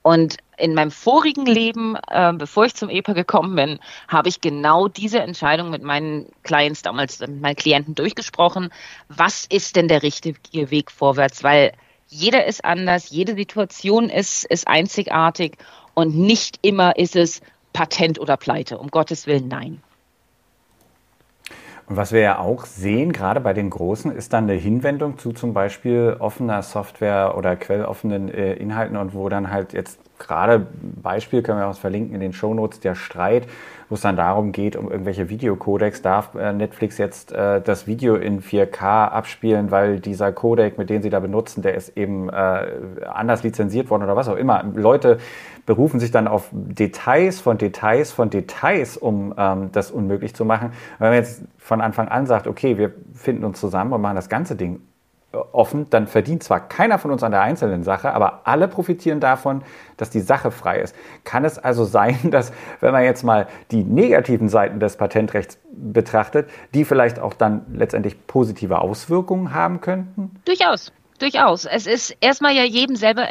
Und 0.02 0.38
in 0.56 0.74
meinem 0.74 0.90
vorigen 0.90 1.46
Leben, 1.46 1.96
äh, 2.08 2.32
bevor 2.32 2.64
ich 2.64 2.74
zum 2.74 2.90
EPA 2.90 3.12
gekommen 3.12 3.54
bin, 3.54 3.78
habe 4.08 4.28
ich 4.28 4.40
genau 4.40 4.88
diese 4.88 5.20
Entscheidung 5.20 5.70
mit 5.70 5.84
meinen 5.84 6.26
Clients 6.42 6.82
damals, 6.82 7.20
mit 7.20 7.40
meinen 7.40 7.56
Klienten 7.56 7.94
durchgesprochen. 7.94 8.70
Was 9.08 9.46
ist 9.46 9.76
denn 9.76 9.86
der 9.86 10.02
richtige 10.02 10.70
Weg 10.72 10.90
vorwärts? 10.90 11.44
Weil 11.44 11.72
jeder 12.08 12.46
ist 12.46 12.64
anders, 12.64 13.10
jede 13.10 13.36
Situation 13.36 14.10
ist, 14.10 14.44
ist 14.44 14.66
einzigartig 14.66 15.56
Und 15.94 16.16
nicht 16.16 16.58
immer 16.62 16.96
ist 16.96 17.14
es 17.14 17.42
Patent 17.72 18.18
oder 18.18 18.36
Pleite. 18.36 18.78
Um 18.78 18.88
Gottes 18.88 19.28
Willen, 19.28 19.46
nein. 19.46 19.82
Und 21.90 21.96
was 21.96 22.12
wir 22.12 22.20
ja 22.20 22.38
auch 22.38 22.66
sehen, 22.66 23.12
gerade 23.12 23.40
bei 23.40 23.52
den 23.52 23.68
Großen, 23.68 24.12
ist 24.12 24.32
dann 24.32 24.44
eine 24.44 24.52
Hinwendung 24.52 25.18
zu 25.18 25.32
zum 25.32 25.52
Beispiel 25.52 26.14
offener 26.20 26.62
Software 26.62 27.36
oder 27.36 27.56
quelloffenen 27.56 28.28
äh, 28.28 28.52
Inhalten 28.54 28.96
und 28.96 29.12
wo 29.12 29.28
dann 29.28 29.50
halt 29.50 29.72
jetzt 29.72 29.98
gerade 30.20 30.66
Beispiel 31.02 31.42
können 31.42 31.58
wir 31.58 31.66
auch 31.66 31.76
verlinken 31.76 32.14
in 32.14 32.20
den 32.20 32.32
Shownotes, 32.32 32.78
der 32.80 32.94
Streit, 32.94 33.48
wo 33.88 33.96
es 33.96 34.02
dann 34.02 34.16
darum 34.16 34.52
geht, 34.52 34.76
um 34.76 34.90
irgendwelche 34.90 35.28
Videocodecs, 35.28 36.02
darf 36.02 36.34
äh, 36.36 36.52
Netflix 36.52 36.96
jetzt 36.98 37.32
äh, 37.32 37.60
das 37.60 37.88
Video 37.88 38.14
in 38.14 38.40
4K 38.40 39.08
abspielen, 39.08 39.70
weil 39.72 39.98
dieser 39.98 40.30
Codec, 40.32 40.78
mit 40.78 40.90
dem 40.90 41.02
sie 41.02 41.10
da 41.10 41.18
benutzen, 41.18 41.62
der 41.62 41.74
ist 41.74 41.96
eben 41.96 42.28
äh, 42.28 42.66
anders 43.12 43.42
lizenziert 43.42 43.90
worden 43.90 44.04
oder 44.04 44.14
was 44.14 44.28
auch 44.28 44.36
immer. 44.36 44.62
Leute 44.74 45.18
berufen 45.66 45.98
sich 45.98 46.10
dann 46.10 46.28
auf 46.28 46.48
Details 46.52 47.40
von 47.40 47.58
Details 47.58 48.12
von 48.12 48.30
Details, 48.30 48.96
um 48.96 49.34
ähm, 49.36 49.70
das 49.72 49.90
unmöglich 49.90 50.34
zu 50.34 50.44
machen. 50.44 50.72
Wenn 50.98 51.08
man 51.08 51.16
jetzt 51.16 51.42
von 51.58 51.80
Anfang 51.80 52.08
an 52.08 52.26
sagt, 52.26 52.46
okay, 52.46 52.78
wir 52.78 52.92
finden 53.14 53.44
uns 53.44 53.58
zusammen 53.58 53.92
und 53.92 54.00
machen 54.00 54.16
das 54.16 54.28
ganze 54.28 54.56
Ding 54.56 54.80
offen, 55.32 55.88
dann 55.90 56.06
verdient 56.08 56.42
zwar 56.42 56.68
keiner 56.68 56.98
von 56.98 57.10
uns 57.10 57.22
an 57.22 57.30
der 57.30 57.42
einzelnen 57.42 57.84
Sache, 57.84 58.12
aber 58.12 58.40
alle 58.44 58.66
profitieren 58.66 59.20
davon, 59.20 59.62
dass 59.96 60.10
die 60.10 60.20
Sache 60.20 60.50
frei 60.50 60.80
ist. 60.80 60.94
Kann 61.24 61.44
es 61.44 61.58
also 61.58 61.84
sein, 61.84 62.30
dass, 62.30 62.52
wenn 62.80 62.92
man 62.92 63.04
jetzt 63.04 63.22
mal 63.22 63.46
die 63.70 63.84
negativen 63.84 64.48
Seiten 64.48 64.80
des 64.80 64.96
Patentrechts 64.96 65.58
betrachtet, 65.72 66.50
die 66.74 66.84
vielleicht 66.84 67.20
auch 67.20 67.34
dann 67.34 67.64
letztendlich 67.72 68.26
positive 68.26 68.80
Auswirkungen 68.80 69.54
haben 69.54 69.80
könnten? 69.80 70.40
Durchaus, 70.44 70.92
durchaus. 71.20 71.64
Es 71.64 71.86
ist 71.86 72.16
erstmal 72.20 72.54
ja 72.54 72.64
jedem 72.64 72.96
selber 72.96 73.28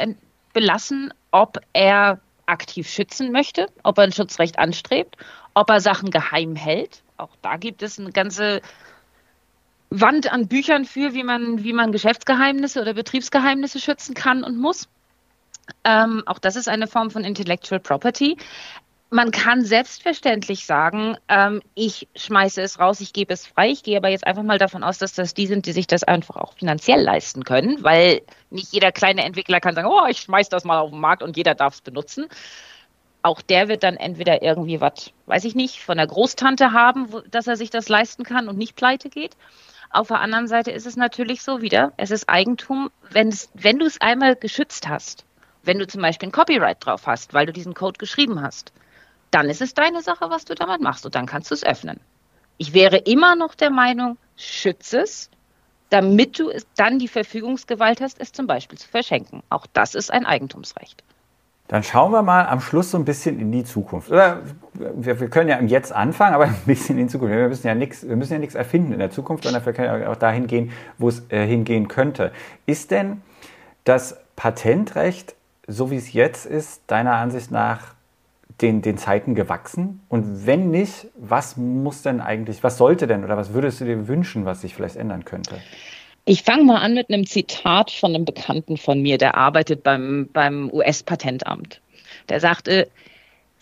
belassen, 0.54 1.14
ob 1.32 1.58
er 1.74 2.20
aktiv 2.45 2.88
schützen 2.88 3.32
möchte, 3.32 3.68
ob 3.84 3.97
er 3.97 4.06
ein 4.06 4.12
Schutzrecht 4.12 4.58
anstrebt, 4.58 5.18
ob 5.54 5.70
er 5.70 5.82
Sachen 5.82 6.10
geheim 6.10 6.56
hält. 6.56 7.04
Auch 7.18 7.36
da 7.41 7.58
gibt 7.58 7.84
es 7.84 8.00
eine 8.00 8.12
ganze 8.12 8.62
Wand 9.89 10.31
an 10.31 10.47
Büchern 10.47 10.85
für, 10.85 11.13
wie 11.13 11.23
man, 11.23 11.63
wie 11.63 11.73
man 11.73 11.91
Geschäftsgeheimnisse 11.91 12.81
oder 12.81 12.93
Betriebsgeheimnisse 12.93 13.79
schützen 13.79 14.13
kann 14.13 14.43
und 14.43 14.57
muss. 14.57 14.87
Ähm, 15.83 16.23
auch 16.25 16.39
das 16.39 16.55
ist 16.55 16.67
eine 16.67 16.87
Form 16.87 17.11
von 17.11 17.23
Intellectual 17.23 17.79
Property 17.79 18.37
man 19.11 19.31
kann 19.31 19.63
selbstverständlich 19.63 20.65
sagen, 20.65 21.17
ähm, 21.27 21.61
ich 21.73 22.07
schmeiße 22.15 22.61
es 22.61 22.79
raus, 22.79 23.01
ich 23.01 23.13
gebe 23.13 23.33
es 23.33 23.47
frei. 23.47 23.69
Ich 23.69 23.83
gehe 23.83 23.97
aber 23.97 24.09
jetzt 24.09 24.25
einfach 24.25 24.43
mal 24.43 24.59
davon 24.59 24.83
aus, 24.83 24.99
dass 24.99 25.13
das 25.13 25.33
die 25.33 25.47
sind, 25.47 25.65
die 25.65 25.71
sich 25.71 25.87
das 25.87 26.03
einfach 26.03 26.35
auch 26.35 26.53
finanziell 26.53 27.01
leisten 27.01 27.43
können, 27.43 27.83
weil 27.83 28.21
nicht 28.51 28.71
jeder 28.71 28.91
kleine 28.91 29.23
Entwickler 29.23 29.59
kann 29.59 29.75
sagen, 29.75 29.87
oh, 29.87 30.05
ich 30.07 30.19
schmeiße 30.19 30.49
das 30.51 30.63
mal 30.63 30.79
auf 30.79 30.91
den 30.91 30.99
Markt 30.99 31.23
und 31.23 31.37
jeder 31.37 31.55
darf 31.55 31.75
es 31.75 31.81
benutzen. 31.81 32.27
Auch 33.21 33.41
der 33.41 33.67
wird 33.67 33.83
dann 33.83 33.97
entweder 33.97 34.43
irgendwie 34.43 34.79
was, 34.79 35.11
weiß 35.25 35.43
ich 35.43 35.55
nicht, 35.55 35.81
von 35.81 35.97
der 35.97 36.07
Großtante 36.07 36.71
haben, 36.71 37.11
wo, 37.11 37.19
dass 37.21 37.47
er 37.47 37.57
sich 37.57 37.69
das 37.69 37.89
leisten 37.89 38.23
kann 38.23 38.47
und 38.47 38.57
nicht 38.57 38.75
pleite 38.75 39.09
geht. 39.09 39.35
Auf 39.91 40.09
der 40.09 40.19
anderen 40.19 40.47
Seite 40.47 40.71
ist 40.71 40.85
es 40.85 40.95
natürlich 40.95 41.41
so 41.41 41.61
wieder, 41.61 41.93
es 41.97 42.11
ist 42.11 42.29
Eigentum, 42.29 42.91
wenn 43.09 43.79
du 43.79 43.85
es 43.85 43.99
einmal 44.01 44.35
geschützt 44.35 44.87
hast, 44.87 45.25
wenn 45.63 45.79
du 45.79 45.87
zum 45.87 46.01
Beispiel 46.01 46.29
ein 46.29 46.31
Copyright 46.31 46.85
drauf 46.85 47.07
hast, 47.07 47.33
weil 47.33 47.47
du 47.47 47.53
diesen 47.53 47.73
Code 47.73 47.97
geschrieben 47.97 48.41
hast, 48.41 48.71
dann 49.31 49.49
ist 49.49 49.61
es 49.61 49.73
deine 49.73 50.01
Sache, 50.01 50.29
was 50.29 50.45
du 50.45 50.53
damit 50.53 50.81
machst 50.81 51.05
und 51.05 51.15
dann 51.15 51.25
kannst 51.25 51.49
du 51.49 51.55
es 51.55 51.63
öffnen. 51.63 51.99
Ich 52.57 52.73
wäre 52.73 52.97
immer 52.97 53.35
noch 53.35 53.55
der 53.55 53.71
Meinung, 53.71 54.17
schütze 54.35 55.01
es, 55.01 55.31
damit 55.89 56.37
du 56.37 56.51
dann 56.75 56.99
die 56.99 57.07
Verfügungsgewalt 57.07 57.99
hast, 57.99 58.19
es 58.19 58.31
zum 58.31 58.45
Beispiel 58.45 58.77
zu 58.77 58.87
verschenken. 58.87 59.41
Auch 59.49 59.65
das 59.73 59.95
ist 59.95 60.11
ein 60.11 60.25
Eigentumsrecht. 60.25 61.03
Dann 61.70 61.84
schauen 61.84 62.11
wir 62.11 62.24
mal 62.24 62.47
am 62.47 62.61
Schluss 62.61 62.89
so 62.89 62.97
ein 62.97 63.05
bisschen 63.05 63.39
in 63.39 63.51
die 63.51 63.63
Zukunft. 63.63 64.09
Oder 64.09 64.41
wir, 64.74 65.20
wir 65.20 65.30
können 65.30 65.49
ja 65.49 65.57
im 65.57 65.67
Jetzt 65.67 65.93
anfangen, 65.93 66.34
aber 66.34 66.45
ein 66.47 66.55
bisschen 66.65 66.97
in 66.97 67.05
die 67.05 67.11
Zukunft. 67.11 67.34
Wir 67.34 67.47
müssen 67.47 67.67
ja 67.67 67.76
nichts, 67.76 68.07
wir 68.07 68.15
müssen 68.15 68.34
ja 68.34 68.39
nichts 68.39 68.55
erfinden 68.55 68.91
in 68.91 68.99
der 68.99 69.11
Zukunft, 69.11 69.43
sondern 69.43 69.63
wir 69.63 69.72
können 69.72 70.01
ja 70.01 70.09
auch 70.09 70.15
dahin 70.15 70.47
gehen, 70.47 70.72
wo 70.97 71.09
es 71.09 71.24
äh, 71.30 71.45
hingehen 71.45 71.88
könnte. 71.88 72.32
Ist 72.65 72.89
denn 72.89 73.22
das 73.84 74.17
Patentrecht, 74.36 75.36
so 75.67 75.91
wie 75.91 75.97
es 75.97 76.11
jetzt 76.11 76.47
ist, 76.47 76.82
deiner 76.88 77.15
Ansicht 77.17 77.51
nach 77.51 77.93
den, 78.61 78.82
den 78.82 78.97
Zeiten 78.97 79.36
gewachsen? 79.36 80.01
Und 80.09 80.47
wenn 80.47 80.72
nicht, 80.72 81.07
was 81.20 81.55
muss 81.55 82.01
denn 82.01 82.20
eigentlich, 82.20 82.63
was 82.63 82.78
sollte 82.78 83.05
denn 83.05 83.24
oder 83.24 83.38
was 83.38 83.53
würdest 83.53 83.80
du 83.80 83.86
dir 83.86 84.07
wünschen, 84.07 84.43
was 84.43 84.61
sich 84.61 84.74
vielleicht 84.74 84.95
ändern 84.95 85.24
könnte? 85.24 85.61
Ich 86.30 86.43
fange 86.43 86.63
mal 86.63 86.77
an 86.77 86.93
mit 86.93 87.09
einem 87.09 87.25
Zitat 87.25 87.89
von 87.89 88.13
einem 88.13 88.23
Bekannten 88.23 88.77
von 88.77 89.01
mir, 89.01 89.17
der 89.17 89.34
arbeitet 89.34 89.82
beim, 89.82 90.30
beim 90.32 90.71
US-Patentamt. 90.71 91.82
Der 92.30 92.39
sagte, 92.39 92.88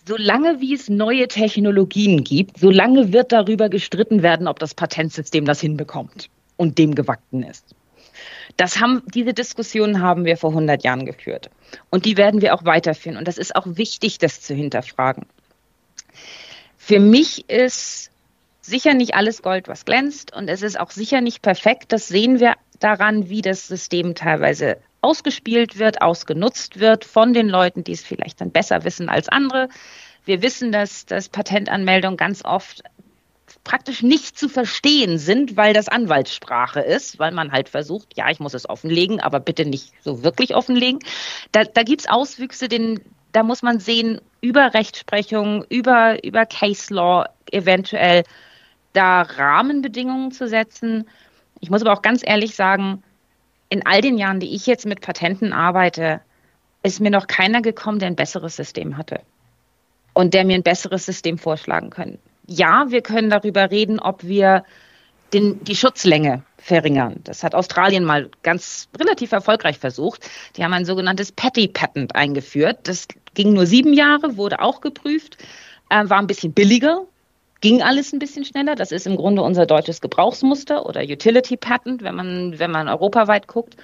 solange 0.06 0.60
wie 0.60 0.74
es 0.74 0.90
neue 0.90 1.28
Technologien 1.28 2.24
gibt, 2.24 2.58
solange 2.58 3.10
wird 3.10 3.32
darüber 3.32 3.70
gestritten 3.70 4.22
werden, 4.22 4.46
ob 4.46 4.58
das 4.58 4.74
Patentsystem 4.74 5.46
das 5.46 5.62
hinbekommt 5.62 6.28
und 6.58 6.76
dem 6.76 6.94
gewachsen 6.94 7.42
ist. 7.42 7.74
Das 8.58 8.78
haben, 8.78 9.02
diese 9.14 9.32
Diskussionen 9.32 10.02
haben 10.02 10.26
wir 10.26 10.36
vor 10.36 10.50
100 10.50 10.84
Jahren 10.84 11.06
geführt. 11.06 11.48
Und 11.88 12.04
die 12.04 12.18
werden 12.18 12.42
wir 12.42 12.52
auch 12.52 12.66
weiterführen. 12.66 13.16
Und 13.16 13.26
das 13.26 13.38
ist 13.38 13.56
auch 13.56 13.64
wichtig, 13.64 14.18
das 14.18 14.42
zu 14.42 14.52
hinterfragen. 14.52 15.24
Für 16.76 17.00
mich 17.00 17.48
ist 17.48 18.10
sicher 18.68 18.94
nicht 18.94 19.14
alles 19.14 19.42
Gold, 19.42 19.68
was 19.68 19.84
glänzt. 19.84 20.34
Und 20.34 20.48
es 20.48 20.62
ist 20.62 20.78
auch 20.78 20.90
sicher 20.90 21.20
nicht 21.20 21.42
perfekt. 21.42 21.92
Das 21.92 22.08
sehen 22.08 22.40
wir 22.40 22.54
daran, 22.78 23.28
wie 23.28 23.42
das 23.42 23.66
System 23.66 24.14
teilweise 24.14 24.78
ausgespielt 25.00 25.78
wird, 25.78 26.02
ausgenutzt 26.02 26.80
wird 26.80 27.04
von 27.04 27.32
den 27.32 27.48
Leuten, 27.48 27.84
die 27.84 27.92
es 27.92 28.02
vielleicht 28.04 28.40
dann 28.40 28.50
besser 28.50 28.84
wissen 28.84 29.08
als 29.08 29.28
andere. 29.28 29.68
Wir 30.24 30.42
wissen, 30.42 30.72
dass, 30.72 31.06
dass 31.06 31.28
Patentanmeldungen 31.28 32.16
ganz 32.16 32.44
oft 32.44 32.82
praktisch 33.64 34.02
nicht 34.02 34.38
zu 34.38 34.48
verstehen 34.48 35.18
sind, 35.18 35.56
weil 35.56 35.72
das 35.72 35.88
Anwaltssprache 35.88 36.80
ist, 36.80 37.18
weil 37.18 37.32
man 37.32 37.52
halt 37.52 37.68
versucht, 37.68 38.16
ja, 38.16 38.30
ich 38.30 38.40
muss 38.40 38.54
es 38.54 38.68
offenlegen, 38.68 39.20
aber 39.20 39.40
bitte 39.40 39.64
nicht 39.64 39.92
so 40.02 40.22
wirklich 40.22 40.54
offenlegen. 40.54 41.00
Da, 41.52 41.64
da 41.64 41.82
gibt 41.82 42.02
es 42.02 42.08
Auswüchse, 42.08 42.68
den, 42.68 43.00
da 43.32 43.42
muss 43.42 43.62
man 43.62 43.78
sehen, 43.78 44.20
über 44.40 44.74
Rechtsprechung, 44.74 45.64
über, 45.68 46.22
über 46.24 46.46
Case 46.46 46.92
Law 46.92 47.26
eventuell 47.50 48.24
da 48.98 49.22
Rahmenbedingungen 49.22 50.32
zu 50.32 50.48
setzen. 50.48 51.08
Ich 51.60 51.70
muss 51.70 51.82
aber 51.82 51.92
auch 51.92 52.02
ganz 52.02 52.22
ehrlich 52.24 52.54
sagen, 52.54 53.02
in 53.68 53.86
all 53.86 54.00
den 54.00 54.18
Jahren, 54.18 54.40
die 54.40 54.54
ich 54.54 54.66
jetzt 54.66 54.86
mit 54.86 55.00
Patenten 55.00 55.52
arbeite, 55.52 56.20
ist 56.82 57.00
mir 57.00 57.10
noch 57.10 57.26
keiner 57.26 57.62
gekommen, 57.62 57.98
der 57.98 58.08
ein 58.08 58.16
besseres 58.16 58.56
System 58.56 58.96
hatte 58.96 59.20
und 60.14 60.34
der 60.34 60.44
mir 60.44 60.54
ein 60.54 60.62
besseres 60.62 61.06
System 61.06 61.38
vorschlagen 61.38 61.90
können 61.90 62.18
ja, 62.48 62.86
wir 62.88 63.02
können 63.02 63.30
darüber 63.30 63.70
reden, 63.70 64.00
ob 64.00 64.24
wir 64.24 64.64
den, 65.32 65.62
die 65.62 65.76
Schutzlänge 65.76 66.42
verringern. 66.56 67.20
Das 67.24 67.44
hat 67.44 67.54
Australien 67.54 68.04
mal 68.04 68.30
ganz 68.42 68.88
relativ 68.98 69.32
erfolgreich 69.32 69.78
versucht. 69.78 70.28
Die 70.56 70.64
haben 70.64 70.72
ein 70.72 70.86
sogenanntes 70.86 71.30
Petty 71.30 71.68
Patent 71.68 72.16
eingeführt. 72.16 72.80
Das 72.84 73.06
ging 73.34 73.52
nur 73.52 73.66
sieben 73.66 73.92
Jahre, 73.92 74.38
wurde 74.38 74.60
auch 74.60 74.80
geprüft, 74.80 75.36
äh, 75.90 76.08
war 76.08 76.18
ein 76.18 76.26
bisschen 76.26 76.54
billiger, 76.54 77.04
ging 77.60 77.82
alles 77.82 78.12
ein 78.12 78.18
bisschen 78.18 78.44
schneller. 78.44 78.74
Das 78.74 78.92
ist 78.92 79.06
im 79.06 79.16
Grunde 79.16 79.42
unser 79.42 79.66
deutsches 79.66 80.00
Gebrauchsmuster 80.00 80.86
oder 80.86 81.02
Utility 81.02 81.56
Patent, 81.56 82.02
wenn 82.02 82.14
man, 82.14 82.58
wenn 82.58 82.70
man 82.70 82.88
europaweit 82.88 83.46
guckt. 83.48 83.76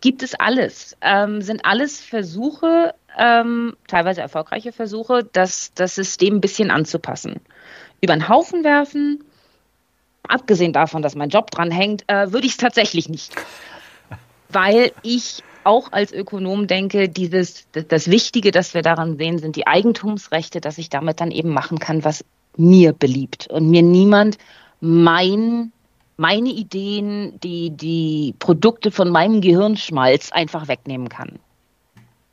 Gibt 0.00 0.22
es 0.22 0.34
alles. 0.34 0.96
Ähm, 1.00 1.42
sind 1.42 1.64
alles 1.64 2.00
Versuche, 2.00 2.94
ähm, 3.18 3.76
teilweise 3.88 4.20
erfolgreiche 4.20 4.72
Versuche, 4.72 5.28
das, 5.32 5.72
das 5.74 5.94
System 5.94 6.36
ein 6.36 6.40
bisschen 6.40 6.70
anzupassen 6.70 7.40
über 8.00 8.14
den 8.14 8.28
Haufen 8.28 8.62
werfen, 8.64 9.24
abgesehen 10.22 10.72
davon, 10.72 11.02
dass 11.02 11.16
mein 11.16 11.30
Job 11.30 11.50
dran 11.50 11.70
hängt, 11.70 12.04
äh, 12.06 12.32
würde 12.32 12.46
ich 12.46 12.52
es 12.52 12.58
tatsächlich 12.58 13.08
nicht. 13.08 13.34
Weil 14.48 14.92
ich 15.02 15.42
auch 15.64 15.92
als 15.92 16.12
Ökonom 16.12 16.66
denke, 16.66 17.08
dieses, 17.08 17.66
das 17.72 18.08
Wichtige, 18.08 18.52
das 18.52 18.72
wir 18.72 18.82
daran 18.82 19.18
sehen, 19.18 19.38
sind 19.38 19.56
die 19.56 19.66
Eigentumsrechte, 19.66 20.60
dass 20.60 20.78
ich 20.78 20.88
damit 20.88 21.20
dann 21.20 21.30
eben 21.30 21.50
machen 21.50 21.78
kann, 21.78 22.04
was 22.04 22.24
mir 22.58 22.92
beliebt 22.92 23.46
und 23.48 23.70
mir 23.70 23.82
niemand 23.82 24.36
mein, 24.80 25.72
meine 26.16 26.50
Ideen, 26.50 27.38
die, 27.40 27.70
die 27.70 28.34
Produkte 28.38 28.90
von 28.90 29.10
meinem 29.10 29.40
Gehirnschmalz 29.40 30.32
einfach 30.32 30.68
wegnehmen 30.68 31.08
kann. 31.08 31.38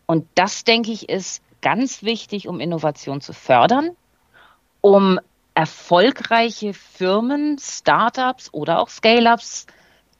Und 0.06 0.28
das, 0.36 0.64
denke 0.64 0.92
ich, 0.92 1.10
ist 1.10 1.42
ganz 1.62 2.04
wichtig, 2.04 2.48
um 2.48 2.60
Innovation 2.60 3.22
zu 3.22 3.34
fördern, 3.34 3.92
um 4.82 5.20
erfolgreiche 5.56 6.74
Firmen, 6.74 7.58
Startups 7.60 8.54
oder 8.54 8.80
auch 8.80 8.90
Scale-ups 8.90 9.66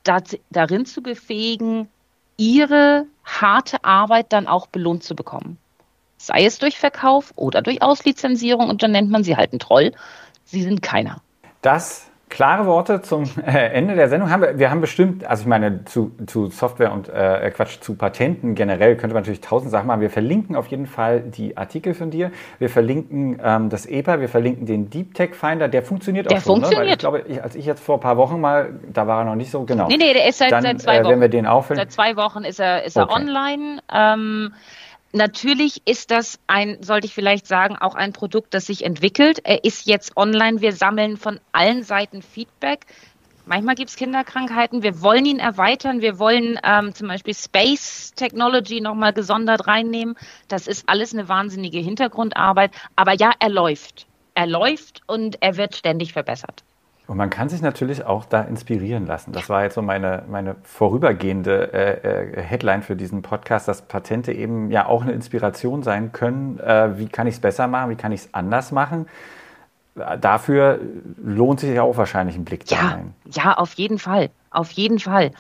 darin 0.04 0.86
zu 0.86 1.02
befähigen, 1.02 1.88
ihre 2.38 3.06
harte 3.24 3.84
Arbeit 3.84 4.32
dann 4.34 4.48
auch 4.48 4.68
belohnt 4.68 5.04
zu 5.04 5.16
bekommen. 5.16 5.58
Sei 6.18 6.46
es 6.46 6.60
durch 6.60 6.78
Verkauf 6.78 7.34
oder 7.36 7.62
durch 7.62 7.82
Auslizenzierung 7.82 8.70
und 8.70 8.84
dann 8.84 8.92
nennt 8.92 9.10
man 9.10 9.24
sie 9.24 9.36
halt 9.36 9.52
einen 9.52 9.60
Troll. 9.60 9.92
Sie 10.44 10.62
sind 10.62 10.82
keiner. 10.82 11.22
Das 11.62 12.10
klare 12.30 12.66
Worte 12.66 13.02
zum 13.02 13.24
äh, 13.46 13.72
Ende 13.72 13.96
der 13.96 14.10
Sendung. 14.10 14.30
Haben 14.30 14.42
wir, 14.42 14.60
wir 14.60 14.72
haben 14.72 14.82
bestimmt, 14.82 15.26
also 15.26 15.42
ich 15.42 15.48
meine, 15.48 15.86
zu, 15.86 16.12
zu 16.26 16.48
Software 16.48 16.92
und 16.92 17.08
äh, 17.08 17.52
Quatsch, 17.56 17.80
zu 17.80 17.96
Patenten 17.96 18.56
generell 18.56 18.98
könnte 18.98 19.14
man 19.14 19.24
natürlich 19.24 19.42
tausend 19.42 19.72
Sachen 19.72 19.88
machen. 19.88 20.02
Wir 20.02 20.10
verlinken 20.10 20.56
auf 20.56 20.68
jeden 20.68 20.86
Fall 20.86 21.22
die 21.22 21.56
Artikel 21.56 21.94
von 21.94 22.12
dir. 22.12 22.32
Wir 22.60 22.70
verlinken 22.70 23.40
ähm, 23.44 23.70
das 23.70 23.86
EPA, 23.86 24.20
wir 24.20 24.30
verlinken 24.30 24.66
den 24.66 24.90
Deep 24.90 25.14
Tech 25.14 25.36
Finder. 25.36 25.68
Der 25.68 25.84
funktioniert 25.84 26.30
der 26.30 26.38
auch 26.38 26.42
schon, 26.42 26.62
funktioniert. 26.62 27.04
Ne? 27.04 27.08
Weil 27.10 27.20
ich 27.20 27.26
glaube, 27.26 27.34
ich, 27.34 27.44
als 27.44 27.56
ich 27.56 27.66
jetzt 27.66 27.84
vor 27.84 27.98
ein 27.98 28.02
paar 28.02 28.18
Wochen 28.18 28.42
mal, 28.42 28.74
da 28.92 29.08
war 29.08 29.22
er 29.22 29.26
noch 29.26 29.36
nicht 29.36 29.52
so 29.52 29.64
genau. 29.64 29.88
Nee, 29.88 29.98
nee, 29.98 30.14
der 30.14 30.28
ist 30.28 30.40
seit, 30.40 30.52
Dann, 30.52 30.64
seit 30.64 30.82
zwei 30.82 31.00
Wochen. 31.00 31.06
Äh, 31.06 31.10
wenn 31.12 31.22
wir 31.22 31.30
den 31.30 31.46
auch 31.46 31.66
Seit 31.66 31.92
zwei 31.92 32.16
Wochen 32.16 32.44
ist 32.44 32.60
er, 32.60 32.84
ist 32.84 32.98
er 32.98 33.04
okay. 33.04 33.22
online. 33.22 33.80
Ähm, 33.94 34.54
Natürlich 35.16 35.82
ist 35.86 36.12
das 36.12 36.40
ein, 36.46 36.84
sollte 36.84 37.08
ich 37.08 37.14
vielleicht 37.14 37.48
sagen, 37.48 37.78
auch 37.78 37.96
ein 37.96 38.12
Produkt, 38.12 38.54
das 38.54 38.66
sich 38.66 38.84
entwickelt. 38.84 39.40
Er 39.46 39.64
ist 39.64 39.88
jetzt 39.88 40.18
online. 40.18 40.60
Wir 40.60 40.74
sammeln 40.74 41.16
von 41.16 41.40
allen 41.54 41.84
Seiten 41.84 42.22
Feedback. 42.22 42.86
Manchmal 43.46 43.76
gibt 43.76 43.92
es 43.92 43.96
Kinderkrankheiten. 43.96 44.84
Wir 44.84 45.02
wollen 45.02 45.26
ihn 45.26 45.40
erweitern. 45.40 46.02
Wir 46.02 46.20
wollen 46.20 46.60
ähm, 46.66 46.94
zum 46.94 47.08
Beispiel 47.08 47.34
Space 47.34 48.12
Technology 48.14 48.82
nochmal 48.82 49.14
gesondert 49.14 49.68
reinnehmen. 49.68 50.18
Das 50.50 50.68
ist 50.68 50.90
alles 50.90 51.14
eine 51.14 51.30
wahnsinnige 51.30 51.80
Hintergrundarbeit. 51.80 52.72
Aber 52.98 53.14
ja, 53.14 53.32
er 53.40 53.50
läuft. 53.50 54.08
Er 54.34 54.48
läuft 54.48 55.02
und 55.08 55.42
er 55.42 55.56
wird 55.56 55.78
ständig 55.78 56.12
verbessert. 56.12 56.66
Und 57.08 57.18
man 57.18 57.30
kann 57.30 57.50
sich 57.50 57.62
natürlich 57.62 58.06
auch 58.06 58.26
da 58.26 58.42
inspirieren 58.42 59.06
lassen. 59.06 59.32
Das 59.32 59.48
war 59.48 59.64
jetzt 59.64 59.76
so 59.76 59.82
meine, 59.82 60.24
meine 60.28 60.56
vorübergehende 60.64 61.72
äh, 61.72 62.40
äh, 62.40 62.42
Headline 62.42 62.82
für 62.82 62.96
diesen 62.96 63.22
Podcast, 63.22 63.68
dass 63.68 63.84
Patente 63.84 64.32
eben 64.32 64.72
ja 64.72 64.88
auch 64.88 65.04
eine 65.04 65.12
Inspiration 65.12 65.84
sein 65.84 66.12
können. 66.12 66.60
Äh, 66.60 66.98
wie 66.98 67.08
kann 67.08 67.28
ich 67.28 67.36
es 67.36 67.42
besser 67.42 67.68
machen? 67.68 67.92
Wie 67.92 67.96
kann 67.96 68.12
ich 68.12 68.22
es 68.22 68.34
anders 68.34 68.72
machen? 68.72 69.08
Dafür 70.20 70.80
lohnt 71.24 71.62
sich 71.62 71.74
ja 71.74 71.84
auch 71.84 71.96
wahrscheinlich 71.96 72.36
ein 72.36 72.44
Blick 72.44 72.70
ja, 72.70 72.78
da 72.78 72.88
rein. 72.90 73.14
Ja, 73.32 73.54
auf 73.54 73.74
jeden 73.76 73.98
Fall. 73.98 74.30
Auf 74.50 74.72
jeden 74.72 75.00
Fall. 75.00 75.32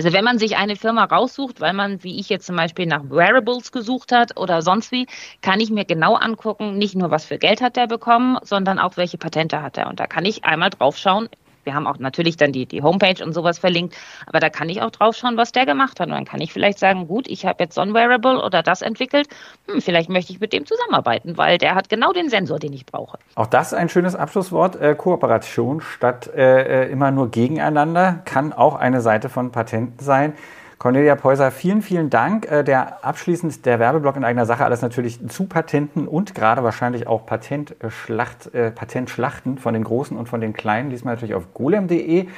Also 0.00 0.14
wenn 0.14 0.24
man 0.24 0.38
sich 0.38 0.56
eine 0.56 0.76
Firma 0.76 1.04
raussucht, 1.04 1.60
weil 1.60 1.74
man, 1.74 2.02
wie 2.02 2.18
ich 2.18 2.30
jetzt 2.30 2.46
zum 2.46 2.56
Beispiel 2.56 2.86
nach 2.86 3.02
Wearables 3.10 3.70
gesucht 3.70 4.12
hat 4.12 4.34
oder 4.38 4.62
sonst 4.62 4.92
wie, 4.92 5.06
kann 5.42 5.60
ich 5.60 5.68
mir 5.68 5.84
genau 5.84 6.14
angucken, 6.14 6.78
nicht 6.78 6.94
nur 6.94 7.10
was 7.10 7.26
für 7.26 7.36
Geld 7.36 7.60
hat 7.60 7.76
der 7.76 7.86
bekommen, 7.86 8.38
sondern 8.40 8.78
auch 8.78 8.96
welche 8.96 9.18
Patente 9.18 9.60
hat 9.60 9.76
er. 9.76 9.88
Und 9.88 10.00
da 10.00 10.06
kann 10.06 10.24
ich 10.24 10.46
einmal 10.46 10.70
draufschauen, 10.70 11.28
wir 11.64 11.74
haben 11.74 11.86
auch 11.86 11.98
natürlich 11.98 12.36
dann 12.36 12.52
die, 12.52 12.66
die 12.66 12.82
Homepage 12.82 13.22
und 13.24 13.32
sowas 13.32 13.58
verlinkt, 13.58 13.96
aber 14.26 14.40
da 14.40 14.50
kann 14.50 14.68
ich 14.68 14.82
auch 14.82 14.90
drauf 14.90 15.16
schauen, 15.16 15.36
was 15.36 15.52
der 15.52 15.66
gemacht 15.66 16.00
hat. 16.00 16.08
Und 16.08 16.14
dann 16.14 16.24
kann 16.24 16.40
ich 16.40 16.52
vielleicht 16.52 16.78
sagen, 16.78 17.06
gut, 17.06 17.28
ich 17.28 17.46
habe 17.46 17.62
jetzt 17.62 17.74
so 17.74 17.80
ein 17.80 17.94
Wearable 17.94 18.42
oder 18.42 18.62
das 18.62 18.82
entwickelt, 18.82 19.28
hm, 19.68 19.80
vielleicht 19.80 20.08
möchte 20.08 20.32
ich 20.32 20.40
mit 20.40 20.52
dem 20.52 20.66
zusammenarbeiten, 20.66 21.36
weil 21.36 21.58
der 21.58 21.74
hat 21.74 21.88
genau 21.88 22.12
den 22.12 22.28
Sensor, 22.28 22.58
den 22.58 22.72
ich 22.72 22.86
brauche. 22.86 23.18
Auch 23.34 23.46
das 23.46 23.74
ein 23.74 23.88
schönes 23.88 24.14
Abschlusswort. 24.14 24.76
Äh, 24.76 24.94
Kooperation 24.94 25.80
statt 25.80 26.30
äh, 26.34 26.84
äh 26.84 26.90
immer 26.90 27.10
nur 27.10 27.30
gegeneinander 27.30 28.20
kann 28.24 28.52
auch 28.52 28.74
eine 28.74 29.00
Seite 29.00 29.28
von 29.28 29.52
Patenten 29.52 30.04
sein. 30.04 30.34
Cornelia 30.80 31.14
Peuser, 31.14 31.50
vielen, 31.50 31.82
vielen 31.82 32.08
Dank. 32.08 32.50
Äh, 32.50 32.64
der 32.64 33.04
abschließend 33.04 33.66
der 33.66 33.78
Werbeblock 33.78 34.16
in 34.16 34.24
eigener 34.24 34.46
Sache, 34.46 34.64
alles 34.64 34.80
natürlich 34.80 35.28
zu 35.28 35.44
Patenten 35.44 36.08
und 36.08 36.34
gerade 36.34 36.64
wahrscheinlich 36.64 37.06
auch 37.06 37.26
Patentschlacht, 37.26 38.54
äh, 38.54 38.70
Patentschlachten 38.70 39.58
von 39.58 39.74
den 39.74 39.84
Großen 39.84 40.16
und 40.16 40.30
von 40.30 40.40
den 40.40 40.54
Kleinen, 40.54 40.90
liest 40.90 41.04
man 41.04 41.12
natürlich 41.12 41.34
auf 41.34 41.52
golem.de. 41.52 42.28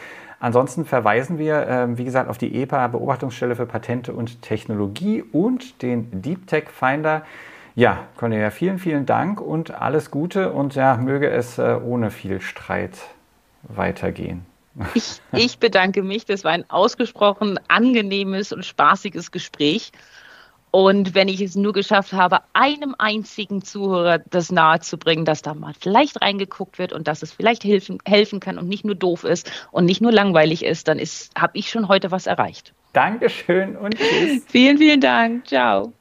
Ansonsten 0.40 0.84
verweisen 0.84 1.38
wir, 1.38 1.68
äh, 1.68 1.96
wie 1.96 2.04
gesagt, 2.04 2.28
auf 2.28 2.36
die 2.36 2.60
EPA, 2.60 2.88
Beobachtungsstelle 2.88 3.54
für 3.54 3.66
Patente 3.66 4.12
und 4.12 4.42
Technologie 4.42 5.22
und 5.22 5.80
den 5.80 6.20
Deep 6.20 6.48
Tech 6.48 6.64
Finder. 6.68 7.22
Ja, 7.76 8.00
Cornelia, 8.16 8.50
vielen, 8.50 8.80
vielen 8.80 9.06
Dank 9.06 9.40
und 9.40 9.70
alles 9.70 10.10
Gute 10.10 10.52
und 10.52 10.74
ja, 10.74 10.96
möge 10.96 11.30
es 11.30 11.60
ohne 11.60 12.10
viel 12.10 12.40
Streit 12.40 12.98
weitergehen. 13.62 14.51
Ich, 14.94 15.20
ich 15.32 15.58
bedanke 15.58 16.02
mich. 16.02 16.24
Das 16.24 16.44
war 16.44 16.52
ein 16.52 16.68
ausgesprochen 16.70 17.58
angenehmes 17.68 18.52
und 18.52 18.64
spaßiges 18.64 19.30
Gespräch. 19.30 19.92
Und 20.70 21.14
wenn 21.14 21.28
ich 21.28 21.42
es 21.42 21.54
nur 21.54 21.74
geschafft 21.74 22.14
habe, 22.14 22.40
einem 22.54 22.94
einzigen 22.98 23.62
Zuhörer 23.62 24.18
das 24.18 24.50
nahezubringen, 24.50 25.26
dass 25.26 25.42
da 25.42 25.52
mal 25.52 25.74
vielleicht 25.78 26.22
reingeguckt 26.22 26.78
wird 26.78 26.94
und 26.94 27.08
dass 27.08 27.22
es 27.22 27.30
vielleicht 27.30 27.62
helfen, 27.62 27.98
helfen 28.06 28.40
kann 28.40 28.58
und 28.58 28.68
nicht 28.68 28.84
nur 28.84 28.94
doof 28.94 29.24
ist 29.24 29.52
und 29.70 29.84
nicht 29.84 30.00
nur 30.00 30.12
langweilig 30.12 30.64
ist, 30.64 30.88
dann 30.88 30.98
habe 30.98 31.58
ich 31.58 31.68
schon 31.68 31.88
heute 31.88 32.10
was 32.10 32.26
erreicht. 32.26 32.72
Dankeschön 32.94 33.76
und 33.76 33.96
tschüss. 33.98 34.44
vielen, 34.48 34.78
vielen 34.78 35.00
Dank. 35.02 35.46
Ciao. 35.46 35.92